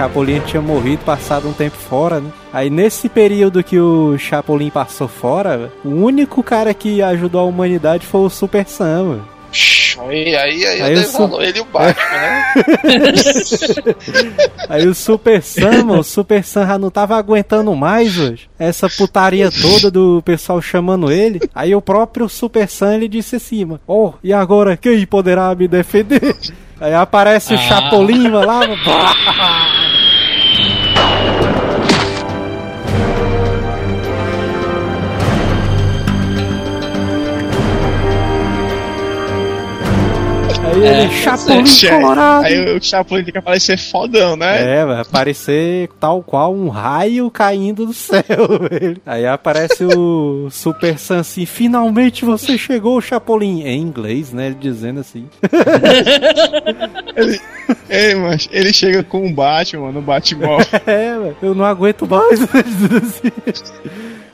Chapolin 0.06 0.40
tinha 0.42 0.62
morrido, 0.62 1.04
passado 1.04 1.50
um 1.50 1.54
tempo 1.54 1.76
fora, 1.76 2.20
né? 2.20 2.30
Aí 2.54 2.70
nesse 2.70 3.10
período 3.10 3.64
que 3.64 3.80
o 3.80 4.16
Chapolin 4.20 4.70
passou 4.70 5.08
fora, 5.08 5.72
o 5.84 5.90
único 5.90 6.44
cara 6.44 6.76
que 6.76 7.02
ajudou 7.02 7.42
a 7.42 7.46
humanidade 7.46 8.06
foi 8.06 8.22
o 8.22 8.30
Super 8.30 8.68
Sam. 8.68 9.04
mano. 9.04 9.28
E 10.12 10.36
aí, 10.36 10.66
aí, 10.66 10.82
Aí 10.82 10.94
eu 10.94 11.02
dei 11.02 11.12
valor. 11.12 11.42
Ele 11.44 11.58
e 11.58 11.62
o 11.62 11.66
Batman, 11.66 12.18
né? 12.18 12.54
Aí 14.70 14.86
o 14.88 14.94
Super 14.94 15.42
Sam, 15.42 15.86
mano, 15.86 16.00
o 16.00 16.04
Super 16.04 16.44
Sam 16.44 16.68
já 16.68 16.78
não 16.78 16.92
tava 16.92 17.16
aguentando 17.16 17.74
mais 17.76 18.16
hoje. 18.20 18.48
Essa 18.60 18.88
putaria 18.90 19.50
toda 19.50 19.90
do 19.90 20.22
pessoal 20.24 20.62
chamando 20.62 21.12
ele. 21.12 21.40
Aí 21.56 21.74
o 21.74 21.82
próprio 21.82 22.30
Super 22.30 22.68
Sam 22.70 22.96
ele 22.96 23.08
disse 23.08 23.38
assim, 23.38 23.66
mano, 23.66 23.80
oh, 23.88 24.14
e 24.24 24.32
agora 24.34 24.78
quem 24.78 25.04
poderá 25.06 25.56
me 25.56 25.68
defender? 25.68 26.36
Aí 26.80 26.94
aparece 26.94 27.54
o 27.54 27.58
Ah. 27.58 27.62
Chapolin 27.62 28.24
mano, 28.30 28.46
lá, 28.46 28.60
Aí 40.76 40.84
É, 40.86 41.04
ele, 41.04 41.12
Chapolin 41.14 41.66
Che- 41.68 41.90
colorado. 41.90 42.46
Aí 42.46 42.76
o 42.78 42.84
Chapolin 42.84 43.24
tem 43.24 43.32
que 43.32 43.38
aparecer 43.40 43.78
fodão, 43.78 44.36
né? 44.36 44.80
É, 44.80 44.86
vai 44.86 45.02
aparecer 45.02 45.90
tal 46.00 46.22
qual 46.22 46.54
um 46.54 46.70
raio 46.70 47.30
caindo 47.32 47.86
do 47.86 47.94
céu. 47.96 48.24
velho. 48.70 48.98
Aí 49.06 49.26
aparece 49.26 49.86
o 49.86 50.48
Super 50.52 50.98
Sam 51.00 51.20
assim, 51.20 51.46
finalmente 51.46 52.26
você 52.26 52.58
chegou, 52.58 53.00
Chapolin. 53.02 53.64
Em 53.64 53.80
inglês, 53.82 54.32
né? 54.34 54.48
Ele 54.48 54.56
dizendo 54.60 55.00
assim. 55.00 55.28
Ele, 57.16 57.40
ei, 57.90 58.16
mas 58.16 58.50
ele 58.52 58.74
chega 58.74 59.04
com 59.04 59.26
o 59.26 59.34
Batman 59.34 59.92
no 59.92 60.02
Batmóvel. 60.02 60.66
É, 60.86 61.34
eu 61.42 61.56
não 61.56 61.64
aguento 61.66 62.06
mais. 62.08 62.40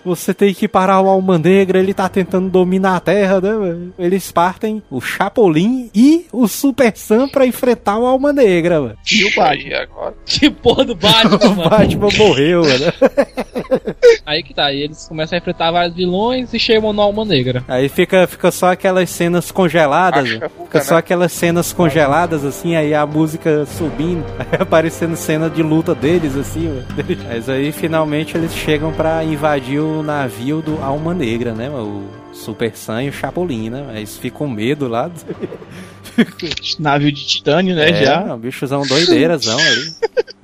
Você 0.06 0.34
tem 0.34 0.54
que 0.54 0.68
parar 0.68 1.02
o 1.02 1.08
Alma 1.10 1.38
Negra, 1.38 1.80
ele 1.80 1.94
tá 1.94 2.08
tentando 2.10 2.50
dominar 2.50 2.96
a 2.96 3.00
Terra, 3.00 3.40
né? 3.42 3.52
velho? 3.58 3.94
Eles 4.00 4.32
partem 4.32 4.82
o 4.90 5.00
Chapolin 5.00 5.90
e 5.94 6.26
o 6.32 6.48
Super 6.48 6.92
Sam 6.96 7.28
pra 7.30 7.46
enfrentar 7.46 7.98
o 7.98 8.06
Alma 8.06 8.34
Negra, 8.34 8.82
velho. 8.82 8.98
E 9.12 9.24
o 9.26 9.28
E 9.30 9.36
Batman. 9.36 9.78
agora? 9.82 10.14
Que 10.26 10.50
porra 10.50 10.84
do 10.86 10.96
Batman, 10.96 11.38
O 11.52 11.56
mano. 11.56 11.70
Batman 11.70 12.10
morreu, 12.18 12.64
né? 12.64 12.92
Aí 14.26 14.44
que 14.44 14.54
tá, 14.54 14.66
aí 14.66 14.82
eles 14.82 15.08
começam 15.08 15.36
a 15.38 15.40
enfrentar 15.40 15.72
vários 15.72 15.96
vilões 15.96 16.54
e 16.54 16.60
chegam 16.60 16.94
no 16.94 17.02
Alma 17.02 17.24
Negra. 17.26 17.64
Aí 17.68 17.90
fica, 17.90 18.26
fica 18.28 18.52
só 18.52 18.72
aquelas 18.72 19.10
cenas 19.10 19.52
congeladas, 19.52 20.24
Acho 20.26 20.50
fica 20.64 20.82
só 20.84 20.94
né? 20.96 21.00
aquelas 21.00 21.32
cenas 21.32 21.74
congeladas, 21.74 22.44
assim, 22.46 22.76
aí 22.76 22.94
a 22.94 23.06
música 23.06 23.66
subindo, 23.66 24.24
aí 24.40 24.60
aparecendo 24.60 25.16
cena 25.16 25.50
de 25.50 25.62
luta 25.64 25.94
deles, 25.96 26.36
assim, 26.36 26.68
mano. 26.68 26.86
Mas 27.28 27.50
aí 27.50 27.72
finalmente 27.72 28.36
eles 28.38 28.54
chegam 28.54 28.92
pra 28.94 29.24
invadir 29.24 29.80
o 29.80 29.91
navio 30.04 30.62
do 30.62 30.82
Alma 30.82 31.14
Negra, 31.14 31.54
né, 31.54 31.70
o 31.70 32.04
Super 32.34 32.76
Sam 32.76 33.04
e 33.04 33.10
o 33.10 33.14
Chapolin, 33.14 33.70
né? 33.70 33.86
Eles 33.96 34.18
ficam 34.18 34.40
com 34.40 34.48
medo 34.50 34.88
lá. 34.88 35.12
Navio 36.80 37.12
de 37.12 37.26
titânio, 37.26 37.76
né? 37.76 37.90
É, 37.90 38.06
já. 38.06 38.34
um 38.34 38.38
bichozão 38.38 38.82
doideirazão 38.82 39.58
ali. 39.58 39.94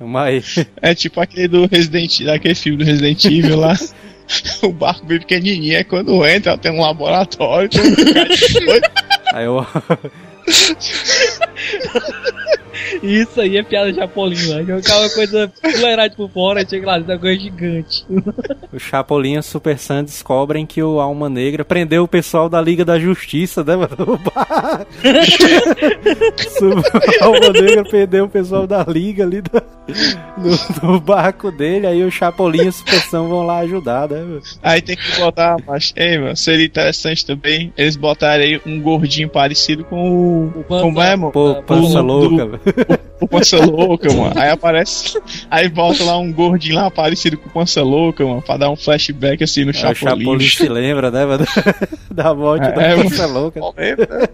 Mas 0.00 0.64
É 0.80 0.94
tipo 0.94 1.20
aquele 1.20 1.48
do 1.48 1.66
Resident 1.66 2.22
daquele 2.22 2.54
filme 2.54 2.78
do 2.78 2.84
Resident 2.84 3.24
Evil 3.24 3.56
lá. 3.56 3.74
O 4.60 4.70
barco 4.70 5.06
bem 5.06 5.18
pequenininho, 5.18 5.74
é 5.74 5.82
quando 5.82 6.26
entra, 6.26 6.58
tem 6.58 6.70
um 6.70 6.82
laboratório, 6.82 7.70
aí 9.32 9.46
eu, 9.46 9.66
Isso 13.02 13.40
aí 13.40 13.56
é 13.56 13.62
piada 13.62 13.92
de 13.92 13.98
Chapolin, 13.98 14.48
mano. 14.48 14.64
Que 14.66 14.72
é 14.72 14.74
aquela 14.76 15.10
coisa 15.10 15.52
fuleirade 15.60 16.16
por 16.16 16.30
fora, 16.30 16.66
chega 16.68 16.86
lá, 16.86 16.98
essa 16.98 17.18
coisa 17.18 17.40
gigante. 17.40 18.04
o 18.72 18.78
Chapolin 18.78 19.34
e 19.34 19.38
o 19.38 19.42
Super 19.42 19.78
Sam 19.78 20.04
descobrem 20.04 20.64
que 20.66 20.82
o 20.82 21.00
Alma 21.00 21.28
Negra 21.28 21.64
prendeu 21.64 22.04
o 22.04 22.08
pessoal 22.08 22.48
da 22.48 22.60
Liga 22.60 22.84
da 22.84 22.98
Justiça, 22.98 23.62
né, 23.64 23.76
mano? 23.76 23.96
O 23.98 24.16
bar- 24.18 24.86
o 27.20 27.24
Alma 27.24 27.48
Negra 27.52 27.84
prendeu 27.84 28.24
o 28.24 28.28
pessoal 28.28 28.66
da 28.66 28.84
Liga 28.84 29.24
ali 29.24 29.40
do, 29.42 29.50
no, 30.36 30.92
no 30.92 31.00
barco 31.00 31.50
dele, 31.50 31.86
aí 31.86 32.02
o 32.04 32.10
Chapolin 32.10 32.64
e 32.64 32.68
o 32.68 32.72
Super 32.72 33.00
Sam 33.02 33.28
vão 33.28 33.42
lá 33.46 33.58
ajudar, 33.58 34.08
né, 34.08 34.18
mano? 34.20 34.40
Aí 34.62 34.80
tem 34.82 34.96
que 34.96 35.18
botar, 35.20 35.56
mas, 35.66 35.92
ei, 35.96 36.18
mano, 36.18 36.36
seria 36.36 36.66
interessante 36.66 37.24
também 37.24 37.72
eles 37.76 37.96
botarem 37.96 38.54
aí 38.56 38.60
um 38.66 38.80
gordinho 38.80 39.28
parecido 39.28 39.84
com 39.84 40.10
o. 40.10 40.46
O 40.60 40.64
Como 40.64 41.00
é, 41.00 41.16
mano? 41.16 41.32
Pô, 41.32 41.54
pança 41.62 41.98
do- 42.00 42.02
louca, 42.02 42.46
velho. 42.46 42.60
O 43.20 43.26
Pança 43.26 43.58
Louca, 43.58 44.12
mano. 44.12 44.32
Aí 44.36 44.48
aparece. 44.48 45.20
Aí 45.50 45.68
volta 45.68 46.04
lá 46.04 46.16
um 46.18 46.32
gordinho 46.32 46.76
lá 46.76 46.88
parecido 46.88 47.36
com 47.36 47.48
o 47.48 47.52
Pança 47.52 47.82
Louca, 47.82 48.24
mano, 48.24 48.40
pra 48.40 48.56
dar 48.56 48.70
um 48.70 48.76
flashback 48.76 49.42
assim 49.42 49.64
no 49.64 49.72
Aí 49.72 49.76
o 49.76 49.94
Chapolin. 49.94 50.20
Chapolin 50.24 50.48
se 50.48 50.68
lembra, 50.68 51.10
né, 51.10 51.26
mano? 51.26 51.44
Da 52.08 52.34
morte 52.34 52.62
da 52.72 52.82
É, 52.82 52.96
pança 52.96 53.26
louca. 53.26 53.60
Momento, 53.60 54.00
né? 54.10 54.26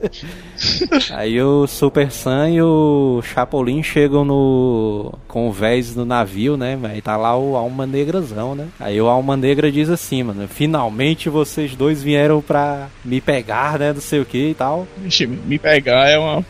Aí 1.12 1.40
o 1.40 1.66
Super 1.66 2.11
Sam 2.11 2.51
e 2.51 2.62
o 2.62 3.20
Chapolin 3.22 3.82
chegam 3.82 4.24
no. 4.24 5.12
com 5.28 5.49
o 5.49 5.53
Vez 5.53 5.95
no 5.95 6.05
navio, 6.05 6.57
né? 6.57 6.78
Aí 6.84 7.03
tá 7.03 7.16
lá 7.16 7.36
o 7.36 7.57
Alma 7.57 7.86
Negrazão, 7.86 8.55
né? 8.55 8.68
Aí 8.80 9.01
o 9.01 9.07
Alma 9.07 9.36
Negra 9.36 9.70
diz 9.70 9.90
assim, 9.90 10.22
mano: 10.22 10.47
finalmente 10.49 11.28
vocês 11.28 11.74
dois 11.74 12.03
vieram 12.03 12.40
pra 12.40 12.88
me 13.05 13.20
pegar, 13.20 13.78
né? 13.78 13.92
Não 13.92 14.01
sei 14.01 14.20
o 14.20 14.24
que 14.26 14.51
e 14.51 14.55
tal. 14.55 14.86
Vixe, 14.99 15.26
me 15.26 15.59
pegar 15.59 16.09
é 16.09 16.18
uma. 16.18 16.45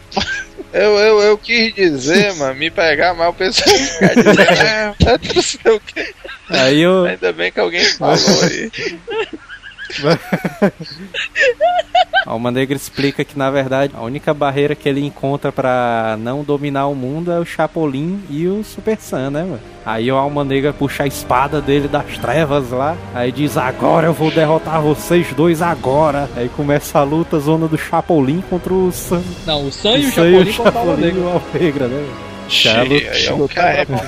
Eu, 0.74 0.98
eu, 0.98 1.20
eu 1.20 1.38
quis 1.38 1.72
dizer, 1.72 2.34
mano, 2.36 2.56
me 2.56 2.68
pegar, 2.68 3.14
mas 3.14 3.28
o 3.28 3.32
pessoal 3.32 3.78
fica 3.78 4.08
dizendo, 4.16 4.40
é 4.42 5.34
não 5.34 5.42
sei 5.42 5.72
o 5.72 5.80
quê. 5.80 6.14
Aí 6.48 6.80
eu. 6.80 7.04
Ainda 7.04 7.32
bem 7.32 7.52
que 7.52 7.60
alguém 7.60 7.84
falou 7.84 8.42
aí. 8.42 8.72
A 12.26 12.30
Alma 12.30 12.50
Negra 12.50 12.74
explica 12.74 13.22
que 13.22 13.38
na 13.38 13.50
verdade 13.50 13.92
a 13.94 14.02
única 14.02 14.32
barreira 14.32 14.74
que 14.74 14.88
ele 14.88 15.04
encontra 15.04 15.52
pra 15.52 16.16
não 16.18 16.42
dominar 16.42 16.86
o 16.86 16.94
mundo 16.94 17.30
é 17.30 17.38
o 17.38 17.44
Chapolin 17.44 18.18
e 18.30 18.48
o 18.48 18.64
Super 18.64 18.96
Sam, 18.98 19.30
né, 19.30 19.42
mano? 19.42 19.60
Aí 19.84 20.10
o 20.10 20.16
Alma 20.16 20.42
Negra 20.42 20.72
puxa 20.72 21.02
a 21.02 21.06
espada 21.06 21.60
dele 21.60 21.86
das 21.86 22.16
trevas 22.16 22.70
lá, 22.70 22.96
aí 23.14 23.30
diz: 23.30 23.58
Agora 23.58 24.06
eu 24.06 24.14
vou 24.14 24.30
derrotar 24.30 24.80
vocês 24.80 25.34
dois 25.34 25.60
agora. 25.60 26.26
Aí 26.34 26.48
começa 26.48 26.98
a 26.98 27.02
luta 27.02 27.38
zona 27.38 27.68
do 27.68 27.76
Chapolin 27.76 28.42
contra 28.48 28.72
o 28.72 28.90
Sam. 28.90 29.22
Não, 29.46 29.66
o 29.66 29.72
Sam 29.72 29.98
e 29.98 30.06
o 30.06 30.12
Sam 30.12 30.28
e 30.28 30.52
Chapolin 30.52 30.54
contra 30.54 30.72
Chapolin 30.72 31.08
e 31.08 31.18
o 31.18 31.28
Alma 31.28 31.42
Negra, 31.52 31.88
né? 31.88 31.96
mano? 31.96 32.34
Cheio, 32.48 33.10
aí 33.10 33.26
é 33.26 33.32
um 33.32 33.48
cara 33.48 33.86
meu 33.88 34.00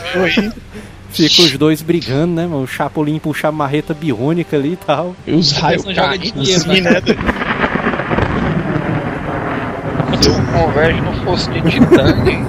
Fica 1.11 1.43
os 1.43 1.57
dois 1.57 1.83
brigando, 1.83 2.35
né, 2.35 2.47
mano? 2.47 2.63
O 2.63 2.67
Chapolin 2.67 3.19
puxa 3.19 3.49
a 3.49 3.53
marreta 3.53 3.95
biônica 3.95 4.57
ali 4.57 4.73
e 4.73 4.77
tal. 4.77 5.15
E 5.27 5.33
os 5.33 5.53
raios 5.53 5.85
Não 5.85 5.95
joga 5.95 6.09
caindo 6.09 6.43
dinheiro, 6.43 6.71
assim, 6.71 6.81
né? 6.81 7.03
Se 10.21 10.29
o 10.31 10.47
converge 10.53 11.01
não 11.01 11.15
fosse 11.25 11.51
de 11.51 11.61
titânio, 11.63 12.47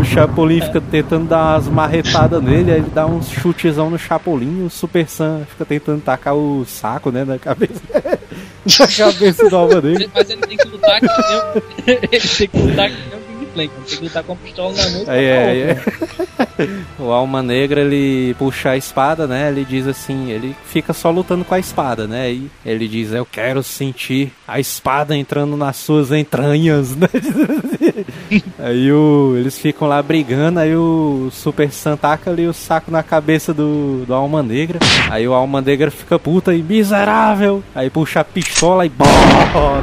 O 0.00 0.04
Chapolin 0.04 0.60
fica 0.60 0.80
tentando 0.80 1.28
dar 1.28 1.54
umas 1.54 1.68
marretadas 1.68 2.42
nele, 2.42 2.70
aí 2.70 2.78
ele 2.78 2.90
dá 2.94 3.06
uns 3.06 3.30
chutezão 3.30 3.90
no 3.90 3.98
Chapolin, 3.98 4.64
o 4.64 4.70
Super 4.70 5.08
Sam 5.08 5.42
fica 5.48 5.64
tentando 5.64 6.00
tacar 6.00 6.34
o 6.34 6.64
saco, 6.66 7.10
né, 7.10 7.24
na 7.24 7.38
cabeça. 7.38 7.80
na 8.78 8.86
cabeça 8.86 9.48
do 9.48 9.56
Alma 9.56 9.80
Negra. 9.80 10.08
Mas 10.14 10.30
ele 10.30 10.40
tem 10.42 10.56
que 10.56 10.68
lutar 10.68 11.00
que 11.00 11.06
nem. 11.06 11.96
Ele 12.12 12.28
tem 12.28 12.48
que 12.48 12.58
lutar 12.58 12.90
que 12.90 13.11
Plank. 13.52 13.72
Tem 13.88 13.98
que 13.98 14.04
lutar 14.04 14.22
com 14.22 14.32
a 14.32 14.36
pistola 14.36 14.74
na 14.74 14.90
mão 14.90 15.04
aí, 15.08 15.68
outra. 15.68 15.92
aí. 15.98 16.32
O 16.98 17.10
Alma 17.10 17.42
Negra, 17.42 17.80
ele 17.80 18.34
puxa 18.38 18.70
a 18.70 18.76
espada, 18.76 19.26
né? 19.26 19.48
Ele 19.48 19.64
diz 19.64 19.86
assim, 19.86 20.30
ele 20.30 20.54
fica 20.64 20.92
só 20.92 21.10
lutando 21.10 21.44
com 21.44 21.54
a 21.54 21.58
espada, 21.58 22.06
né? 22.06 22.30
E 22.30 22.50
ele 22.64 22.86
diz, 22.86 23.12
eu 23.12 23.26
quero 23.26 23.62
sentir 23.62 24.32
a 24.46 24.60
espada 24.60 25.16
entrando 25.16 25.56
nas 25.56 25.76
suas 25.76 26.12
entranhas, 26.12 26.94
né? 26.96 27.08
aí 28.58 28.92
o, 28.92 29.34
eles 29.36 29.58
ficam 29.58 29.88
lá 29.88 30.02
brigando, 30.02 30.60
aí 30.60 30.74
o 30.76 31.28
Super 31.32 31.70
Sam 31.72 31.96
taca 31.96 32.30
ali 32.30 32.46
o 32.46 32.52
saco 32.52 32.90
na 32.90 33.02
cabeça 33.02 33.52
do, 33.52 34.04
do 34.06 34.14
Alma 34.14 34.42
Negra. 34.42 34.78
Aí 35.10 35.26
o 35.26 35.32
Alma 35.32 35.60
Negra 35.60 35.90
fica 35.90 36.18
puta 36.18 36.54
e 36.54 36.62
miserável. 36.62 37.62
Aí 37.74 37.90
puxa 37.90 38.20
a 38.20 38.24
pistola 38.24 38.86
e 38.86 38.88
bó 38.88 39.04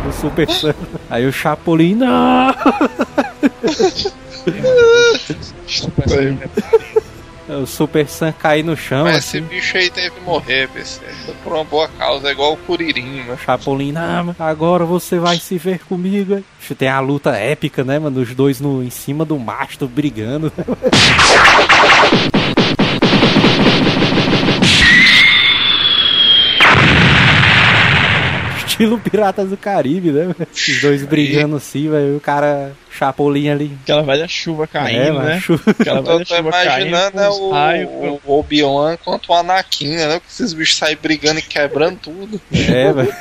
do 0.04 0.14
Super 0.14 0.50
Sam. 0.50 0.76
Aí 1.10 1.26
o 1.26 1.34
Chapolin, 1.34 1.96
não! 1.96 2.54
O 7.50 7.66
Super 7.66 8.08
Sam 8.08 8.32
cai 8.32 8.62
no 8.62 8.78
chão. 8.78 9.06
mas 9.06 9.18
assim. 9.18 9.40
esse 9.40 9.48
bicho 9.48 9.76
aí 9.78 9.90
teve 9.90 10.12
que 10.12 10.22
morrer, 10.22 10.70
PC. 10.70 11.02
Foi 11.26 11.34
por 11.44 11.54
uma 11.54 11.64
boa 11.64 11.88
causa, 11.88 12.28
é 12.28 12.32
igual 12.32 12.54
o 12.54 12.58
Curirim, 12.58 13.24
né? 13.24 13.36
Chapolin, 13.44 13.94
mano, 13.94 14.36
agora 14.38 14.86
você 14.86 15.18
vai 15.18 15.38
se 15.38 15.58
ver 15.58 15.80
comigo. 15.80 16.36
hein?" 16.36 16.46
Bicho, 16.60 16.76
Tem 16.76 16.88
a 16.88 17.00
luta 17.00 17.32
épica, 17.32 17.84
né, 17.84 17.98
mano? 17.98 18.22
Os 18.22 18.36
dois 18.36 18.62
no, 18.62 18.84
em 18.84 18.92
cima 18.92 19.26
do 19.26 19.38
mastro 19.40 19.88
brigando. 19.88 20.54
Estilo 28.66 28.98
Piratas 29.00 29.50
do 29.50 29.58
Caribe, 29.58 30.12
né? 30.12 30.34
Os 30.52 30.82
dois 30.82 31.04
brigando 31.06 31.56
assim, 31.58 31.90
velho. 31.90 32.18
O 32.18 32.20
cara, 32.22 32.72
Chapolin 32.92 33.50
ali. 33.50 33.72
Aquela 33.84 34.02
velha 34.04 34.28
chuva 34.28 34.68
caindo, 34.68 35.00
É, 35.02 35.12
mano, 35.12 35.26
né? 35.26 35.40
chu- 35.40 35.60
Aquela 35.68 36.00
Eu 36.00 36.04
velha 36.04 36.26
tô 36.26 36.36
chuva 36.36 36.52
caindo. 36.52 36.88
imaginando 36.88 37.20
é 37.20 37.30
os 37.30 37.38
o, 37.40 37.50
raios, 37.52 37.90
o 38.26 38.40
Obi-Wan 38.40 38.98
contra 39.04 39.32
o 39.32 39.36
Anakin, 39.36 39.96
né? 39.96 40.20
Que 40.20 40.26
esses 40.32 40.54
bichos 40.54 40.76
saem 40.78 40.98
brigando 41.02 41.40
e 41.40 41.42
quebrando 41.44 41.98
tudo. 42.02 42.42
É, 42.52 42.92
velho. 42.92 43.14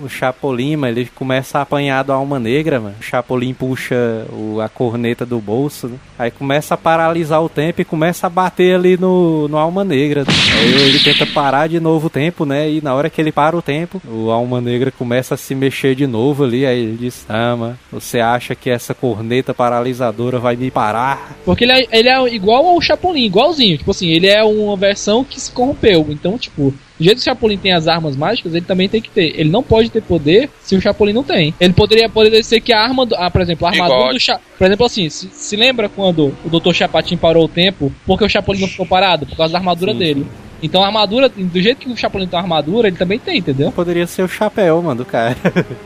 O 0.00 0.08
Chapolin, 0.08 0.76
mano, 0.76 0.98
ele 0.98 1.10
começa 1.14 1.58
a 1.58 1.62
apanhar 1.62 2.02
do 2.02 2.12
Alma 2.12 2.38
Negra, 2.38 2.80
mano. 2.80 2.94
O 3.00 3.02
Chapolin 3.04 3.54
puxa 3.54 3.94
o- 4.32 4.60
a 4.60 4.68
corneta 4.68 5.24
do 5.24 5.38
bolso, 5.38 5.86
né? 5.88 5.96
Aí 6.18 6.30
começa 6.30 6.74
a 6.74 6.76
paralisar 6.76 7.42
o 7.42 7.48
tempo 7.48 7.80
e 7.80 7.84
começa 7.84 8.26
a 8.26 8.30
bater 8.30 8.74
ali 8.74 8.96
no, 8.96 9.46
no 9.48 9.56
Alma 9.56 9.84
Negra. 9.84 10.24
Aí 10.58 10.72
ele 10.88 10.98
tenta 10.98 11.24
parar 11.26 11.68
de 11.68 11.78
novo 11.78 12.08
o 12.08 12.10
tempo, 12.10 12.44
né? 12.44 12.68
E 12.70 12.80
na 12.80 12.94
hora 12.94 13.08
que 13.08 13.20
ele 13.20 13.32
para 13.32 13.56
o 13.56 13.62
tempo, 13.62 14.00
o 14.06 14.30
Alma 14.30 14.60
Negra 14.60 14.90
começa 14.90 15.34
a 15.34 15.38
se 15.38 15.54
mexer 15.54 15.94
de 15.94 16.06
novo 16.06 16.44
ali. 16.44 16.66
Aí 16.66 16.78
ele 16.80 16.96
diz: 16.96 17.24
Ah, 17.28 17.54
mano, 17.56 17.78
você 17.92 18.18
acha 18.20 18.54
que 18.54 18.68
essa 18.70 18.92
corneta 18.94 19.09
paralisadora 19.56 20.38
vai 20.38 20.56
me 20.56 20.70
parar? 20.70 21.36
Porque 21.44 21.64
ele 21.64 21.72
é, 21.72 21.86
ele 21.92 22.08
é 22.08 22.34
igual 22.34 22.66
ao 22.66 22.80
Chapolin, 22.80 23.24
igualzinho. 23.24 23.78
Tipo 23.78 23.90
assim, 23.90 24.08
ele 24.08 24.26
é 24.26 24.42
uma 24.42 24.76
versão 24.76 25.24
que 25.24 25.40
se 25.40 25.50
corrompeu. 25.52 26.06
Então, 26.10 26.38
tipo, 26.38 26.74
do 26.98 27.04
jeito 27.04 27.16
que 27.16 27.22
o 27.22 27.24
Chapolin 27.24 27.56
tem 27.56 27.72
as 27.72 27.88
armas 27.88 28.16
mágicas, 28.16 28.54
ele 28.54 28.64
também 28.64 28.88
tem 28.88 29.00
que 29.00 29.10
ter. 29.10 29.38
Ele 29.38 29.50
não 29.50 29.62
pode 29.62 29.90
ter 29.90 30.02
poder 30.02 30.50
se 30.62 30.76
o 30.76 30.80
Chapolin 30.80 31.12
não 31.12 31.24
tem. 31.24 31.54
Ele 31.60 31.72
poderia, 31.72 32.08
poderia 32.08 32.42
ser 32.42 32.60
que 32.60 32.72
a 32.72 32.80
arma, 32.80 33.06
do, 33.06 33.14
ah, 33.14 33.30
por 33.30 33.40
exemplo, 33.40 33.66
a 33.66 33.70
armadura 33.70 33.98
Igual. 33.98 34.14
do 34.14 34.20
Chapolin. 34.20 34.46
Por 34.58 34.66
exemplo, 34.66 34.86
assim, 34.86 35.08
se, 35.08 35.28
se 35.32 35.56
lembra 35.56 35.88
quando 35.88 36.34
o 36.44 36.60
Dr. 36.60 36.72
Chapatin 36.72 37.16
parou 37.16 37.44
o 37.44 37.48
tempo? 37.48 37.92
Porque 38.06 38.24
o 38.24 38.28
Chapolin 38.28 38.60
não 38.60 38.68
ficou 38.68 38.86
parado? 38.86 39.26
Por 39.26 39.36
causa 39.36 39.52
da 39.52 39.58
armadura 39.58 39.92
Sim, 39.92 39.98
dele. 39.98 40.26
Então 40.62 40.82
a 40.82 40.86
armadura, 40.86 41.28
do 41.28 41.60
jeito 41.60 41.78
que 41.78 41.90
o 41.90 41.96
Chapolin 41.96 42.26
tem 42.26 42.38
uma 42.38 42.42
armadura, 42.42 42.88
ele 42.88 42.96
também 42.96 43.18
tem, 43.18 43.38
entendeu? 43.38 43.72
Poderia 43.72 44.06
ser 44.06 44.22
o 44.22 44.28
chapéu, 44.28 44.82
mano, 44.82 44.96
do 44.96 45.04
cara. 45.04 45.36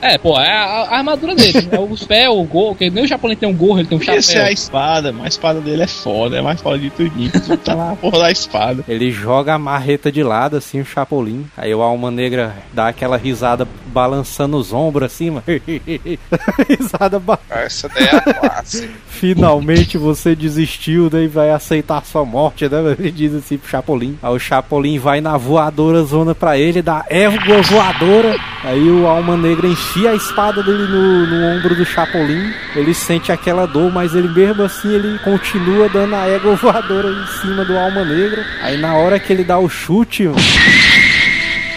É, 0.00 0.18
pô, 0.18 0.38
é 0.38 0.52
a, 0.52 0.64
a 0.64 0.96
armadura 0.98 1.34
dele. 1.34 1.68
É 1.70 1.78
os 1.78 2.04
pés, 2.04 2.28
o 2.28 2.42
gorro, 2.44 2.74
que 2.74 2.90
nem 2.90 3.04
o 3.04 3.08
Chapolin 3.08 3.36
tem 3.36 3.48
um 3.48 3.54
gorro, 3.54 3.80
ele 3.80 3.88
tem 3.88 3.96
um 3.96 4.00
Podia 4.00 4.20
ser 4.20 4.32
chapéu. 4.32 4.48
a 4.48 4.52
espada, 4.52 5.12
mas 5.12 5.24
a 5.24 5.28
espada 5.28 5.60
dele 5.60 5.82
é 5.82 5.86
foda, 5.86 6.36
é 6.36 6.42
mais 6.42 6.60
foda 6.60 6.78
de 6.78 6.90
tudinho. 6.90 7.30
Tá 7.64 7.74
lá 7.74 7.92
a 7.92 7.96
porra 7.96 8.18
da 8.20 8.30
espada. 8.30 8.84
Ele 8.88 9.10
joga 9.10 9.54
a 9.54 9.58
marreta 9.58 10.10
de 10.10 10.22
lado, 10.22 10.56
assim, 10.56 10.80
o 10.80 10.84
Chapolin. 10.84 11.46
Aí 11.56 11.74
o 11.74 11.82
Alma 11.82 12.10
Negra 12.10 12.54
dá 12.72 12.88
aquela 12.88 13.16
risada 13.16 13.66
balançando 13.86 14.56
os 14.56 14.72
ombros, 14.72 15.12
assim, 15.12 15.30
mano. 15.30 15.44
risada 16.68 17.18
ba... 17.18 17.38
Essa 17.48 17.88
daí 17.88 18.04
é 18.06 18.16
a 18.16 18.20
classe. 18.20 18.90
Finalmente 19.06 19.96
você 19.96 20.34
desistiu, 20.34 21.08
né? 21.12 21.24
E 21.24 21.28
vai 21.28 21.50
aceitar 21.50 22.04
sua 22.04 22.24
morte, 22.24 22.68
né? 22.68 22.78
Ele 22.98 23.10
diz 23.10 23.34
assim 23.34 23.56
pro 23.56 23.68
Chapolin. 23.68 24.18
Aí 24.22 24.32
o 24.32 24.38
Chapolin 24.38 24.63
vai 25.00 25.20
na 25.20 25.36
voadora 25.36 26.02
zona 26.02 26.34
pra 26.34 26.58
ele, 26.58 26.82
dá 26.82 27.04
égua 27.08 27.62
voadora. 27.62 28.36
Aí 28.62 28.88
o 28.88 29.06
Alma 29.06 29.36
Negra 29.36 29.66
enfia 29.66 30.10
a 30.10 30.14
espada 30.14 30.62
dele 30.62 30.84
no, 30.84 31.26
no 31.26 31.46
ombro 31.56 31.74
do 31.74 31.84
Chapolin. 31.84 32.52
Ele 32.74 32.94
sente 32.94 33.30
aquela 33.30 33.66
dor, 33.66 33.92
mas 33.92 34.14
ele 34.14 34.28
mesmo 34.28 34.62
assim 34.62 34.92
ele 34.92 35.18
continua 35.18 35.88
dando 35.88 36.14
a 36.14 36.26
égua 36.26 36.54
voadora 36.56 37.08
em 37.08 37.26
cima 37.40 37.64
do 37.64 37.76
Alma 37.76 38.04
Negra. 38.04 38.44
Aí 38.62 38.76
na 38.78 38.94
hora 38.94 39.18
que 39.18 39.32
ele 39.32 39.44
dá 39.44 39.58
o 39.58 39.68
chute, 39.68 40.24
mano, 40.24 40.36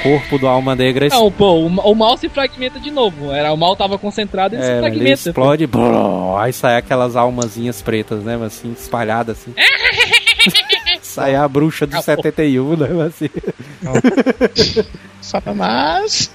corpo 0.01 0.37
do 0.37 0.47
Alma 0.47 0.75
Negra 0.75 1.07
Não, 1.09 1.31
pô, 1.31 1.53
o, 1.53 1.67
o 1.67 1.95
mal 1.95 2.17
se 2.17 2.29
fragmenta 2.29 2.79
de 2.79 2.91
novo. 2.91 3.31
Era, 3.31 3.51
o 3.51 3.57
mal 3.57 3.75
tava 3.75 3.97
concentrado 3.97 4.55
e 4.55 4.57
ele 4.57 4.65
se 4.65 4.71
é, 4.71 4.73
ele 4.73 4.81
fragmenta. 4.81 5.29
explode, 5.29 5.67
brrr, 5.67 6.39
aí 6.39 6.53
sai 6.53 6.77
aquelas 6.77 7.15
almazinhas 7.15 7.81
pretas, 7.81 8.23
né, 8.23 8.39
assim, 8.45 8.71
espalhadas 8.71 9.37
assim. 9.39 9.53
sai 11.17 11.35
a 11.35 11.47
bruxa 11.47 11.85
do 11.87 12.01
71, 12.01 12.75
né, 12.77 12.87
assim. 13.07 13.29
Satanás. 15.21 16.29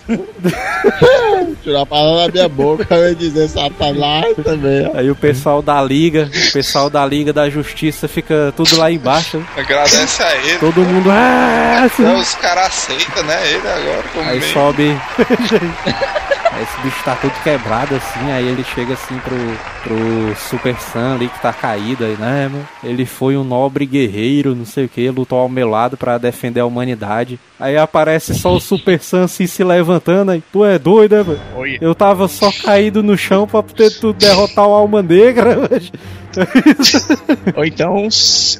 Tirar 1.62 1.82
a 1.82 1.86
palavra 1.86 2.26
da 2.26 2.32
minha 2.32 2.48
boca, 2.48 2.94
ia 2.94 3.14
dizer 3.14 3.48
Satanás 3.48 4.34
também. 4.44 4.86
ó. 4.92 4.98
Aí 4.98 5.10
o 5.10 5.14
pessoal 5.16 5.62
da 5.62 5.82
liga, 5.82 6.28
o 6.48 6.52
pessoal 6.52 6.90
da 6.90 7.04
liga 7.06 7.32
da 7.32 7.48
justiça 7.48 8.06
fica 8.08 8.52
tudo 8.56 8.76
lá 8.76 8.90
embaixo. 8.90 9.38
né? 9.38 9.46
Agradece 9.56 10.22
a 10.22 10.36
ele. 10.36 10.58
Todo 10.58 10.80
mundo, 10.82 11.10
ah, 11.10 11.84
assim. 11.84 12.02
Não, 12.02 12.18
os 12.18 12.34
caras 12.34 12.66
aceitam, 12.66 13.22
né? 13.24 13.50
Ele 13.50 13.68
agora 13.68 14.02
como 14.12 14.28
Aí 14.30 14.40
meio- 14.40 14.52
sobe. 14.52 14.96
Esse 16.62 16.80
bicho 16.80 17.04
tá 17.04 17.16
todo 17.16 17.32
quebrado 17.42 17.96
assim, 17.96 18.30
aí 18.30 18.46
ele 18.46 18.62
chega 18.62 18.94
assim 18.94 19.18
pro, 19.18 19.36
pro 19.82 20.36
Super 20.36 20.78
Sam 20.78 21.14
ali 21.14 21.28
que 21.28 21.40
tá 21.40 21.52
caído 21.52 22.04
aí, 22.04 22.16
né, 22.16 22.48
mano? 22.48 22.68
Ele 22.84 23.04
foi 23.04 23.36
um 23.36 23.42
nobre 23.42 23.84
guerreiro, 23.84 24.54
não 24.54 24.64
sei 24.64 24.84
o 24.84 24.88
que, 24.88 25.10
lutou 25.10 25.40
ao 25.40 25.48
meu 25.48 25.68
lado 25.68 25.96
pra 25.96 26.18
defender 26.18 26.60
a 26.60 26.66
humanidade. 26.66 27.38
Aí 27.58 27.76
aparece 27.76 28.34
só 28.34 28.54
o 28.54 28.60
Super 28.60 29.00
Sam 29.00 29.24
assim 29.24 29.46
se 29.46 29.64
levantando 29.64 30.30
aí. 30.30 30.42
Tu 30.52 30.64
é 30.64 30.78
doido, 30.78 31.16
né, 31.16 31.22
mano? 31.22 31.40
Eu 31.80 31.94
tava 31.94 32.28
só 32.28 32.50
caído 32.52 33.02
no 33.02 33.16
chão 33.18 33.46
pra 33.46 33.62
poder 33.62 33.90
tu 33.98 34.12
derrotar 34.12 34.66
o 34.66 34.72
Alma 34.72 35.02
Negra. 35.02 35.68
mas- 36.36 37.08
Ou 37.56 37.64
então, 37.64 38.08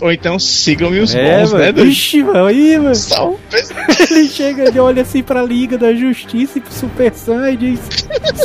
ou 0.01 0.12
então 0.12 0.39
sigam-me 0.39 0.99
os 1.01 1.14
É, 1.14 1.39
bons, 1.41 1.53
né, 1.53 1.59
mano. 1.59 1.73
doido? 1.75 1.91
Ixi, 1.91 2.23
mano, 2.23 2.47
aí, 2.47 2.79
mano. 2.79 2.95
Só- 2.95 3.35
Ele 4.11 4.29
chega, 4.29 4.64
ele 4.68 4.79
olha 4.81 5.03
assim 5.03 5.23
pra 5.23 5.43
Liga 5.43 5.79
da 5.79 5.93
Justiça 5.95 6.59
e 6.59 6.61
pro 6.61 6.73
Super 6.73 7.12
Sam 7.14 7.51
e 7.53 7.57
diz: 7.57 7.81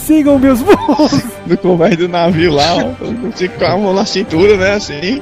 Sigam 0.04 0.38
meus 0.40 0.62
bons. 0.62 1.24
No 1.46 1.58
convés 1.58 1.98
do 1.98 2.08
navio 2.08 2.52
lá, 2.54 2.76
ó. 2.76 2.94
Eu 3.04 3.32
fico 3.34 3.58
com 3.58 3.66
a 3.66 3.78
mão 3.78 3.94
na 3.94 4.06
cintura, 4.06 4.56
né, 4.58 4.74
assim. 4.76 5.22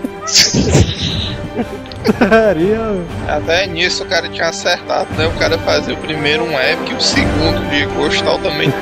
Até 3.28 3.66
nisso 3.68 4.04
o 4.04 4.06
cara 4.06 4.28
tinha 4.30 4.48
acertado, 4.50 5.08
né? 5.18 5.26
O 5.28 5.32
cara 5.40 5.58
fazia 5.60 5.94
o 5.94 5.98
primeiro 5.98 6.44
um 6.44 6.52
épico 6.60 6.92
e 6.92 6.96
o 6.96 7.02
segundo 7.02 7.70
de 7.70 7.86
gostar 7.96 8.38
também. 8.40 8.70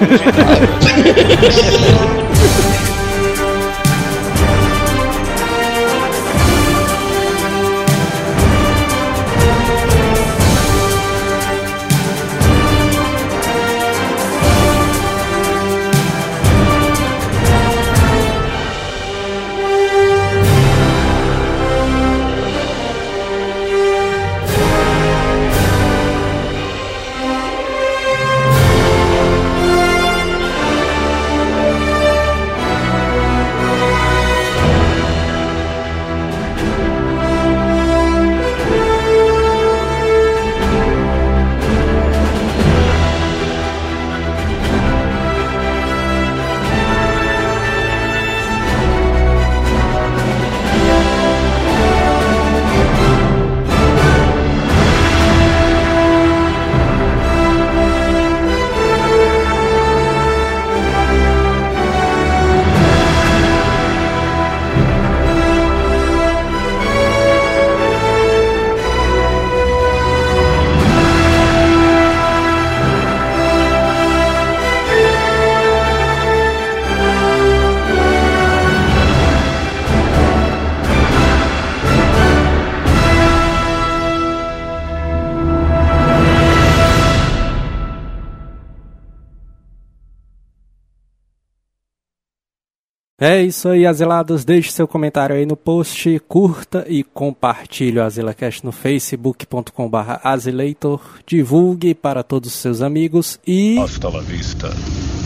É 93.44 93.46
isso 93.46 93.68
aí, 93.68 93.86
Azilados. 93.86 94.46
Deixe 94.46 94.72
seu 94.72 94.88
comentário 94.88 95.36
aí 95.36 95.46
no 95.46 95.58
post, 95.58 96.18
curta 96.30 96.86
e 96.88 97.04
compartilhe 97.04 98.00
o 98.00 98.04
AzilaCast 98.04 98.64
no 98.64 98.72
facebook.com.br 98.72 99.98
Azileitor. 100.24 101.02
Divulgue 101.28 101.94
para 101.94 102.24
todos 102.24 102.56
os 102.56 102.62
seus 102.62 102.82
amigos 102.82 103.38
e. 103.46 103.78
Hasta 103.80 104.08
la 104.08 104.22
vista, 104.22 104.70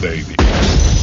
baby. 0.02 0.97